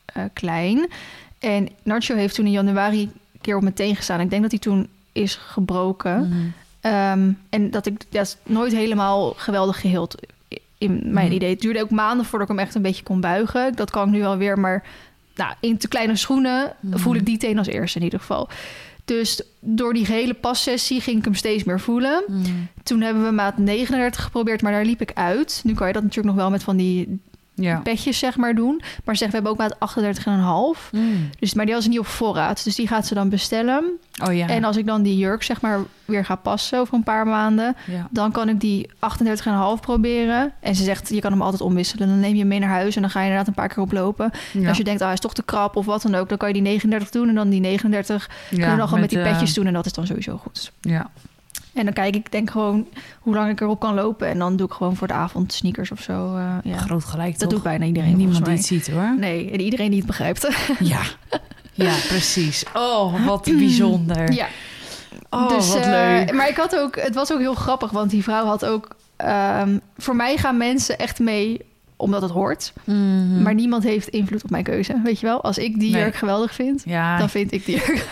eh, 0.05 0.23
klein. 0.33 0.87
En 1.39 1.69
Nacho 1.83 2.15
heeft 2.15 2.35
toen 2.35 2.45
in 2.45 2.51
januari 2.51 3.01
een 3.01 3.11
keer 3.41 3.55
op 3.55 3.61
mijn 3.61 3.73
teen 3.73 3.95
gestaan. 3.95 4.19
Ik 4.19 4.29
denk 4.29 4.41
dat 4.41 4.51
hij 4.51 4.59
toen 4.59 4.87
is 5.11 5.35
gebroken. 5.35 6.27
Mhm. 6.29 6.39
Ehm, 6.81 7.31
en 7.49 7.71
dat 7.71 7.85
ik 7.85 8.01
dat 8.11 8.25
is 8.25 8.37
nooit 8.43 8.71
helemaal 8.73 9.33
geweldig 9.37 9.79
geheeld 9.81 10.15
in 10.77 10.99
mijn 11.03 11.25
Mhm. 11.25 11.35
idee. 11.35 11.49
Het 11.49 11.61
duurde 11.61 11.81
ook 11.81 11.89
maanden 11.89 12.25
voordat 12.25 12.49
ik 12.49 12.55
hem 12.55 12.65
echt 12.65 12.75
een 12.75 12.81
beetje 12.81 13.03
kon 13.03 13.21
buigen. 13.21 13.75
Dat 13.75 13.91
kan 13.91 14.07
ik 14.07 14.13
nu 14.13 14.19
wel 14.19 14.37
weer, 14.37 14.59
maar 14.59 14.83
nou, 15.35 15.53
in 15.59 15.77
te 15.77 15.87
kleine 15.87 16.15
schoenen 16.15 16.73
Mhm. 16.79 16.97
voel 16.97 17.15
ik 17.15 17.25
die 17.25 17.37
teen 17.37 17.57
als 17.57 17.67
eerste 17.67 17.97
in 17.97 18.03
ieder 18.03 18.19
geval. 18.19 18.49
Dus 19.05 19.41
door 19.59 19.93
die 19.93 20.05
gehele 20.05 20.33
passessie 20.33 21.01
ging 21.01 21.17
ik 21.17 21.23
hem 21.25 21.33
steeds 21.35 21.63
meer 21.63 21.79
voelen. 21.79 22.23
Mhm. 22.27 22.41
Toen 22.83 23.01
hebben 23.01 23.23
we 23.25 23.31
maat 23.31 23.57
39 23.57 24.23
geprobeerd, 24.23 24.61
maar 24.61 24.71
daar 24.71 24.85
liep 24.85 25.01
ik 25.01 25.11
uit. 25.13 25.61
Nu 25.63 25.73
kan 25.73 25.87
je 25.87 25.93
dat 25.93 26.01
natuurlijk 26.03 26.35
nog 26.35 26.43
wel 26.43 26.51
met 26.51 26.63
van 26.63 26.77
die 26.77 27.19
Ja. 27.55 27.79
petjes 27.79 28.19
zeg 28.19 28.37
maar 28.37 28.55
doen. 28.55 28.81
Maar 29.03 29.15
zeg, 29.15 29.27
we 29.27 29.33
hebben 29.33 29.51
ook 29.51 29.57
maat 29.57 29.75
38,5. 30.75 30.89
Mm. 30.91 31.29
Dus, 31.39 31.53
maar 31.53 31.65
die 31.65 31.75
was 31.75 31.87
niet 31.87 31.99
op 31.99 32.07
voorraad. 32.07 32.63
Dus 32.63 32.75
die 32.75 32.87
gaat 32.87 33.07
ze 33.07 33.13
dan 33.13 33.29
bestellen. 33.29 33.83
Oh 34.23 34.33
ja. 34.33 34.47
En 34.47 34.63
als 34.63 34.77
ik 34.77 34.85
dan 34.85 35.01
die 35.01 35.17
jurk 35.17 35.43
zeg 35.43 35.61
maar 35.61 35.79
weer 36.05 36.25
ga 36.25 36.35
passen 36.35 36.79
over 36.79 36.93
een 36.93 37.03
paar 37.03 37.27
maanden... 37.27 37.75
ja. 37.85 38.07
dan 38.11 38.31
kan 38.31 38.49
ik 38.49 38.59
die 38.59 38.89
38,5 38.89 38.95
proberen. 39.81 40.53
En 40.59 40.75
ze 40.75 40.83
zegt, 40.83 41.09
je 41.09 41.19
kan 41.21 41.31
hem 41.31 41.41
altijd 41.41 41.61
omwisselen. 41.61 42.07
Dan 42.07 42.19
neem 42.19 42.33
je 42.33 42.39
hem 42.39 42.47
mee 42.47 42.59
naar 42.59 42.69
huis 42.69 42.95
en 42.95 43.01
dan 43.01 43.11
ga 43.11 43.19
je 43.19 43.25
inderdaad 43.25 43.47
een 43.47 43.53
paar 43.53 43.67
keer 43.67 43.83
oplopen. 43.83 44.31
En. 44.53 44.67
Als 44.67 44.77
je 44.77 44.83
denkt, 44.83 44.99
ah, 44.99 45.05
hij 45.05 45.15
is 45.15 45.21
toch 45.21 45.33
te 45.33 45.43
krap 45.43 45.75
of 45.75 45.85
wat 45.85 46.01
dan 46.01 46.15
ook... 46.15 46.29
dan 46.29 46.37
kan 46.37 46.47
je 46.47 46.53
die 46.53 46.63
39 46.63 47.09
doen 47.09 47.29
en 47.29 47.35
dan 47.35 47.49
die 47.49 47.59
39 47.59 48.29
Ja, 48.29 48.47
kunnen 48.49 48.69
we 48.69 48.77
dan 48.77 48.85
gewoon 48.87 48.99
met, 48.99 49.09
die 49.09 49.19
eh, 49.19 49.31
petjes 49.31 49.53
doen. 49.53 49.65
En 49.65 49.73
dat 49.73 49.85
is 49.85 49.93
dan 49.93 50.07
sowieso 50.07 50.37
goed. 50.37 50.71
Ja. 50.81 51.09
En 51.73 51.83
dan 51.85 51.93
kijk 51.93 52.15
ik 52.15 52.31
denk 52.31 52.49
gewoon 52.49 52.87
hoe 53.19 53.33
lang 53.35 53.51
ik 53.51 53.61
erop 53.61 53.79
kan 53.79 53.93
lopen. 53.93 54.27
En 54.27 54.39
dan 54.39 54.55
doe 54.55 54.67
ik 54.67 54.73
gewoon 54.73 54.95
voor 54.95 55.07
de 55.07 55.13
avond 55.13 55.53
sneakers 55.53 55.91
of 55.91 56.01
zo. 56.01 56.35
eh, 56.35 56.55
ja. 56.63 56.77
Groot 56.77 57.03
gelijk 57.05 57.31
Dat 57.31 57.39
toch? 57.39 57.49
doet 57.49 57.63
bijna 57.63 57.85
iedereen 57.85 58.17
Niemand 58.17 58.45
die 58.45 58.53
het 58.53 58.65
ziet 58.65 58.91
hoor. 58.91 59.15
Nee, 59.17 59.51
en 59.51 59.61
iedereen 59.61 59.89
die 59.89 59.97
het 59.97 60.07
begrijpt. 60.07 60.47
Ja. 60.79 61.01
Ja, 61.73 61.93
precies. 62.07 62.63
Oh, 62.73 63.25
wat 63.25 63.43
bijzonder. 63.57 64.31
ja, 64.31 64.47
Oh, 65.29 65.49
dus, 65.49 65.67
wat 65.67 65.77
eh, 65.83 65.89
leuk. 65.89 66.33
Maar 66.33 66.49
ik 66.49 66.55
had 66.55 66.75
ook, 66.79 66.95
het 66.95 67.15
was 67.15 67.33
ook 67.33 67.39
heel 67.39 67.53
grappig, 67.55 67.91
want 67.91 68.09
die 68.09 68.23
vrouw 68.23 68.45
had 68.45 68.65
ook. 68.65 68.95
ehm, 69.15 69.77
voor 69.97 70.15
mij 70.15 70.37
gaan 70.37 70.57
mensen 70.57 70.97
echt 70.99 71.19
mee 71.19 71.61
omdat 71.97 72.21
het 72.21 72.31
hoort. 72.31 72.73
Mhm. 72.83 73.41
Maar 73.41 73.53
niemand 73.53 73.83
heeft 73.83 74.07
invloed 74.07 74.43
op 74.43 74.49
mijn 74.49 74.63
keuze. 74.63 75.01
Weet 75.03 75.19
je 75.19 75.25
wel? 75.25 75.41
Als 75.43 75.57
ik 75.57 75.79
die 75.79 75.91
Nee. 75.91 76.01
jurk 76.01 76.15
geweldig 76.15 76.53
vind, 76.53 76.81
Ja, 76.85 77.17
dan 77.17 77.29
vind 77.29 77.51
ik 77.51 77.65
die 77.65 77.75
jurk. 77.85 78.05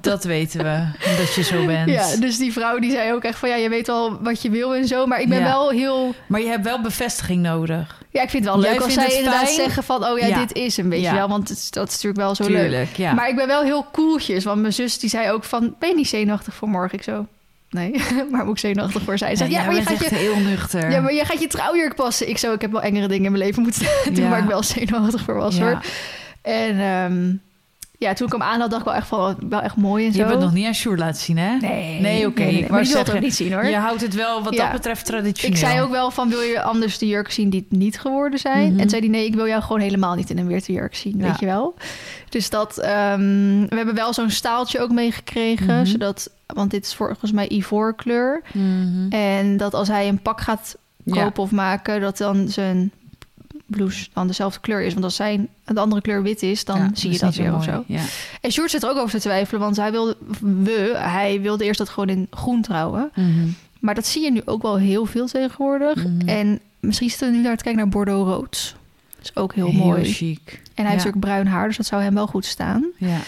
dat 0.00 0.24
weten 0.24 0.62
we. 0.64 0.86
Dat 1.18 1.34
je 1.34 1.42
zo 1.42 1.66
bent. 1.66 1.90
Ja, 1.90 2.16
dus 2.16 2.38
die 2.38 2.52
vrouw 2.52 2.78
die 2.78 2.90
zei 2.90 3.12
ook 3.12 3.24
echt 3.24 3.38
van 3.38 3.48
ja, 3.48 3.54
je 3.56 3.68
weet 3.68 3.86
wel 3.86 4.22
wat 4.22 4.42
je 4.42 4.50
wil 4.50 4.74
en 4.74 4.86
zo. 4.86 5.06
Maar 5.06 5.20
ik 5.20 5.28
ben 5.28 5.38
Ja. 5.38 5.44
wel 5.44 5.70
heel. 5.70 6.14
Maar 6.26 6.40
je 6.40 6.46
hebt 6.48 6.64
wel 6.64 6.80
bevestiging 6.80 7.42
nodig. 7.42 8.04
Ja, 8.10 8.22
ik 8.22 8.30
vind 8.30 8.44
het 8.44 8.54
wel 8.54 8.62
Jij 8.62 8.72
leuk 8.72 8.82
als 8.82 8.92
zij 8.94 9.04
het 9.04 9.12
inderdaad 9.12 9.42
fijn? 9.42 9.54
zeggen 9.54 9.82
van 9.82 10.04
oh 10.04 10.18
ja, 10.18 10.26
Ja. 10.26 10.38
dit 10.38 10.52
is 10.54 10.76
een 10.76 10.88
beetje 10.88 11.12
wel. 11.12 11.28
Want 11.28 11.48
het, 11.48 11.66
dat 11.70 11.86
is 11.88 11.92
natuurlijk 11.94 12.22
wel 12.22 12.34
zo 12.34 12.42
leuk. 12.48 12.60
Tuurlijk, 12.60 12.96
ja. 12.96 13.12
Maar 13.12 13.28
ik 13.28 13.36
ben 13.36 13.46
wel 13.46 13.62
heel 13.62 13.82
koeltjes. 13.92 14.44
Want 14.44 14.60
mijn 14.60 14.72
zus 14.72 14.98
die 14.98 15.10
zei 15.10 15.30
ook 15.30 15.44
van 15.44 15.74
ben 15.78 15.88
je 15.88 15.94
niet 15.94 16.08
zenuwachtig 16.08 16.54
voor 16.54 16.68
morgen? 16.68 16.98
Ik 16.98 17.04
zo 17.04 17.26
nee, 17.70 17.94
maar 18.30 18.44
moet 18.44 18.54
ik 18.54 18.58
zenuwachtig 18.60 19.02
voor 19.02 19.18
zijn? 19.18 19.50
Ja, 19.50 19.64
maar 19.64 19.74
je 19.74 19.82
gaat 19.82 19.92
echt 20.00 20.10
je 20.10 20.14
heel 20.16 20.36
nuchter. 20.40 20.90
Ja, 20.90 21.00
maar 21.00 21.12
je 21.12 21.24
gaat 21.24 21.40
je 21.40 21.46
trouwjurk 21.46 21.94
passen. 21.94 22.28
Ik 22.28 22.38
zo, 22.38 22.52
ik 22.52 22.60
heb 22.60 22.72
wel 22.72 22.82
engere 22.82 23.08
dingen 23.08 23.24
in 23.24 23.32
mijn 23.32 23.44
leven 23.44 23.62
moeten 23.62 23.86
doen 24.04 24.24
Ja. 24.24 24.28
waar 24.30 24.38
ik 24.42 24.48
wel 24.48 24.62
zenuwachtig 24.62 25.20
voor 25.20 25.34
was 25.34 25.56
Ja. 25.56 25.62
hoor. 25.64 25.80
En 26.42 26.80
ehm, 26.80 27.34
ja, 27.98 28.12
toen 28.12 28.26
ik 28.26 28.32
hem 28.32 28.42
aan 28.42 28.60
had, 28.60 28.70
dacht 28.70 28.82
ik 28.82 28.88
wel 28.88 28.96
echt 28.96 29.06
van 29.06 29.36
wel 29.48 29.60
echt 29.60 29.76
mooi 29.76 30.06
en 30.06 30.12
zo. 30.12 30.18
Je 30.18 30.24
hebt 30.24 30.34
het 30.36 30.44
nog 30.44 30.54
niet 30.54 30.66
aan 30.66 30.74
Sjoerd 30.74 30.98
laten 30.98 31.20
zien, 31.22 31.38
hè? 31.38 31.56
Nee, 31.56 32.00
Nee, 32.00 32.26
oké. 32.26 32.40
nee, 32.42 32.52
nee. 32.52 32.62
Ik 32.62 32.68
Maar 32.68 32.82
die 32.82 32.92
wil 32.92 33.04
het 33.04 33.20
niet 33.20 33.34
zien 33.34 33.52
hoor. 33.52 33.64
Je 33.66 33.76
houdt 33.76 34.00
het 34.00 34.14
wel 34.14 34.42
wat 34.42 34.54
Ja. 34.54 34.62
dat 34.62 34.72
betreft 34.72 35.04
traditioneel. 35.06 35.56
Ik 35.56 35.64
zei 35.66 35.80
ook 35.80 35.90
wel 35.90 36.10
van, 36.10 36.28
wil 36.28 36.40
je 36.40 36.62
anders 36.62 36.98
de 36.98 37.06
jurk 37.06 37.30
zien 37.30 37.50
die 37.50 37.66
het 37.68 37.78
niet 37.78 38.00
geworden 38.00 38.38
zijn? 38.38 38.72
Mhm. 38.72 38.80
En 38.80 38.88
zei 38.88 39.00
hij, 39.00 39.10
nee, 39.10 39.26
ik 39.26 39.34
wil 39.34 39.46
jou 39.46 39.62
gewoon 39.62 39.80
helemaal 39.80 40.14
niet 40.14 40.30
in 40.30 40.38
een 40.38 40.46
witte 40.46 40.72
jurk 40.72 40.94
zien, 40.94 41.18
Ja. 41.18 41.22
weet 41.26 41.38
je 41.40 41.46
wel? 41.46 41.74
Dus 42.28 42.50
dat, 42.50 42.78
ehm, 42.78 43.20
we 43.68 43.76
hebben 43.76 43.94
wel 43.94 44.12
zo'n 44.12 44.30
staaltje 44.30 44.80
ook 44.80 44.90
meegekregen, 44.90 45.74
Mhm. 45.76 45.84
zodat, 45.86 46.30
want 46.46 46.70
dit 46.70 46.84
is 46.84 46.94
volgens 46.94 47.32
mij 47.32 47.48
ivoorkleur. 47.48 48.42
Mhm. 48.52 49.08
En 49.12 49.56
dat 49.56 49.74
als 49.74 49.88
hij 49.88 50.08
een 50.08 50.22
pak 50.22 50.40
gaat 50.40 50.76
Ja. 51.04 51.22
kopen 51.22 51.42
of 51.42 51.50
maken, 51.50 52.00
dat 52.00 52.16
dan 52.18 52.48
zijn 52.48 52.92
blouse 53.66 54.08
dan 54.12 54.26
dezelfde 54.26 54.60
kleur 54.60 54.82
is. 54.82 54.92
Want 54.92 55.04
als 55.04 55.14
zijn 55.16 55.48
de 55.64 55.80
andere 55.80 56.00
kleur 56.00 56.22
wit 56.22 56.42
is, 56.42 56.64
dan 56.64 56.78
Ja, 56.78 56.90
zie 56.94 57.12
je 57.12 57.18
dat 57.18 57.34
weer 57.34 57.54
of 57.54 57.64
zo. 57.64 57.84
Ja. 57.86 58.00
En 58.40 58.52
Sjoerd 58.52 58.70
zit 58.70 58.82
er 58.82 58.90
ook 58.90 58.96
over 58.96 59.10
te 59.10 59.20
twijfelen, 59.20 59.60
want 59.60 59.76
hij 59.76 59.90
wilde, 59.90 60.16
we, 60.40 60.92
hij 60.96 61.40
wilde 61.40 61.64
eerst 61.64 61.78
dat 61.78 61.88
gewoon 61.88 62.08
in 62.08 62.26
groen 62.30 62.62
trouwen. 62.62 63.10
Mhm. 63.14 63.46
Maar 63.80 63.94
dat 63.94 64.06
zie 64.06 64.22
je 64.22 64.32
nu 64.32 64.42
ook 64.44 64.62
wel 64.62 64.76
heel 64.78 65.06
veel 65.06 65.26
tegenwoordig. 65.26 66.04
Mhm. 66.04 66.28
En 66.28 66.60
misschien 66.80 67.08
zitten 67.10 67.30
we 67.30 67.36
nu 67.36 67.42
naar 67.42 67.56
te 67.56 67.62
kijken 67.62 67.82
naar 67.82 67.90
Bordeaux 67.90 68.30
rood. 68.30 68.76
Dat 69.16 69.24
is 69.24 69.36
ook 69.36 69.54
heel, 69.54 69.72
mooi. 69.72 70.04
chic. 70.04 70.60
En 70.74 70.84
hij 70.84 70.92
heeft 70.92 71.06
ook 71.06 71.18
bruin 71.18 71.46
haar, 71.46 71.66
dus 71.66 71.76
dat 71.76 71.86
zou 71.86 72.02
hem 72.02 72.14
wel 72.14 72.26
goed 72.26 72.44
staan. 72.44 72.86
Ja. 72.96 73.18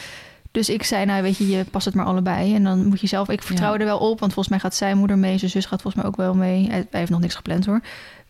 Dus 0.51 0.69
ik 0.69 0.83
zei, 0.83 1.05
nou 1.05 1.23
weet 1.23 1.37
je, 1.37 1.49
je 1.49 1.65
past 1.65 1.85
het 1.85 1.95
maar 1.95 2.05
allebei. 2.07 2.55
En 2.55 2.65
dan 2.65 2.87
moet 2.87 3.01
je 3.01 3.07
zelf... 3.07 3.29
Ik 3.29 3.43
vertrouw 3.43 3.73
Ja. 3.73 3.79
er 3.79 3.85
wel 3.85 3.99
op, 3.99 4.21
want 4.21 4.33
volgens 4.33 4.49
mij 4.49 4.59
gaat 4.59 4.75
zijn 4.75 4.99
moeder 4.99 5.19
mee. 5.19 5.39
Zijn 5.39 5.51
zus 5.51 5.67
gaat 5.67 5.83
volgens 5.83 6.03
mij 6.03 6.13
ook 6.13 6.17
wel 6.17 6.35
mee. 6.35 6.67
Hij, 6.69 6.87
hij 6.91 7.01
heeft 7.01 7.11
nog 7.11 7.21
niks 7.21 7.35
gepland 7.35 7.67
hoor. 7.67 7.81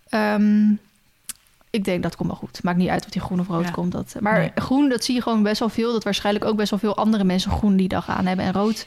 Ehm, 0.08 0.64
ik 1.70 1.84
denk 1.84 2.02
dat 2.02 2.16
komt 2.16 2.28
wel 2.28 2.38
goed. 2.38 2.62
Maakt 2.62 2.78
niet 2.78 2.88
uit 2.88 3.04
of 3.04 3.10
die 3.10 3.20
groen 3.20 3.40
of 3.40 3.46
rood 3.48 3.64
Ja. 3.64 3.70
komt. 3.70 3.92
Dat, 3.92 4.14
maar 4.20 4.38
Nee. 4.38 4.50
groen, 4.54 4.88
dat 4.88 5.04
zie 5.04 5.14
je 5.14 5.22
gewoon 5.22 5.42
best 5.42 5.58
wel 5.58 5.68
veel. 5.68 5.92
Dat 5.92 6.04
waarschijnlijk 6.04 6.44
ook 6.44 6.56
best 6.56 6.70
wel 6.70 6.78
veel 6.78 6.96
andere 6.96 7.24
mensen 7.24 7.50
groen 7.50 7.76
die 7.76 7.88
dag 7.88 8.08
aan 8.08 8.26
hebben. 8.26 8.44
En 8.44 8.52
rood, 8.52 8.86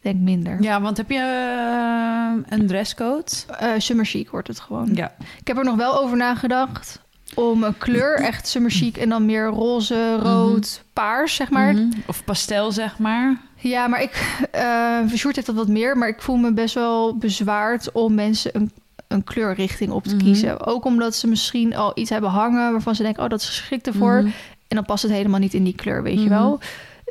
denk 0.00 0.20
minder. 0.20 0.62
ja, 0.62 0.80
want 0.80 0.96
heb 0.96 1.10
je 1.10 1.18
eh, 1.18 2.58
een 2.58 2.66
dresscode? 2.66 3.30
Eh, 3.58 3.70
summer 3.78 4.04
chic 4.06 4.30
wordt 4.30 4.48
het 4.48 4.60
gewoon. 4.60 4.88
Ja. 4.94 5.12
Ik 5.40 5.46
heb 5.46 5.56
er 5.58 5.64
nog 5.64 5.76
wel 5.76 6.00
over 6.00 6.16
nagedacht 6.16 7.00
om 7.34 7.62
een 7.62 7.78
kleur 7.78 8.14
echt 8.30 8.48
summer 8.48 8.70
chic 8.70 8.96
en 8.96 9.08
dan 9.08 9.24
meer 9.24 9.46
roze, 9.46 10.16
rood, 10.16 10.82
paars, 10.92 11.34
zeg 11.34 11.50
maar. 11.50 11.72
Mhm. 11.74 11.88
Of 12.06 12.24
pastel, 12.24 12.72
zeg 12.72 12.98
maar. 12.98 13.36
Ja, 13.56 13.86
maar 13.86 14.02
ik, 14.02 14.38
eh 14.50 14.98
Sjoerd 15.16 15.34
heeft 15.34 15.46
dat 15.46 15.56
wat 15.56 15.68
meer, 15.68 15.98
maar 15.98 16.08
ik 16.08 16.22
voel 16.22 16.36
me 16.36 16.52
best 16.52 16.74
wel 16.74 17.16
bezwaard 17.16 17.92
om 17.92 18.14
mensen 18.14 18.50
een, 18.56 18.70
een 19.14 19.24
kleurrichting 19.24 19.90
op 19.90 20.04
te 20.04 20.14
Mhm. 20.14 20.24
kiezen. 20.24 20.66
Ook 20.66 20.84
omdat 20.84 21.14
ze 21.14 21.26
misschien 21.26 21.76
al 21.76 21.92
iets 21.94 22.10
hebben 22.10 22.30
hangen 22.30 22.72
waarvan 22.72 22.94
ze 22.94 23.02
denken, 23.02 23.22
oh, 23.22 23.28
dat 23.28 23.40
is 23.40 23.46
geschikt 23.46 23.86
ervoor. 23.86 24.14
Mhm. 24.16 24.26
En 24.68 24.76
dan 24.76 24.84
past 24.84 25.02
het 25.02 25.12
helemaal 25.12 25.40
niet 25.40 25.54
in 25.54 25.64
die 25.64 25.74
kleur, 25.74 26.02
weet 26.02 26.18
je 26.18 26.28
Mhm. 26.28 26.28
wel. 26.38 26.60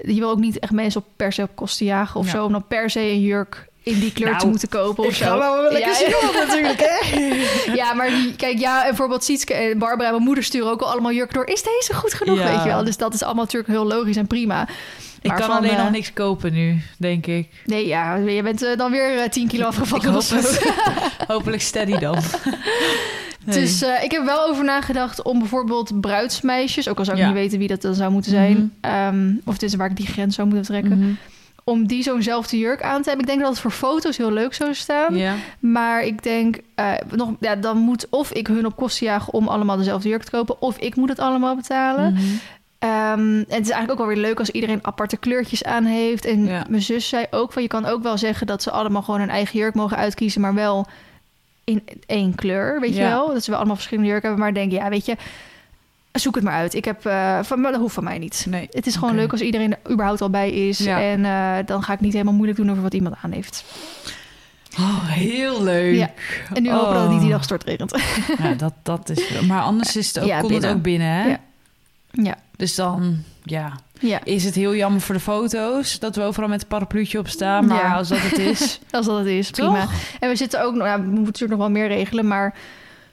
Je 0.05 0.19
wil 0.19 0.29
ook 0.29 0.39
niet 0.39 0.59
echt 0.59 0.71
mensen 0.71 1.01
op 1.01 1.07
per 1.15 1.33
se 1.33 1.41
op 1.41 1.55
kosten 1.55 1.85
jagen 1.85 2.19
of 2.19 2.25
Ja. 2.25 2.31
zo, 2.31 2.45
om 2.45 2.51
dan 2.51 2.67
per 2.67 2.89
se 2.89 2.99
een 2.99 3.21
jurk 3.21 3.67
in 3.83 3.99
die 3.99 4.13
kleur 4.13 4.29
te 4.29 4.35
Nou, 4.35 4.47
moeten 4.49 4.69
kopen 4.69 5.03
of 5.03 5.09
Ik 5.09 5.15
zo. 5.15 5.25
ga 5.25 5.37
wel 5.37 5.61
lekker 5.71 5.79
Ja, 5.91 5.95
zien 5.95 6.47
natuurlijk, 6.47 6.79
hè? 6.79 7.19
Ja, 7.81 7.93
maar 7.93 8.09
die- 8.09 8.35
kijk, 8.35 8.59
ja, 8.59 8.81
en 8.81 8.87
bijvoorbeeld 8.87 9.23
Sietske 9.23 9.53
en 9.53 9.77
Barbara 9.77 10.07
en 10.07 10.13
mijn 10.13 10.25
moeder 10.25 10.43
sturen 10.43 10.71
ook 10.71 10.81
al 10.81 10.91
allemaal 10.91 11.11
jurk 11.11 11.33
door. 11.33 11.45
Is 11.45 11.63
deze 11.63 11.93
goed 11.93 12.13
genoeg, 12.13 12.37
Ja. 12.39 12.45
weet 12.51 12.63
je 12.63 12.69
wel? 12.69 12.83
Dus 12.83 12.97
dat 12.97 13.13
is 13.13 13.23
allemaal 13.23 13.43
natuurlijk 13.43 13.71
heel 13.71 13.85
logisch 13.87 14.17
en 14.17 14.27
prima. 14.27 14.67
Ik 15.23 15.31
kan 15.35 15.49
alleen 15.49 15.71
eh, 15.71 15.83
nog 15.83 15.91
niks 15.91 16.13
kopen 16.13 16.53
nu, 16.53 16.81
denk 16.97 17.25
ik. 17.25 17.47
Nee, 17.65 17.87
ja, 17.87 18.15
je 18.15 18.43
bent 18.43 18.61
eh, 18.61 18.77
dan 18.77 18.91
weer 18.91 19.17
eh, 19.19 19.29
10 19.29 19.47
kilo 19.47 19.61
Ik 19.61 19.67
afgevallen 19.67 20.11
hoop 20.13 20.29
het. 20.29 20.73
Hopelijk 21.27 21.61
steady 21.61 21.97
dan. 21.97 22.17
Nee. 23.45 23.59
Dus 23.59 23.81
eh, 23.81 24.03
ik 24.03 24.11
heb 24.11 24.25
wel 24.25 24.47
over 24.47 24.63
nagedacht 24.63 25.21
om 25.21 25.39
bijvoorbeeld 25.39 26.01
bruidsmeisjes, 26.01 26.89
ook 26.89 26.97
al 26.97 27.05
zou 27.05 27.17
ik 27.17 27.23
Ja. 27.23 27.29
niet 27.29 27.39
weten 27.39 27.57
wie 27.59 27.67
dat 27.67 27.81
dan 27.81 27.93
zou 27.93 28.11
moeten 28.11 28.31
zijn, 28.31 28.53
Mhm. 28.81 28.93
ehm, 28.93 29.31
of 29.45 29.53
het 29.53 29.63
is 29.63 29.75
waar 29.75 29.89
ik 29.89 29.95
die 29.95 30.07
grens 30.07 30.35
zou 30.35 30.47
moeten 30.47 30.65
trekken, 30.65 30.97
Mhm. 30.99 31.09
om 31.63 31.87
die 31.87 32.03
zo'nzelfde 32.03 32.57
jurk 32.57 32.81
aan 32.83 33.01
te 33.01 33.09
hebben. 33.09 33.21
Ik 33.25 33.31
denk 33.31 33.39
dat 33.41 33.49
het 33.49 33.59
voor 33.59 33.71
foto's 33.71 34.17
heel 34.17 34.31
leuk 34.31 34.53
zou 34.53 34.73
staan. 34.73 35.15
Maar 35.59 36.03
ik 36.03 36.23
denk, 36.23 36.57
eh, 36.75 36.91
nog, 37.11 37.31
ja, 37.39 37.55
dan 37.55 37.77
moet 37.77 38.07
of 38.09 38.31
ik 38.31 38.47
hun 38.47 38.65
op 38.65 38.75
kosten 38.75 39.05
jagen 39.05 39.33
om 39.33 39.47
allemaal 39.47 39.77
dezelfde 39.77 40.09
jurk 40.09 40.23
te 40.23 40.31
kopen, 40.31 40.61
of 40.61 40.77
ik 40.77 40.95
moet 40.95 41.09
het 41.09 41.19
allemaal 41.19 41.55
betalen. 41.55 42.13
Mhm. 42.13 42.23
En 42.89 43.37
het 43.37 43.47
is 43.65 43.69
eigenlijk 43.69 43.91
ook 43.91 43.97
wel 43.97 44.07
weer 44.07 44.17
leuk 44.25 44.39
als 44.39 44.49
iedereen 44.49 44.79
aparte 44.81 45.17
kleurtjes 45.17 45.63
aan 45.63 45.83
heeft. 45.85 46.25
En 46.25 46.45
Ja. 46.45 46.65
mijn 46.69 46.81
zus 46.81 47.07
zei 47.09 47.25
ook 47.31 47.51
van, 47.53 47.61
je 47.61 47.67
kan 47.67 47.85
ook 47.85 48.03
wel 48.03 48.17
zeggen 48.17 48.47
dat 48.47 48.63
ze 48.63 48.71
allemaal 48.71 49.01
gewoon 49.01 49.19
hun 49.19 49.29
eigen 49.29 49.59
jurk 49.59 49.73
mogen 49.75 49.97
uitkiezen, 49.97 50.41
maar 50.41 50.53
wel 50.53 50.87
in 51.63 51.83
één 52.05 52.35
kleur, 52.35 52.79
weet 52.79 52.95
je 52.95 53.01
wel? 53.01 53.33
Dat 53.33 53.43
ze 53.43 53.49
wel 53.49 53.57
allemaal 53.59 53.75
verschillende 53.75 54.09
jurken 54.09 54.27
hebben, 54.29 54.45
maar 54.45 54.53
denk 54.53 54.71
je, 54.71 54.77
ja, 54.77 54.89
weet 54.89 55.05
je, 55.05 55.15
zoek 56.11 56.35
het 56.35 56.43
maar 56.43 56.53
uit. 56.53 56.73
Ik 56.73 56.85
heb, 56.85 57.05
eh, 57.05 57.39
van, 57.43 57.61
dat 57.61 57.75
hoeft 57.75 57.93
van 57.93 58.03
mij 58.03 58.17
niet. 58.17 58.45
Nee. 58.49 58.67
Het 58.71 58.85
is 58.87 58.95
gewoon 58.95 59.15
leuk 59.15 59.31
als 59.31 59.41
iedereen 59.41 59.71
er 59.83 59.91
überhaupt 59.91 60.21
al 60.21 60.29
bij 60.29 60.51
is. 60.51 60.77
Ja. 60.77 61.01
En 61.01 61.25
eh, 61.25 61.65
dan 61.65 61.83
ga 61.83 61.93
ik 61.93 61.99
niet 61.99 62.13
helemaal 62.13 62.33
moeilijk 62.33 62.57
doen 62.59 62.69
over 62.71 62.83
wat 62.83 62.93
iemand 62.93 63.15
aan 63.21 63.31
heeft. 63.31 63.63
Oh, 64.79 65.03
heel 65.09 65.63
leuk. 65.63 65.95
Ja. 65.95 66.11
En 66.53 66.63
nu 66.63 66.71
hopen 66.71 66.93
dat 66.93 67.01
het 67.01 67.09
niet 67.11 67.19
die 67.19 67.27
Oh. 67.29 67.33
dag 67.35 67.43
stortregent. 67.43 68.01
Ja, 68.37 68.53
dat, 68.53 68.73
dat 68.83 69.09
is... 69.09 69.41
Maar 69.41 69.61
anders 69.61 69.95
is 69.95 70.07
het 70.07 70.19
ook, 70.19 70.25
Ja, 70.25 70.39
komt 70.39 70.53
het 70.53 70.65
ook 70.67 70.81
binnen, 70.81 71.07
hè? 71.07 71.33
Ja. 72.21 72.37
Dus 72.57 72.75
dan, 72.75 73.17
ja, 73.43 73.73
Ja, 73.99 74.19
is 74.23 74.43
het 74.43 74.55
heel 74.55 74.75
jammer 74.75 75.01
voor 75.01 75.15
de 75.15 75.21
foto's... 75.21 75.99
dat 75.99 76.15
we 76.15 76.21
overal 76.21 76.49
met 76.49 76.61
een 76.61 76.67
parapluutje 76.67 77.19
op 77.19 77.27
staan. 77.27 77.65
Maar 77.67 77.77
Ja. 77.83 77.95
als 77.95 78.07
dat 78.07 78.19
het 78.21 78.37
is... 78.37 78.79
als 78.91 79.05
dat 79.05 79.17
het 79.17 79.27
is, 79.27 79.51
Toch? 79.51 79.71
prima. 79.73 79.87
En 80.19 80.29
we 80.29 80.35
zitten 80.35 80.61
ook, 80.63 80.73
nog- 80.75 80.85
ja, 80.87 80.95
we 80.97 81.05
moeten 81.05 81.23
natuurlijk 81.23 81.51
nog 81.51 81.59
wel 81.59 81.69
meer 81.69 81.87
regelen, 81.87 82.27
maar 82.27 82.55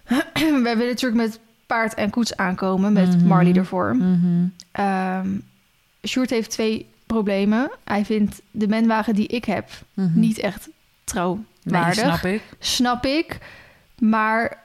we 0.35 0.61
willen 0.63 0.87
natuurlijk 0.87 1.23
met 1.23 1.41
paard 1.67 1.95
en 1.95 2.11
koets 2.11 2.37
aankomen 2.37 2.93
met 2.93 3.17
Mhm. 3.17 3.27
Marley 3.27 3.53
ervoor. 3.55 3.97
Sjoerd 6.07 6.31
heeft 6.31 6.51
twee 6.51 6.89
problemen. 7.07 7.71
Hij 7.85 8.05
vindt 8.05 8.41
de 8.51 8.69
menwagen 8.69 9.15
die 9.15 9.27
ik 9.27 9.45
heb 9.45 9.69
Mhm. 9.95 10.21
niet 10.21 10.39
echt 10.39 10.67
Nee, 10.67 10.75
trouwwaardig. 11.05 11.95
snap 11.95 12.25
ik. 12.33 12.43
Snap 12.59 13.05
ik. 13.05 13.39
Maar 13.99 14.60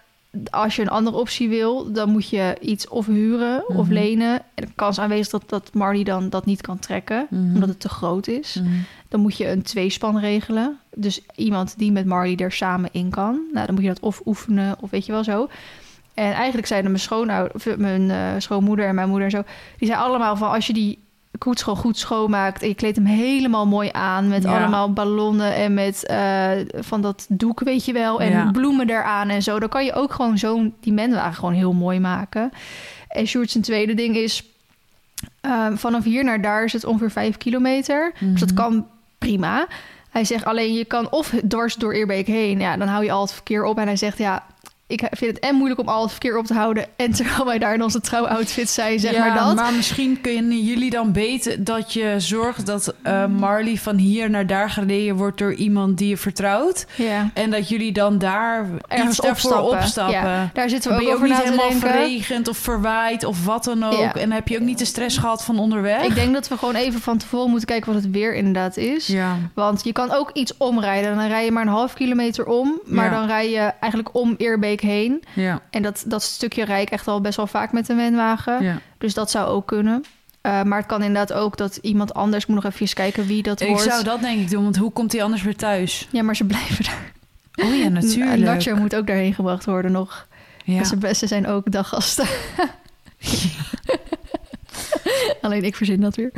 als 0.49 0.75
je 0.75 0.81
een 0.81 0.89
andere 0.89 1.17
optie 1.17 1.49
wil, 1.49 1.91
dan 1.91 2.09
moet 2.09 2.29
je 2.29 2.57
iets 2.61 2.87
of 2.87 3.05
huren 3.05 3.63
of 3.69 3.85
Mhm. 3.85 3.93
lenen. 3.93 4.41
En 4.53 4.65
de 4.65 4.67
kans 4.75 4.99
aanwezig 4.99 5.27
dat, 5.29 5.43
dat 5.49 5.73
Marley 5.73 6.03
dan 6.03 6.29
dat 6.29 6.45
niet 6.45 6.61
kan 6.61 6.79
trekken, 6.79 7.27
Mhm. 7.29 7.53
omdat 7.53 7.69
het 7.69 7.79
te 7.79 7.89
groot 7.89 8.27
is. 8.27 8.59
Mhm. 8.61 8.69
Dan 9.09 9.19
moet 9.19 9.37
je 9.37 9.49
een 9.49 9.61
tweespan 9.61 10.19
regelen. 10.19 10.77
Dus 10.95 11.21
iemand 11.35 11.77
die 11.77 11.91
met 11.91 12.05
Marley 12.05 12.35
er 12.35 12.51
samen 12.51 12.89
in 12.91 13.09
kan. 13.09 13.39
Nou, 13.53 13.65
dan 13.65 13.75
moet 13.75 13.83
je 13.83 13.89
dat 13.89 13.99
of 13.99 14.21
oefenen 14.25 14.75
of 14.81 14.89
weet 14.89 15.05
je 15.05 15.11
wel 15.11 15.23
zo. 15.23 15.47
En 16.13 16.31
eigenlijk 16.33 16.67
zeiden 16.67 16.91
mijn, 16.91 17.03
schoonouder, 17.03 17.79
mijn 17.79 18.11
eh, 18.11 18.17
schoonmoeder 18.37 18.87
en 18.87 18.95
mijn 18.95 19.07
moeder 19.09 19.25
en 19.25 19.31
zo... 19.31 19.43
die 19.77 19.87
zei 19.87 19.99
allemaal 20.01 20.35
van 20.37 20.49
als 20.51 20.67
je 20.67 20.73
die 20.73 21.03
koets 21.37 21.63
gewoon 21.63 21.79
goed 21.79 21.97
schoonmaakt... 21.97 22.61
en 22.61 22.67
je 22.67 22.75
kleedt 22.75 22.95
hem 22.95 23.05
helemaal 23.05 23.67
mooi 23.67 23.89
aan 23.91 24.27
met 24.27 24.43
Ja. 24.43 24.57
allemaal 24.57 24.93
ballonnen... 24.93 25.55
en 25.55 25.73
met 25.73 26.05
eh, 26.05 26.49
van 26.75 27.01
dat 27.01 27.25
doek, 27.29 27.59
weet 27.59 27.85
je 27.85 27.93
wel, 27.93 28.21
en 28.21 28.29
Ja. 28.31 28.51
bloemen 28.51 28.89
eraan 28.89 29.29
en 29.29 29.43
zo... 29.43 29.59
dan 29.59 29.69
kan 29.69 29.85
je 29.85 29.93
ook 29.93 30.13
gewoon 30.13 30.37
zo'n 30.37 30.73
die 30.79 30.93
menwagen 30.93 31.33
gewoon 31.33 31.53
heel 31.53 31.73
mooi 31.73 31.99
maken. 31.99 32.51
En 33.09 33.27
Sjoerd 33.27 33.51
zijn 33.51 33.63
tweede 33.63 33.93
ding 33.93 34.15
is... 34.15 34.43
eh, 35.41 35.67
vanaf 35.73 36.03
hier 36.03 36.23
naar 36.23 36.41
daar 36.41 36.63
is 36.63 36.73
het 36.73 36.85
ongeveer 36.85 37.11
vijf 37.11 37.37
kilometer. 37.37 38.13
Dus 38.19 38.39
dat 38.39 38.49
Mhm. 38.51 38.57
kan 38.61 38.87
prima. 39.17 39.67
Hij 40.09 40.25
zegt 40.25 40.45
alleen 40.45 40.73
je 40.73 40.85
kan 40.85 41.11
of 41.11 41.33
dwars 41.47 41.75
door 41.75 41.93
Eerbeek 41.93 42.27
heen. 42.27 42.59
Ja, 42.59 42.77
dan 42.77 42.87
hou 42.87 43.03
je 43.03 43.11
al 43.11 43.21
het 43.21 43.31
verkeer 43.33 43.63
op. 43.63 43.77
En 43.77 43.85
hij 43.85 43.95
zegt 43.95 44.17
ja, 44.17 44.43
ik 44.87 45.07
vind 45.11 45.35
het 45.35 45.39
en 45.39 45.55
moeilijk 45.55 45.79
om 45.79 45.87
al 45.87 46.01
het 46.01 46.11
verkeer 46.11 46.37
op 46.37 46.45
te 46.45 46.53
houden. 46.53 46.85
En 46.95 47.11
terwijl 47.11 47.45
wij 47.45 47.57
daar 47.57 47.73
in 47.73 47.83
onze 47.83 48.01
trouwoutfit 48.01 48.69
zijn, 48.69 48.99
zeg 48.99 49.13
ja, 49.13 49.25
maar 49.25 49.43
dat. 49.43 49.55
maar 49.55 49.73
misschien 49.73 50.21
kunnen 50.21 50.63
jullie 50.63 50.89
dan 50.89 51.11
beter 51.11 51.63
dat 51.63 51.93
je 51.93 52.15
zorgt 52.17 52.65
dat 52.65 52.93
eh, 53.01 53.25
Marley 53.25 53.77
van 53.77 53.95
hier 53.95 54.29
naar 54.29 54.47
daar 54.47 54.69
gereden 54.69 55.15
wordt 55.15 55.37
door 55.37 55.53
iemand 55.53 55.97
die 55.97 56.07
je 56.07 56.17
vertrouwt. 56.17 56.85
Ja, 56.95 57.29
En 57.33 57.51
dat 57.51 57.69
jullie 57.69 57.91
dan 57.91 58.17
daar 58.17 58.65
Ergens 58.87 59.19
opstappen. 59.19 59.77
opstappen. 59.77 60.13
Ja, 60.13 60.49
daar 60.53 60.69
zitten 60.69 60.91
we 60.91 60.97
ook 60.97 61.03
je 61.03 61.07
ook 61.07 61.13
over 61.15 61.27
niet 61.27 61.37
na 61.37 61.43
te 61.43 61.49
helemaal 61.49 61.71
verregend 61.71 62.47
of 62.47 62.57
verwaaid 62.57 63.23
of 63.23 63.45
wat 63.45 63.63
dan 63.63 63.83
ook. 63.83 64.15
En 64.15 64.31
heb 64.31 64.47
je 64.47 64.55
ook 64.55 64.63
niet 64.63 64.79
de 64.79 64.85
stress 64.85 65.17
gehad 65.17 65.43
van 65.43 65.59
onderweg? 65.59 66.03
Ik 66.03 66.15
denk 66.15 66.33
dat 66.33 66.47
we 66.47 66.57
gewoon 66.57 66.75
even 66.75 66.99
van 67.01 67.17
tevoren 67.17 67.49
moeten 67.49 67.67
kijken 67.67 67.93
wat 67.93 68.03
het 68.03 68.11
weer 68.11 68.33
inderdaad 68.35 68.77
is. 68.77 69.13
Want 69.53 69.83
je 69.83 69.91
kan 69.91 70.11
ook 70.11 70.29
iets 70.33 70.57
omrijden. 70.57 71.15
Dan 71.15 71.27
rij 71.27 71.45
je 71.45 71.51
maar 71.51 71.63
een 71.63 71.69
half 71.69 71.93
kilometer 71.93 72.45
om. 72.45 72.79
Maar 72.85 73.09
dan 73.09 73.27
rij 73.27 73.49
je 73.49 73.71
eigenlijk 73.79 74.15
om 74.15 74.33
Eerbeek 74.37 74.74
heen. 74.81 75.23
Ja. 75.33 75.61
En 75.69 75.81
dat, 75.81 76.03
dat 76.07 76.23
stukje 76.23 76.65
rijd 76.65 76.87
ik 76.87 76.93
echt 76.93 77.07
al 77.07 77.21
best 77.21 77.37
wel 77.37 77.47
vaak 77.47 77.71
met 77.71 77.85
de 77.85 77.93
menwagen. 77.93 78.63
ja. 78.63 78.79
Dus 78.97 79.13
dat 79.13 79.31
zou 79.31 79.47
ook 79.47 79.67
kunnen. 79.67 80.03
Eh, 80.41 80.63
maar 80.63 80.77
het 80.77 80.87
kan 80.87 81.03
inderdaad 81.03 81.33
ook 81.33 81.57
dat 81.57 81.75
iemand 81.81 82.13
anders... 82.13 82.43
Ik 82.43 82.49
moet 82.49 82.63
nog 82.63 82.73
even 82.73 82.93
kijken 82.93 83.25
wie 83.27 83.43
dat 83.43 83.61
Ik 83.61 83.67
wordt. 83.67 83.83
zou 83.83 84.03
dat 84.03 84.21
denk 84.21 84.41
ik 84.41 84.49
doen, 84.49 84.63
want 84.63 84.77
hoe 84.77 84.91
komt 84.91 85.11
hij 85.11 85.23
anders 85.23 85.41
weer 85.43 85.55
thuis? 85.55 86.07
Ja, 86.11 86.23
maar 86.23 86.35
ze 86.35 86.45
blijven 86.45 86.85
daar. 86.85 87.11
Oh 87.67 87.75
ja, 87.77 87.89
natuurlijk. 87.99 88.37
Nacho 88.41 88.75
moet 88.75 88.95
ook 88.95 89.07
daarheen 89.07 89.33
gebracht 89.33 89.65
worden 89.65 89.91
nog. 89.91 90.27
Ja. 90.63 90.83
Ze, 90.83 91.13
ze 91.15 91.27
zijn 91.27 91.47
ook 91.47 91.71
daggasten. 91.71 92.27
Alleen 95.41 95.63
ik 95.63 95.75
verzin 95.75 96.01
dat 96.01 96.15
weer. 96.15 96.31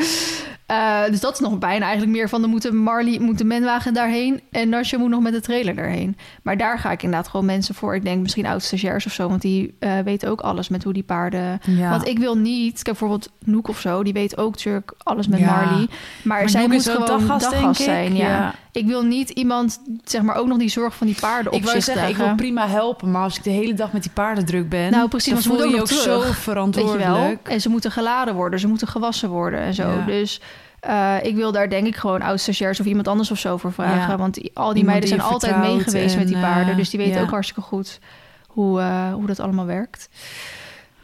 Eh, 0.68 1.06
dus 1.10 1.20
dat 1.20 1.34
is 1.34 1.40
nog 1.40 1.58
bijna 1.58 1.86
eigenlijk 1.86 2.18
meer 2.18 2.30
van... 2.30 2.42
dan 2.42 2.50
moeten 2.50 2.78
Marley, 2.78 3.20
moet 3.20 3.38
de 3.38 3.44
menwagen 3.44 3.94
daarheen... 3.94 4.42
en 4.52 4.70
Nacho 4.70 4.98
moet 4.98 5.10
nog 5.10 5.22
met 5.22 5.34
de 5.34 5.42
trailer 5.42 5.76
daarheen. 5.76 6.18
Maar 6.42 6.58
daar 6.58 6.80
ga 6.80 6.92
ik 6.92 7.04
inderdaad 7.04 7.30
gewoon 7.30 7.46
mensen 7.46 7.76
voor. 7.76 7.96
Ik 7.96 8.04
denk 8.04 8.22
misschien 8.22 8.46
oud-stagiairs 8.46 9.06
of 9.06 9.12
zo... 9.12 9.30
want 9.30 9.42
die 9.42 9.76
eh, 9.80 10.00
weten 10.00 10.30
ook 10.30 10.42
alles 10.42 10.70
met 10.70 10.84
hoe 10.84 10.94
die 10.94 11.04
paarden... 11.04 11.60
Ja. 11.66 11.90
Want 11.90 12.08
ik 12.08 12.20
wil 12.20 12.38
niet... 12.38 12.74
Kijk, 12.74 12.86
bijvoorbeeld 12.86 13.32
Noek 13.44 13.68
of 13.68 13.80
zo... 13.80 14.04
die 14.04 14.14
weet 14.14 14.38
ook 14.38 14.52
natuurlijk 14.52 14.94
alles 14.98 15.28
met 15.28 15.40
Ja. 15.40 15.46
Marley. 15.46 15.88
Maar, 15.88 15.88
Maar 16.24 16.50
zij 16.50 16.68
moet 16.68 16.90
gewoon 16.90 17.28
daggast, 17.28 17.82
zijn. 17.82 18.16
Ja. 18.16 18.28
Ja. 18.28 18.54
Ik 18.78 18.86
wil 18.86 19.04
niet 19.04 19.30
iemand, 19.30 19.80
zeg 20.04 20.22
maar, 20.22 20.36
ook 20.36 20.48
nog 20.48 20.58
die 20.58 20.70
zorg 20.70 20.96
van 20.96 21.08
die 21.08 21.16
paarden 21.20 21.52
op 21.52 21.60
Ik 21.62 21.68
zich 21.68 21.84
zeggen, 21.84 22.08
ik 22.10 22.18
wil 22.18 22.36
prima 22.36 22.68
helpen, 22.68 23.12
maar 23.12 23.22
als 23.24 23.38
ik 23.38 23.44
de 23.44 23.50
hele 23.50 23.74
dag 23.74 23.92
met 23.92 24.02
die 24.02 24.12
paarden 24.12 24.46
druk 24.46 24.70
ben, 24.70 24.92
Nou, 24.92 25.08
precies, 25.08 25.34
dan 25.34 25.42
voel 25.42 25.64
je 25.68 25.76
ook 25.76 25.82
ook 25.82 25.88
zo 25.88 26.22
verantwoordelijk. 26.22 27.48
En 27.48 27.62
ze 27.62 27.70
moeten 27.70 27.92
geladen 27.92 28.34
worden, 28.36 28.60
ze 28.60 28.68
moeten 28.68 28.88
gewassen 28.88 29.30
worden 29.30 29.60
en 29.60 29.74
zo. 29.74 29.90
Ja. 29.90 30.06
Dus 30.06 30.42
eh, 30.80 31.16
ik 31.22 31.36
wil 31.36 31.52
daar 31.52 31.70
denk 31.70 31.88
ik 31.88 31.96
gewoon 31.96 32.22
oud-stagiairs 32.22 32.80
of 32.80 32.86
iemand 32.86 33.08
anders 33.08 33.32
of 33.32 33.40
zo 33.40 33.58
voor 33.58 33.74
vragen. 33.74 34.10
Ja. 34.12 34.18
Want 34.18 34.34
die- 34.34 34.52
al 34.54 34.68
die 34.74 34.78
Iemand 34.78 34.86
meiden 34.86 35.10
die 35.10 35.20
zijn 35.20 35.32
altijd 35.34 35.58
mee 35.58 35.80
geweest 35.84 36.18
met 36.18 36.28
die 36.28 36.36
en, 36.36 36.42
paarden. 36.42 36.70
eh, 36.72 36.76
Dus 36.78 36.90
die 36.90 37.00
weten 37.00 37.16
ja. 37.16 37.22
ook 37.22 37.30
hartstikke 37.30 37.62
goed 37.62 38.00
hoe, 38.48 38.80
eh, 38.80 39.14
hoe 39.14 39.26
dat 39.28 39.40
allemaal 39.40 39.66
werkt. 39.66 40.10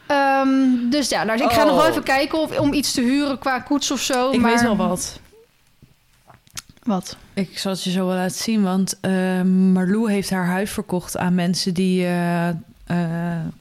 Ehm, 0.06 0.48
dus 0.90 1.08
ja, 1.08 1.24
nou, 1.24 1.42
ik 1.42 1.50
ga 1.50 1.60
Oh. 1.62 1.66
nog 1.66 1.76
wel 1.76 1.86
even 1.86 2.02
kijken 2.02 2.38
of, 2.40 2.58
om 2.58 2.72
iets 2.72 2.92
te 2.92 3.00
huren 3.00 3.38
qua 3.38 3.58
koets 3.58 3.90
of 3.90 4.00
zo. 4.00 4.30
Ik 4.30 4.40
maar... 4.40 4.50
weet 4.50 4.62
wel 4.62 4.76
wat. 4.76 5.20
Wat? 6.82 7.16
Ik 7.34 7.58
zal 7.58 7.72
het 7.72 7.84
je 7.84 7.90
zo 7.90 8.06
wel 8.06 8.16
laten 8.16 8.36
zien, 8.36 8.62
want 8.62 8.98
eh 9.00 9.42
Marlou 9.42 10.10
heeft 10.10 10.30
haar 10.30 10.46
huis 10.46 10.70
verkocht 10.70 11.16
aan 11.16 11.34
mensen 11.34 11.74
die 11.74 12.06
eh 12.06 12.48
eh, 12.84 12.96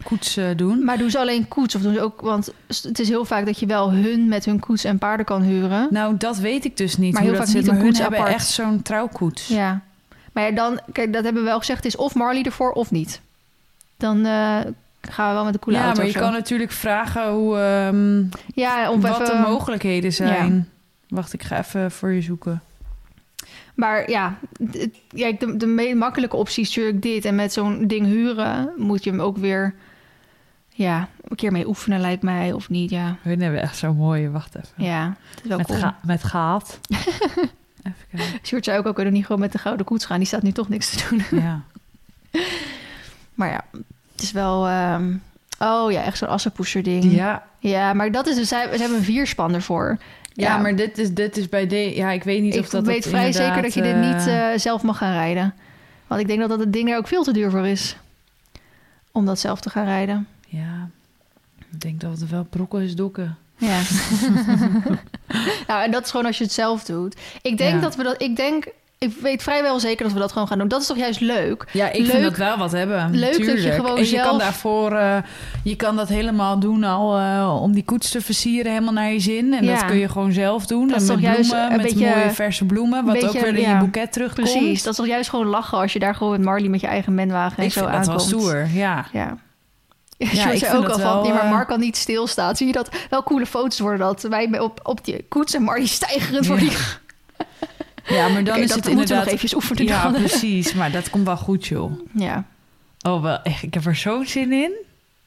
koets 0.03 0.37
eh, 0.37 0.45
doen. 0.55 0.83
Maar 0.83 0.97
doen 0.97 1.09
ze 1.09 1.19
alleen 1.19 1.47
koets? 1.47 1.75
Of 1.75 1.81
doen 1.81 1.93
ze 1.93 2.01
ook, 2.01 2.21
want 2.21 2.53
het 2.67 2.99
is 2.99 3.09
heel 3.09 3.25
vaak 3.25 3.45
dat 3.45 3.59
je 3.59 3.65
wel 3.65 3.91
hun 3.91 4.27
met 4.27 4.45
hun 4.45 4.59
koets 4.59 4.83
en 4.83 4.97
paarden 4.97 5.25
kan 5.25 5.41
huren. 5.41 5.87
Nou, 5.91 6.17
dat 6.17 6.37
weet 6.37 6.65
ik 6.65 6.77
dus 6.77 6.97
niet 6.97 7.13
Maar 7.13 7.21
heel 7.21 7.35
vaak 7.35 7.45
zit. 7.45 7.55
niet 7.55 7.67
een 7.67 7.81
koets 7.81 7.99
hebben 7.99 8.19
apart. 8.19 8.33
echt 8.35 8.47
zo'n 8.47 8.81
trouwkoets. 8.81 9.47
Ja. 9.47 9.81
Maar 10.31 10.43
ja, 10.43 10.51
dan, 10.51 10.79
kijk, 10.91 11.13
dat 11.13 11.23
hebben 11.23 11.41
we 11.41 11.47
wel 11.49 11.59
gezegd, 11.59 11.83
het 11.83 11.93
is 11.93 11.99
of 11.99 12.15
Marley 12.15 12.43
ervoor 12.43 12.71
of 12.71 12.91
niet. 12.91 13.21
Dan 13.97 14.25
gaan 15.01 15.27
we 15.27 15.33
wel 15.33 15.43
met 15.43 15.53
de 15.53 15.59
coole 15.59 15.77
ja, 15.77 15.83
auto 15.83 15.99
maar 15.99 16.09
je 16.09 16.17
kan 16.17 16.31
natuurlijk 16.31 16.71
vragen 16.71 17.31
hoe, 17.31 17.57
ehm, 17.57 18.23
Ja, 18.53 18.91
om 18.91 19.01
wat 19.01 19.21
even, 19.21 19.35
de 19.35 19.49
mogelijkheden 19.49 20.13
zijn. 20.13 20.69
Wacht, 21.07 21.33
ik 21.33 21.43
ga 21.43 21.57
even 21.59 21.91
voor 21.91 22.11
je 22.11 22.21
zoeken. 22.21 22.61
Maar 23.73 24.09
ja, 24.09 24.37
ja 25.09 25.31
de, 25.39 25.57
de 25.57 25.65
me- 25.65 25.95
makkelijke 25.95 26.35
optie 26.35 26.63
is 26.63 26.67
natuurlijk 26.67 27.01
dit. 27.01 27.25
En 27.25 27.35
met 27.35 27.53
zo'n 27.53 27.87
ding 27.87 28.05
huren 28.05 28.69
moet 28.77 29.03
je 29.03 29.09
hem 29.09 29.19
ook 29.19 29.37
weer 29.37 29.75
ja, 30.69 31.07
een 31.27 31.35
keer 31.35 31.51
mee 31.51 31.67
oefenen, 31.67 31.99
lijkt 31.99 32.23
mij. 32.23 32.51
Of 32.51 32.69
niet, 32.69 32.89
ja. 32.89 33.15
Hun 33.21 33.41
hebben 33.41 33.61
echt 33.61 33.77
zo'n 33.77 33.95
mooie, 33.95 34.29
wacht 34.31 34.55
even. 34.55 34.83
Ja, 34.85 35.17
het 35.29 35.41
is 35.43 35.47
wel 35.49 35.57
met, 35.57 35.67
cool. 35.67 35.79
ga- 35.79 35.97
met 36.05 36.23
gaat. 36.23 36.79
even 37.83 38.05
kijken. 38.11 38.39
Sjoerd 38.43 38.65
zei 38.65 38.77
ook, 38.77 38.85
ook 38.85 38.95
kunnen 38.95 39.13
niet 39.13 39.25
gewoon 39.25 39.41
met 39.41 39.51
de 39.51 39.57
gouden 39.57 39.85
koets 39.85 40.05
gaan. 40.05 40.17
Die 40.17 40.27
staat 40.27 40.41
nu 40.43 40.51
toch 40.51 40.69
niks 40.69 40.89
te 40.89 41.07
doen. 41.09 41.41
Ja. 41.41 41.61
Maar 43.33 43.49
ja, 43.49 43.63
het 44.11 44.21
is 44.21 44.31
wel... 44.31 44.67
ehm, 44.67 45.13
oh 45.59 45.91
ja, 45.91 46.03
echt 46.03 46.17
zo'n 46.17 46.27
assenpoester 46.27 46.83
ding. 46.83 47.03
Ja. 47.11 47.43
Ja, 47.59 47.93
maar 47.93 48.11
dat 48.11 48.27
is 48.27 48.47
ze 48.47 48.55
hebben 48.55 48.97
een 48.97 49.03
vierspan 49.03 49.53
ervoor. 49.53 49.97
Ja, 50.33 50.57
maar 50.57 50.75
dit 50.75 50.97
is, 50.97 51.13
dit 51.13 51.37
is 51.37 51.49
bij 51.49 51.67
de... 51.67 51.95
Ja, 51.95 52.11
ik 52.11 52.23
weet 52.23 52.41
niet 52.41 52.55
ik 52.55 52.61
of 52.61 52.69
dat... 52.69 52.85
weet 52.85 53.03
dat 53.03 53.11
vrij 53.11 53.31
zeker 53.31 53.61
dat 53.61 53.73
je 53.73 53.81
dit 53.81 53.95
niet 53.95 54.27
eh, 54.27 54.53
eh, 54.53 54.59
zelf 54.59 54.81
mag 54.81 54.97
gaan 54.97 55.13
rijden. 55.13 55.53
Want 56.07 56.21
ik 56.21 56.27
denk 56.27 56.39
dat 56.39 56.49
dat 56.49 56.59
het 56.59 56.73
ding 56.73 56.89
er 56.89 56.97
ook 56.97 57.07
veel 57.07 57.23
te 57.23 57.33
duur 57.33 57.49
voor 57.51 57.67
is. 57.67 57.95
Om 59.11 59.25
dat 59.25 59.39
zelf 59.39 59.59
te 59.61 59.69
gaan 59.69 59.85
rijden. 59.85 60.27
Ja, 60.47 60.89
ik 61.71 61.81
denk 61.81 62.01
dat 62.01 62.19
het 62.19 62.29
wel 62.29 62.43
brokken 62.49 62.81
is 62.81 62.95
dokken. 62.95 63.37
Ja. 63.57 63.81
nou, 65.67 65.83
en 65.83 65.91
dat 65.91 66.03
is 66.03 66.09
gewoon 66.11 66.25
als 66.25 66.37
je 66.37 66.43
het 66.43 66.53
zelf 66.53 66.83
doet. 66.83 67.15
Ik 67.41 67.57
denk 67.57 67.73
Ja. 67.73 67.79
dat 67.79 67.95
we 67.95 68.03
dat. 68.03 68.21
Ik 68.21 68.35
denk. 68.35 68.67
Ik 69.03 69.13
weet 69.21 69.43
vrijwel 69.43 69.79
zeker 69.79 70.03
dat 70.03 70.13
we 70.13 70.19
dat 70.19 70.31
gewoon 70.31 70.47
gaan 70.47 70.57
doen. 70.57 70.67
Dat 70.67 70.81
is 70.81 70.87
toch 70.87 70.97
juist 70.97 71.19
leuk? 71.19 71.65
Ja, 71.71 71.89
ik 71.91 71.99
Leuk- 72.01 72.11
vind 72.11 72.23
dat 72.23 72.35
wel 72.37 72.57
wat 72.57 72.71
hebben. 72.71 73.15
leuk 73.15 73.45
dat 73.45 73.63
je 73.63 73.71
gewoon 73.71 73.97
en 73.97 74.09
je 74.09 74.21
kan 74.21 74.37
daarvoor, 74.37 74.91
eh, 74.95 75.17
je 75.63 75.75
kan 75.75 75.95
dat 75.95 76.09
helemaal 76.09 76.59
doen 76.59 76.83
al 76.83 77.17
eh, 77.17 77.57
om 77.61 77.73
die 77.73 77.83
koets 77.85 78.09
te 78.09 78.21
versieren 78.21 78.71
helemaal 78.71 78.93
naar 78.93 79.11
je 79.11 79.19
zin. 79.19 79.53
En 79.53 79.63
Ja. 79.65 79.73
dat 79.75 79.85
kun 79.85 79.97
je 79.97 80.09
gewoon 80.09 80.31
zelf 80.31 80.65
doen. 80.65 80.87
Dat 80.87 80.95
en 80.97 81.01
is 81.03 81.09
met 81.09 81.19
bloemen, 81.19 81.71
met 81.71 81.81
beetje- 81.81 82.09
mooie 82.09 82.31
verse 82.31 82.65
bloemen, 82.65 83.05
wat 83.05 83.25
ook 83.25 83.31
weer 83.33 83.47
in 83.47 83.61
ja, 83.61 83.73
je 83.73 83.77
boeket 83.79 84.11
terugkomt. 84.11 84.51
Precies. 84.51 84.83
Dat 84.83 84.91
is 84.91 84.97
toch 84.99 85.07
juist 85.07 85.29
gewoon 85.29 85.47
lachen 85.47 85.77
als 85.77 85.93
je 85.93 85.99
daar 85.99 86.15
gewoon 86.15 86.31
met 86.31 86.41
Marley 86.41 86.69
met 86.69 86.81
je 86.81 86.87
eigen 86.87 87.13
menwagen 87.15 87.57
en 87.57 87.63
ik 87.63 87.71
zo 87.71 87.79
vind 87.79 87.91
dat 87.91 88.07
aankomt. 88.07 88.29
wel 88.31 88.39
stoer, 88.39 88.67
ja. 88.73 89.05
Ja. 89.13 89.37
Ja, 90.17 90.51
ik 90.51 90.57
zei 90.59 90.77
ook 90.77 90.81
dat 90.85 90.91
al 90.93 90.99
van, 90.99 91.11
wel, 91.13 91.23
nee, 91.23 91.31
maar 91.33 91.43
eh, 91.43 91.49
Mark 91.51 91.67
kan 91.67 91.79
niet 91.79 91.97
stilstaan. 91.97 92.55
Zie 92.55 92.67
je 92.67 92.73
dat? 92.73 92.89
Wel 93.09 93.23
coole 93.23 93.45
foto's 93.45 93.79
worden 93.79 93.99
dat. 93.99 94.21
Wij 94.21 94.59
op, 94.59 94.79
op 94.83 95.05
die 95.05 95.25
koets 95.29 95.53
en 95.53 95.63
Marley 95.63 95.85
stijgerend 95.87 96.45
voor 96.45 96.55
Ja. 96.55 96.61
die... 96.61 96.71
Ja, 98.05 98.27
maar 98.27 98.43
dan 98.43 98.57
is 98.57 98.67
dat 98.67 98.75
het 98.75 98.85
moeten 98.85 98.85
we 98.85 98.89
inderdaad... 98.89 99.17
nog 99.17 99.25
eventjes 99.25 99.55
oefenen 99.55 99.85
Ja, 99.85 100.03
dan. 100.03 100.21
precies. 100.23 100.73
Maar 100.73 100.91
dat 100.91 101.09
komt 101.09 101.25
wel 101.25 101.37
goed, 101.37 101.67
joh. 101.67 101.91
Ja. 102.13 102.45
Oh, 103.01 103.21
wel 103.21 103.41
echt. 103.41 103.63
Ik 103.63 103.73
heb 103.73 103.85
er 103.85 103.95
zo'n 103.95 104.25
zin 104.25 104.51
in. 104.51 104.73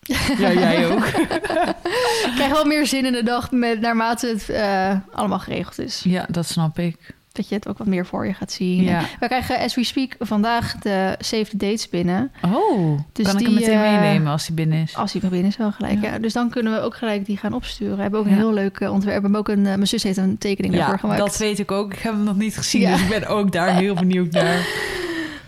Ja, 0.39 0.53
jij 0.53 0.91
ook. 0.91 1.07
Ik 1.07 2.33
krijg 2.35 2.53
wel 2.53 2.65
meer 2.65 2.87
zin 2.87 3.05
in 3.05 3.13
de 3.13 3.23
dag 3.23 3.51
met, 3.51 3.81
naarmate 3.81 4.27
het 4.27 4.49
eh, 4.49 4.97
allemaal 5.13 5.39
geregeld 5.39 5.79
is. 5.79 6.01
Ja, 6.05 6.27
dat 6.29 6.47
snap 6.47 6.79
ik. 6.79 7.15
Dat 7.37 7.49
je 7.49 7.55
het 7.55 7.69
ook 7.69 7.79
wat 7.79 7.87
meer 7.87 8.07
voor 8.07 8.27
je 8.27 8.33
gaat 8.35 8.53
zien. 8.53 8.83
Ja. 8.83 9.01
We 9.21 9.27
krijgen, 9.27 9.59
as 9.59 9.75
we 9.75 9.85
speak, 9.85 10.15
vandaag 10.19 10.75
de 10.77 11.15
Save 11.19 11.45
the 11.45 11.57
Dates 11.57 11.89
binnen. 11.89 12.33
Oh, 12.45 12.99
Dus 13.13 13.27
kan 13.27 13.39
ik 13.39 13.45
hem 13.47 13.55
meteen 13.55 13.75
eh, 13.83 14.01
meenemen 14.01 14.33
als 14.33 14.47
hij 14.47 14.55
binnen 14.57 14.83
is? 14.83 14.97
Als 14.97 15.15
nog 15.15 15.23
binnen 15.31 15.49
is 15.51 15.57
wel 15.57 15.73
gelijk. 15.73 16.03
Ja. 16.03 16.13
Ja. 16.13 16.19
Dus 16.19 16.33
dan 16.33 16.51
kunnen 16.51 16.73
we 16.73 16.81
ook 16.81 16.97
gelijk 16.97 17.27
die 17.27 17.37
gaan 17.37 17.53
opsturen. 17.53 17.97
We 17.97 18.03
hebben 18.03 18.21
ook 18.21 18.27
een 18.27 18.33
Ja. 18.33 18.37
heel 18.39 18.53
leuk 18.53 18.81
eh, 18.81 18.93
ontwerp. 18.93 19.17
We 19.17 19.23
hebben 19.23 19.41
ook 19.41 19.49
een, 19.49 19.59
eh, 19.67 19.75
mijn 19.75 19.87
zus 19.87 20.03
heeft 20.03 20.17
een 20.17 20.39
tekening 20.39 20.75
daarvoor 20.75 20.93
Ja, 20.95 20.99
gemaakt. 21.01 21.19
dat 21.19 21.37
weet 21.37 21.59
ik 21.59 21.71
ook. 21.71 21.93
Ik 21.93 21.99
heb 21.99 22.13
hem 22.13 22.23
nog 22.25 22.37
niet 22.37 22.57
gezien, 22.57 22.91
dus 22.91 23.03
ik 23.03 23.09
ben 23.09 23.27
ook 23.27 23.53
daar 23.53 23.75
heel 23.77 23.95
benieuwd 24.05 24.31
naar. 24.33 24.67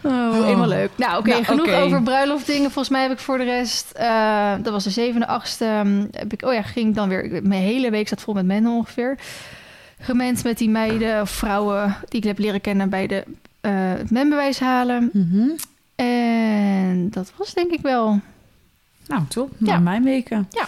Oh, 0.03 0.13
Oh. 0.13 0.45
helemaal 0.45 0.69
leuk. 0.69 0.91
Nou, 0.97 1.19
oké, 1.19 1.29
Nou, 1.31 1.45
genoeg 1.45 1.71
over 1.73 2.03
bruiloftdingen. 2.03 2.63
Volgens 2.71 2.89
mij 2.89 3.03
heb 3.03 3.11
ik 3.13 3.19
voor 3.19 3.39
de 3.39 3.45
rest... 3.45 3.93
dat 4.63 4.73
was 4.73 4.85
de 4.85 4.91
zevende, 4.91 5.27
achtste... 5.27 5.65
ehm, 5.65 6.05
heb 6.11 6.33
ik, 6.33 6.45
oh 6.45 6.53
ja, 6.53 6.63
ging 6.63 6.95
dan 6.95 7.09
weer... 7.09 7.41
Mijn 7.43 7.63
hele 7.63 7.91
week 7.91 8.09
zat 8.09 8.21
vol 8.21 8.35
met 8.35 8.45
mennen 8.47 8.73
ongeveer. 8.73 9.19
Gemend 10.01 10.45
met 10.45 10.59
die 10.59 10.69
meiden 10.69 11.21
of 11.21 11.31
vrouwen... 11.31 11.97
die 12.09 12.21
ik 12.21 12.27
heb 12.27 12.39
leren 12.39 12.61
kennen 12.61 12.89
bij 12.89 13.07
de 13.07 13.25
eh 13.61 13.93
het 13.93 14.11
menbewijs 14.11 14.61
halen. 14.61 15.11
Mhm. 15.13 15.49
En 15.95 17.11
dat 17.11 17.33
was 17.37 17.55
denk 17.55 17.73
ik 17.73 17.81
wel... 17.81 18.21
Nou, 19.07 19.23
top. 19.29 19.51
Ja. 19.59 19.79
mijn 19.79 20.05
weken. 20.05 20.49
Ja. 20.51 20.67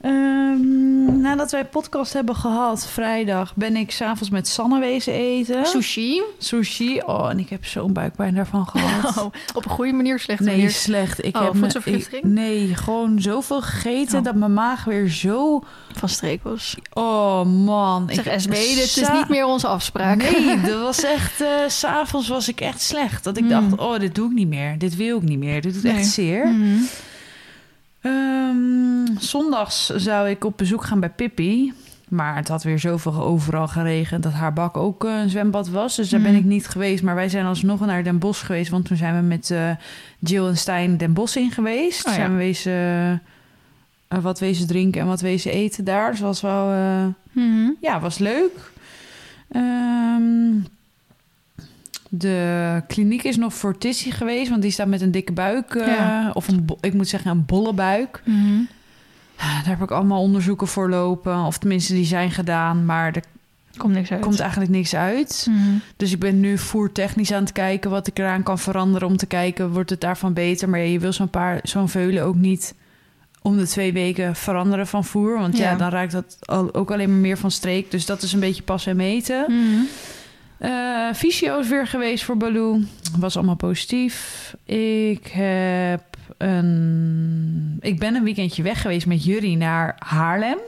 Ehm, 0.00 1.20
nadat 1.20 1.50
wij 1.50 1.64
podcast 1.64 2.12
hebben 2.12 2.36
gehad, 2.36 2.86
vrijdag, 2.86 3.54
ben 3.56 3.76
ik 3.76 3.90
s'avonds 3.90 4.30
met 4.30 4.48
Sanne 4.48 4.80
wezen 4.80 5.12
eten. 5.12 5.66
Sushi. 5.66 6.22
Sushi. 6.38 7.00
Oh, 7.06 7.30
en 7.30 7.38
ik 7.38 7.48
heb 7.50 7.64
zo'n 7.66 7.92
buikpijn 7.92 8.34
daarvan 8.34 8.66
gehad. 8.66 8.88
Oh, 9.20 9.24
op 9.54 9.64
een 9.64 9.70
goede 9.70 9.92
manier, 9.92 10.18
slechte 10.18 10.42
Nee, 10.44 10.54
manier. 10.54 10.70
slecht. 10.70 11.24
Ik 11.24 11.36
Oh, 11.36 11.42
heb 11.42 11.52
me, 11.52 11.58
voedselvergiftiging? 11.58 12.22
ik- 12.24 12.30
nee, 12.30 12.74
gewoon 12.74 13.20
zoveel 13.20 13.62
gegeten 13.62 14.18
Oh. 14.18 14.24
dat 14.24 14.34
mijn 14.34 14.54
maag 14.54 14.84
weer 14.84 15.08
zo. 15.08 15.62
Van 15.96 16.08
streek 16.08 16.42
was. 16.42 16.76
Oh 16.92 17.44
man. 17.44 18.08
Zeg 18.12 18.26
ik, 18.26 18.40
SB, 18.40 18.50
dit 18.52 18.76
is 18.96 19.08
niet 19.12 19.28
meer 19.28 19.44
onze 19.44 19.66
afspraak. 19.66 20.16
Nee, 20.16 20.60
dat 20.70 20.80
was 20.80 21.04
echt. 21.04 21.44
S 21.68 21.78
S'avonds 21.78 22.28
was 22.28 22.48
ik 22.48 22.60
echt 22.60 22.80
slecht. 22.80 23.24
Dat 23.24 23.36
ik 23.36 23.42
Mm. 23.42 23.48
dacht: 23.48 23.76
oh, 23.78 23.98
dit 23.98 24.14
doe 24.14 24.26
ik 24.28 24.34
niet 24.34 24.48
meer. 24.48 24.78
Dit 24.78 24.96
wil 24.96 25.16
ik 25.16 25.22
niet 25.22 25.38
meer. 25.38 25.60
Dit 25.60 25.74
doet 25.74 25.82
Nee. 25.82 25.92
echt 25.96 26.06
zeer. 26.06 26.46
Mhm. 26.46 26.78
Ehm, 28.00 29.16
zondags 29.18 29.86
zou 29.86 30.28
ik 30.28 30.44
op 30.44 30.56
bezoek 30.56 30.84
gaan 30.84 31.00
bij 31.00 31.10
Pippi. 31.10 31.72
Maar 32.08 32.36
het 32.36 32.48
had 32.48 32.62
weer 32.62 32.78
zoveel 32.78 33.14
overal 33.14 33.68
geregend 33.68 34.22
dat 34.22 34.32
haar 34.32 34.52
bak 34.52 34.76
ook 34.76 35.04
eh, 35.04 35.18
een 35.20 35.30
zwembad 35.30 35.68
was. 35.68 35.96
Dus 35.96 36.08
daar 36.08 36.20
ben 36.20 36.30
Mhm. 36.30 36.38
ik 36.40 36.44
niet 36.46 36.68
geweest. 36.68 37.02
Maar 37.02 37.14
wij 37.14 37.28
zijn 37.28 37.46
alsnog 37.46 37.80
naar 37.86 38.04
Den 38.04 38.18
Bosch 38.18 38.46
geweest. 38.46 38.70
Want 38.70 38.84
toen 38.84 38.96
zijn 38.96 39.16
we 39.16 39.22
met 39.22 39.50
eh, 39.50 39.70
Jill 40.18 40.46
en 40.46 40.56
Stijn 40.56 40.96
Den 40.96 41.12
Bosch 41.12 41.36
in 41.36 41.50
geweest. 41.50 42.06
Oh 42.06 42.12
ja. 42.12 42.18
Zijn 42.18 42.30
we 42.30 42.36
wezen, 42.36 42.72
eh, 44.08 44.18
wat 44.18 44.38
wezen 44.40 44.66
drinken 44.66 45.00
en 45.00 45.06
wat 45.06 45.20
wezen 45.20 45.52
eten 45.52 45.84
daar. 45.84 46.10
Dus 46.10 46.20
was 46.20 46.40
wel... 46.40 46.66
Mhm. 47.32 47.70
ja, 47.80 48.00
was 48.00 48.18
leuk. 48.18 48.70
Ehm, 49.50 50.52
de 52.12 52.82
kliniek 52.86 53.22
is 53.22 53.36
nog 53.36 53.54
voor 53.54 53.78
Tissy 53.78 54.10
geweest, 54.10 54.50
want 54.50 54.62
die 54.62 54.70
staat 54.70 54.86
met 54.86 55.00
een 55.00 55.10
dikke 55.10 55.32
buik. 55.32 55.74
eh, 55.74 55.86
Ja. 55.86 56.30
Of 56.34 56.48
een, 56.48 56.66
ik 56.80 56.94
moet 56.94 57.08
zeggen, 57.08 57.30
een 57.30 57.44
bolle 57.46 57.72
buik. 57.72 58.22
Mhm. 58.24 58.60
Daar 59.36 59.62
heb 59.66 59.82
ik 59.82 59.90
allemaal 59.90 60.20
onderzoeken 60.22 60.66
voor 60.66 60.88
lopen. 60.90 61.38
Of 61.44 61.58
tenminste, 61.58 61.92
die 61.92 62.04
zijn 62.04 62.30
gedaan, 62.30 62.84
maar 62.84 63.12
er 63.16 63.22
Komt 63.76 63.94
niks 63.94 64.10
uit. 64.12 64.20
komt 64.20 64.40
eigenlijk 64.40 64.70
niks 64.70 64.94
uit. 64.94 65.46
Mhm. 65.50 65.58
Dus 65.96 66.12
ik 66.12 66.18
ben 66.18 66.40
nu 66.40 66.58
voertechnisch 66.58 67.32
aan 67.32 67.42
het 67.42 67.52
kijken 67.52 67.90
wat 67.90 68.06
ik 68.06 68.18
eraan 68.18 68.42
kan 68.42 68.58
veranderen 68.58 69.08
om 69.08 69.16
te 69.16 69.26
kijken, 69.26 69.70
wordt 69.70 69.90
het 69.90 70.00
daarvan 70.00 70.32
beter? 70.32 70.68
Maar 70.68 70.80
ja, 70.80 70.90
je 70.90 70.98
wil 70.98 71.12
zo'n 71.12 71.28
paar, 71.30 71.60
zo'n 71.62 71.88
veulen 71.88 72.22
ook 72.24 72.34
niet 72.36 72.74
om 73.42 73.56
de 73.56 73.66
twee 73.66 73.92
weken 73.92 74.36
veranderen 74.36 74.86
van 74.86 75.04
voer. 75.04 75.38
Want 75.38 75.56
ja, 75.58 75.70
Ja. 75.70 75.76
dan 75.76 75.88
raakt 75.90 76.12
dat 76.12 76.36
al, 76.40 76.74
ook 76.74 76.90
alleen 76.90 77.10
maar 77.10 77.18
meer 77.20 77.38
van 77.38 77.50
streek. 77.50 77.90
Dus 77.90 78.06
dat 78.06 78.22
is 78.22 78.32
een 78.32 78.40
beetje 78.40 78.62
pas 78.62 78.86
en 78.86 78.96
meten. 78.96 79.46
Eh 79.48 79.54
fysio 81.14 81.58
is 81.58 81.68
weer 81.68 81.86
geweest 81.86 82.24
voor 82.24 82.36
Baloo. 82.36 82.80
Was 83.18 83.36
allemaal 83.36 83.56
positief. 83.56 84.54
Ik 84.64 85.26
heb 85.26 86.02
een... 86.36 87.76
Ik 87.80 87.98
ben 87.98 88.14
een 88.14 88.24
weekendje 88.24 88.62
weg 88.62 88.80
geweest 88.80 89.06
met 89.06 89.24
jullie 89.24 89.56
naar 89.56 89.96
Haarlem. 89.98 90.58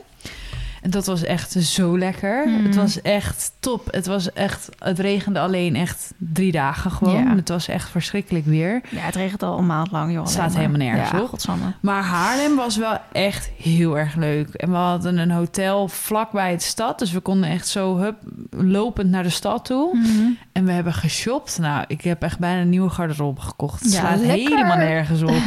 En 0.83 0.89
dat 0.89 1.05
was 1.05 1.23
echt 1.23 1.51
zo 1.51 1.97
lekker. 1.97 2.47
Mm. 2.47 2.65
Het 2.65 2.75
was 2.75 3.01
echt 3.01 3.51
top. 3.59 3.87
Het 3.91 4.05
was 4.05 4.33
echt... 4.33 4.69
Het 4.79 4.99
regende 4.99 5.39
alleen 5.39 5.75
echt 5.75 6.13
drie 6.17 6.51
dagen 6.51 6.91
gewoon. 6.91 7.23
Ja. 7.23 7.35
Het 7.35 7.49
was 7.49 7.67
echt 7.67 7.89
verschrikkelijk 7.89 8.45
weer. 8.45 8.81
Ja, 8.89 8.99
het 8.99 9.15
regent 9.15 9.43
al 9.43 9.57
een 9.57 9.65
maand 9.65 9.91
lang, 9.91 10.11
joh. 10.11 10.21
Het 10.21 10.31
staat 10.31 10.55
helemaal 10.55 10.77
nergens 10.77 11.09
ja, 11.11 11.21
op. 11.21 11.27
godsamme. 11.27 11.65
Maar 11.79 12.03
Haarlem 12.03 12.55
was 12.55 12.77
wel 12.77 12.97
echt 13.11 13.49
heel 13.57 13.97
erg 13.97 14.15
leuk. 14.15 14.53
En 14.53 14.69
we 14.69 14.75
hadden 14.75 15.17
een 15.17 15.31
hotel 15.31 15.87
vlakbij 15.87 16.51
het 16.51 16.63
stad. 16.63 16.99
Dus 16.99 17.11
we 17.11 17.19
konden 17.19 17.49
echt 17.49 17.67
zo 17.67 17.97
hup, 17.97 18.15
lopend 18.49 19.09
naar 19.09 19.23
de 19.23 19.29
stad 19.29 19.65
toe. 19.65 19.97
Mhm. 19.97 20.09
En 20.51 20.65
we 20.65 20.71
hebben 20.71 20.93
geshopt. 20.93 21.57
Nou, 21.59 21.83
ik 21.87 22.01
heb 22.01 22.21
echt 22.23 22.39
bijna 22.39 22.61
een 22.61 22.69
nieuwe 22.69 22.89
garderobe 22.89 23.41
gekocht. 23.41 23.83
Het 23.83 23.93
Ja, 23.93 23.99
slaat 23.99 24.19
lekker. 24.19 24.49
helemaal 24.57 24.77
nergens 24.77 25.21
op. 25.21 25.29